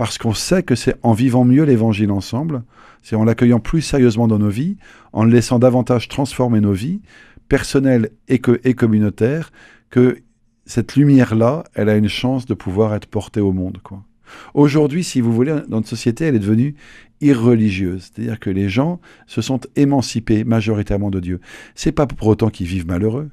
parce 0.00 0.16
qu'on 0.16 0.32
sait 0.32 0.62
que 0.62 0.76
c'est 0.76 0.96
en 1.02 1.12
vivant 1.12 1.44
mieux 1.44 1.64
l'évangile 1.64 2.10
ensemble, 2.10 2.62
c'est 3.02 3.16
en 3.16 3.24
l'accueillant 3.24 3.60
plus 3.60 3.82
sérieusement 3.82 4.28
dans 4.28 4.38
nos 4.38 4.48
vies, 4.48 4.78
en 5.12 5.24
le 5.24 5.30
laissant 5.30 5.58
davantage 5.58 6.08
transformer 6.08 6.62
nos 6.62 6.72
vies, 6.72 7.02
personnelles 7.50 8.08
et, 8.26 8.38
que, 8.38 8.62
et 8.64 8.72
communautaires, 8.72 9.52
que 9.90 10.22
cette 10.64 10.96
lumière-là, 10.96 11.64
elle 11.74 11.90
a 11.90 11.96
une 11.96 12.08
chance 12.08 12.46
de 12.46 12.54
pouvoir 12.54 12.94
être 12.94 13.04
portée 13.04 13.40
au 13.40 13.52
monde. 13.52 13.80
Quoi. 13.82 14.02
Aujourd'hui, 14.54 15.04
si 15.04 15.20
vous 15.20 15.34
voulez, 15.34 15.54
notre 15.68 15.88
société, 15.88 16.24
elle 16.24 16.36
est 16.36 16.38
devenue 16.38 16.76
irreligieuse. 17.20 18.10
C'est-à-dire 18.10 18.40
que 18.40 18.48
les 18.48 18.70
gens 18.70 19.02
se 19.26 19.42
sont 19.42 19.60
émancipés 19.76 20.44
majoritairement 20.44 21.10
de 21.10 21.20
Dieu. 21.20 21.40
C'est 21.74 21.92
pas 21.92 22.06
pour 22.06 22.26
autant 22.26 22.48
qu'ils 22.48 22.68
vivent 22.68 22.86
malheureux. 22.86 23.28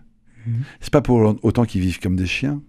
Mmh. 0.46 0.52
C'est 0.82 0.92
pas 0.92 1.02
pour 1.02 1.34
autant 1.44 1.64
qu'ils 1.64 1.80
vivent 1.80 2.02
comme 2.02 2.18
des 2.18 2.26
chiens. 2.26 2.62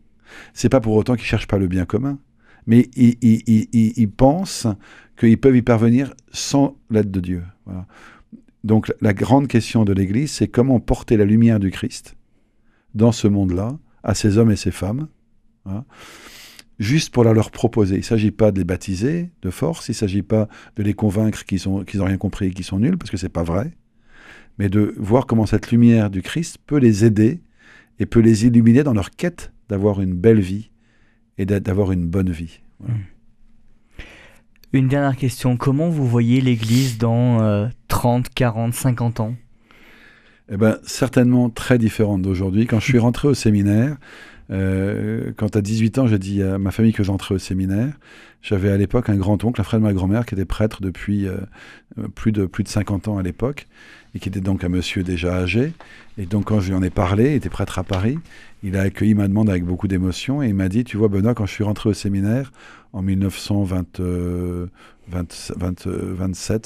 C'est 0.54 0.68
pas 0.68 0.78
pour 0.78 0.94
autant 0.94 1.16
qu'ils 1.16 1.26
cherchent 1.26 1.48
pas 1.48 1.58
le 1.58 1.66
bien 1.66 1.84
commun 1.84 2.20
mais 2.68 2.90
ils, 2.94 4.10
pensent 4.10 4.66
qu'ils 5.18 5.38
peuvent 5.38 5.56
y 5.56 5.62
parvenir 5.62 6.12
sans 6.30 6.76
l'aide 6.90 7.10
de 7.10 7.18
Dieu. 7.18 7.42
Donc 8.62 8.92
la 9.00 9.14
grande 9.14 9.48
question 9.48 9.84
de 9.84 9.92
l'Église, 9.94 10.30
c'est 10.30 10.48
comment 10.48 10.78
porter 10.78 11.16
la 11.16 11.24
lumière 11.24 11.60
du 11.60 11.70
Christ 11.70 12.14
dans 12.94 13.10
ce 13.10 13.26
monde-là, 13.26 13.78
à 14.02 14.14
ces 14.14 14.36
hommes 14.36 14.50
et 14.50 14.56
ces 14.56 14.70
femmes, 14.70 15.08
voilà, 15.64 15.86
juste 16.78 17.10
pour 17.10 17.24
la 17.24 17.32
leur 17.32 17.50
proposer. 17.50 17.94
Il 17.94 18.00
ne 18.00 18.04
s'agit 18.04 18.30
pas 18.30 18.52
de 18.52 18.58
les 18.58 18.64
baptiser 18.64 19.30
de 19.40 19.50
force, 19.50 19.88
il 19.88 19.92
ne 19.92 19.96
s'agit 19.96 20.22
pas 20.22 20.46
de 20.76 20.82
les 20.82 20.92
convaincre 20.92 21.46
qu'ils 21.46 21.62
n'ont 21.66 21.84
rien 21.86 22.18
compris 22.18 22.48
et 22.48 22.50
qu'ils 22.50 22.66
sont 22.66 22.80
nuls, 22.80 22.98
parce 22.98 23.10
que 23.10 23.16
ce 23.16 23.26
n'est 23.26 23.30
pas 23.30 23.44
vrai, 23.44 23.72
mais 24.58 24.68
de 24.68 24.94
voir 24.98 25.26
comment 25.26 25.46
cette 25.46 25.70
lumière 25.70 26.10
du 26.10 26.20
Christ 26.20 26.58
peut 26.66 26.78
les 26.78 27.06
aider 27.06 27.40
et 27.98 28.04
peut 28.04 28.20
les 28.20 28.44
illuminer 28.44 28.82
dans 28.82 28.94
leur 28.94 29.10
quête 29.10 29.52
d'avoir 29.70 30.02
une 30.02 30.12
belle 30.12 30.40
vie 30.40 30.70
et 31.38 31.46
d'avoir 31.46 31.92
une 31.92 32.06
bonne 32.06 32.30
vie. 32.30 32.60
Voilà. 32.80 32.94
Hmm. 32.94 33.02
Une 34.74 34.88
dernière 34.88 35.16
question, 35.16 35.56
comment 35.56 35.88
vous 35.88 36.06
voyez 36.06 36.42
l'Église 36.42 36.98
dans 36.98 37.40
euh, 37.40 37.68
30, 37.88 38.28
40, 38.28 38.74
50 38.74 39.20
ans? 39.20 39.34
Eh 40.50 40.58
ben, 40.58 40.78
certainement 40.82 41.48
très 41.48 41.78
différente 41.78 42.20
d'aujourd'hui. 42.20 42.66
Quand 42.66 42.78
je 42.78 42.84
suis 42.84 42.98
rentré 42.98 43.28
au 43.28 43.34
séminaire, 43.34 43.96
euh, 44.50 45.32
quand 45.36 45.56
à 45.56 45.62
18 45.62 45.98
ans, 45.98 46.06
j'ai 46.06 46.18
dit 46.18 46.42
à 46.42 46.58
ma 46.58 46.70
famille 46.70 46.92
que 46.92 47.02
j'entrais 47.02 47.34
au 47.34 47.38
séminaire, 47.38 47.94
j'avais 48.42 48.70
à 48.70 48.76
l'époque 48.76 49.08
un 49.08 49.16
grand-oncle, 49.16 49.58
un 49.60 49.64
frère 49.64 49.80
de 49.80 49.84
ma 49.84 49.94
grand-mère, 49.94 50.26
qui 50.26 50.34
était 50.34 50.44
prêtre 50.44 50.82
depuis 50.82 51.26
euh, 51.26 51.38
plus, 52.14 52.32
de, 52.32 52.44
plus 52.44 52.62
de 52.62 52.68
50 52.68 53.08
ans 53.08 53.18
à 53.18 53.22
l'époque, 53.22 53.66
et 54.14 54.18
qui 54.18 54.28
était 54.28 54.40
donc 54.40 54.64
un 54.64 54.68
monsieur 54.68 55.02
déjà 55.02 55.34
âgé. 55.34 55.72
Et 56.18 56.26
donc, 56.26 56.46
quand 56.46 56.60
je 56.60 56.68
lui 56.68 56.74
en 56.74 56.82
ai 56.82 56.90
parlé, 56.90 57.30
il 57.30 57.34
était 57.34 57.50
prêtre 57.50 57.78
à 57.78 57.84
Paris, 57.84 58.18
il 58.62 58.76
a 58.76 58.82
accueilli 58.82 59.14
ma 59.14 59.28
demande 59.28 59.48
avec 59.50 59.64
beaucoup 59.64 59.88
d'émotion, 59.88 60.42
et 60.42 60.48
il 60.48 60.54
m'a 60.54 60.68
dit, 60.68 60.84
tu 60.84 60.96
vois, 60.96 61.08
Benoît, 61.08 61.34
quand 61.34 61.46
je 61.46 61.52
suis 61.52 61.64
rentré 61.64 61.88
au 61.88 61.94
séminaire, 61.94 62.52
en 62.92 63.02
1927, 63.02 64.00
euh, 64.00 64.66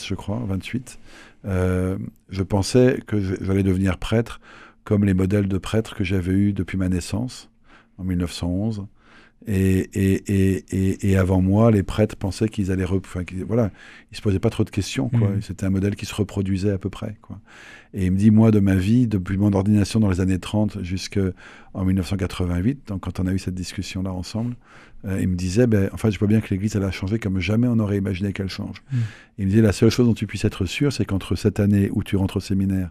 je 0.06 0.14
crois, 0.14 0.42
28, 0.46 0.98
euh, 1.44 1.98
je 2.28 2.42
pensais 2.42 3.00
que 3.06 3.20
j'allais 3.20 3.62
devenir 3.62 3.98
prêtre 3.98 4.40
comme 4.84 5.04
les 5.04 5.14
modèles 5.14 5.48
de 5.48 5.58
prêtres 5.58 5.94
que 5.94 6.04
j'avais 6.04 6.32
eus 6.32 6.52
depuis 6.52 6.78
ma 6.78 6.88
naissance, 6.88 7.50
en 7.98 8.04
1911. 8.04 8.86
Et, 9.46 9.78
et, 9.94 10.64
et, 10.70 11.10
et, 11.10 11.16
avant 11.16 11.40
moi, 11.40 11.70
les 11.70 11.82
prêtres 11.82 12.16
pensaient 12.16 12.48
qu'ils 12.48 12.70
allaient... 12.70 12.84
Enfin, 12.84 13.24
qu 13.24 13.42
voilà, 13.42 13.70
ils 14.10 14.16
se 14.16 14.22
posaient 14.22 14.38
pas 14.38 14.50
trop 14.50 14.64
de 14.64 14.70
questions. 14.70 15.08
quoi. 15.08 15.30
Mmh. 15.30 15.42
C'était 15.42 15.66
un 15.66 15.70
modèle 15.70 15.96
qui 15.96 16.06
se 16.06 16.14
reproduisait 16.14 16.70
à 16.70 16.78
peu 16.78 16.90
près. 16.90 17.16
Quoi. 17.22 17.40
Et 17.94 18.06
il 18.06 18.12
me 18.12 18.16
dit, 18.16 18.30
moi, 18.30 18.50
de 18.50 18.60
ma 18.60 18.76
vie, 18.76 19.06
depuis 19.06 19.36
mon 19.36 19.52
ordination 19.52 20.00
dans 20.00 20.10
les 20.10 20.20
années 20.20 20.38
30 20.38 20.82
jusqu'en 20.82 21.84
1988, 21.84 22.88
donc 22.88 23.02
quand 23.02 23.20
on 23.20 23.26
a 23.26 23.32
eu 23.32 23.38
cette 23.38 23.54
discussion-là 23.54 24.12
ensemble, 24.12 24.54
euh, 25.04 25.18
il 25.20 25.28
me 25.28 25.34
disait, 25.34 25.66
ben, 25.66 25.90
en 25.92 25.96
fait, 25.96 26.12
je 26.12 26.18
vois 26.18 26.28
bien 26.28 26.40
que 26.40 26.48
l'Église, 26.50 26.76
elle 26.76 26.84
a 26.84 26.92
changé 26.92 27.18
comme 27.18 27.40
jamais 27.40 27.66
on 27.66 27.78
aurait 27.80 27.98
imaginé 27.98 28.32
qu'elle 28.32 28.48
change. 28.48 28.82
Mmh. 28.92 28.96
Il 29.38 29.46
me 29.46 29.50
disait, 29.50 29.62
la 29.62 29.72
seule 29.72 29.90
chose 29.90 30.06
dont 30.06 30.14
tu 30.14 30.26
puisses 30.26 30.44
être 30.44 30.64
sûr, 30.64 30.92
c'est 30.92 31.04
qu'entre 31.04 31.34
cette 31.34 31.58
année 31.58 31.90
où 31.92 32.04
tu 32.04 32.16
rentres 32.16 32.36
au 32.36 32.40
séminaire 32.40 32.90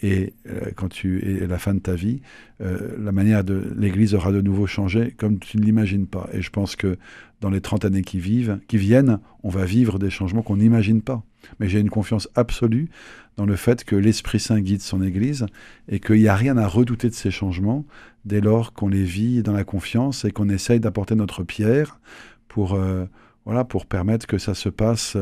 et 0.00 0.34
euh, 0.48 0.70
quand 0.74 0.88
tu 0.88 1.42
es 1.42 1.46
la 1.46 1.58
fin 1.58 1.74
de 1.74 1.78
ta 1.78 1.94
vie, 1.94 2.20
euh, 2.60 2.96
la 2.98 3.12
manière 3.12 3.44
de 3.44 3.72
l'Église 3.76 4.14
aura 4.14 4.32
de 4.32 4.40
nouveau 4.40 4.66
changé 4.66 5.14
comme 5.16 5.38
tu 5.38 5.56
ne 5.56 5.62
l'imagines 5.62 6.06
pas. 6.06 6.28
Et 6.32 6.42
je 6.42 6.50
pense 6.50 6.76
que 6.76 6.98
dans 7.40 7.50
les 7.50 7.60
30 7.60 7.84
années 7.84 8.02
qui 8.02 8.18
vivent, 8.18 8.58
qui 8.68 8.76
viennent, 8.76 9.18
on 9.42 9.48
va 9.48 9.64
vivre 9.64 9.98
des 9.98 10.10
changements 10.10 10.42
qu'on 10.42 10.56
n'imagine 10.56 11.02
pas. 11.02 11.22
Mais 11.60 11.68
j'ai 11.68 11.80
une 11.80 11.90
confiance 11.90 12.28
absolue 12.34 12.88
dans 13.36 13.46
le 13.46 13.56
fait 13.56 13.84
que 13.84 13.96
l'Esprit 13.96 14.40
Saint 14.40 14.60
guide 14.60 14.80
son 14.80 15.02
Église 15.02 15.46
et 15.88 16.00
qu'il 16.00 16.20
n'y 16.20 16.28
a 16.28 16.36
rien 16.36 16.56
à 16.56 16.66
redouter 16.66 17.08
de 17.08 17.14
ces 17.14 17.30
changements 17.30 17.84
dès 18.24 18.40
lors 18.40 18.72
qu'on 18.72 18.88
les 18.88 19.04
vit 19.04 19.42
dans 19.42 19.52
la 19.52 19.64
confiance 19.64 20.24
et 20.24 20.30
qu'on 20.30 20.48
essaye 20.48 20.80
d'apporter 20.80 21.14
notre 21.14 21.42
pierre 21.44 22.00
pour, 22.48 22.74
euh, 22.74 23.04
voilà, 23.44 23.64
pour 23.64 23.86
permettre 23.86 24.26
que 24.26 24.38
ça 24.38 24.54
se 24.54 24.68
passe 24.68 25.16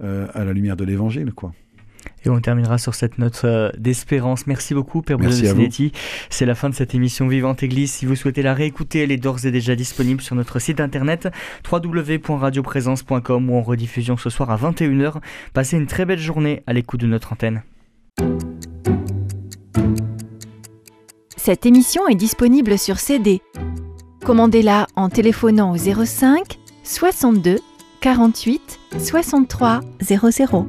à 0.00 0.44
la 0.44 0.52
lumière 0.52 0.76
de 0.76 0.84
l'Évangile, 0.84 1.32
quoi. 1.32 1.52
Et 2.24 2.28
on 2.28 2.40
terminera 2.40 2.78
sur 2.78 2.94
cette 2.94 3.18
note 3.18 3.42
euh, 3.44 3.70
d'espérance. 3.78 4.46
Merci 4.46 4.74
beaucoup, 4.74 5.02
Père 5.02 5.18
Sinetti. 5.32 5.92
C'est 6.28 6.46
la 6.46 6.54
fin 6.54 6.68
de 6.68 6.74
cette 6.74 6.94
émission 6.94 7.28
Vivante 7.28 7.62
Église. 7.62 7.92
Si 7.92 8.06
vous 8.06 8.16
souhaitez 8.16 8.42
la 8.42 8.54
réécouter, 8.54 9.02
elle 9.02 9.12
est 9.12 9.16
d'ores 9.16 9.46
et 9.46 9.50
déjà 9.50 9.74
disponible 9.74 10.20
sur 10.20 10.36
notre 10.36 10.58
site 10.58 10.80
internet 10.80 11.28
www.radioprésence.com 11.70 13.50
ou 13.50 13.56
en 13.56 13.62
rediffusion 13.62 14.16
ce 14.16 14.30
soir 14.30 14.50
à 14.50 14.56
21h. 14.56 15.14
Passez 15.52 15.76
une 15.76 15.86
très 15.86 16.04
belle 16.04 16.18
journée 16.18 16.62
à 16.66 16.72
l'écoute 16.72 17.00
de 17.00 17.06
notre 17.06 17.32
antenne. 17.32 17.62
Cette 21.36 21.64
émission 21.64 22.06
est 22.06 22.16
disponible 22.16 22.78
sur 22.78 22.98
CD. 22.98 23.40
Commandez-la 24.24 24.86
en 24.94 25.08
téléphonant 25.08 25.72
au 25.72 25.76
05 25.76 26.58
62 26.84 27.56
48 28.00 28.78
63 28.98 29.80
00. 30.02 30.68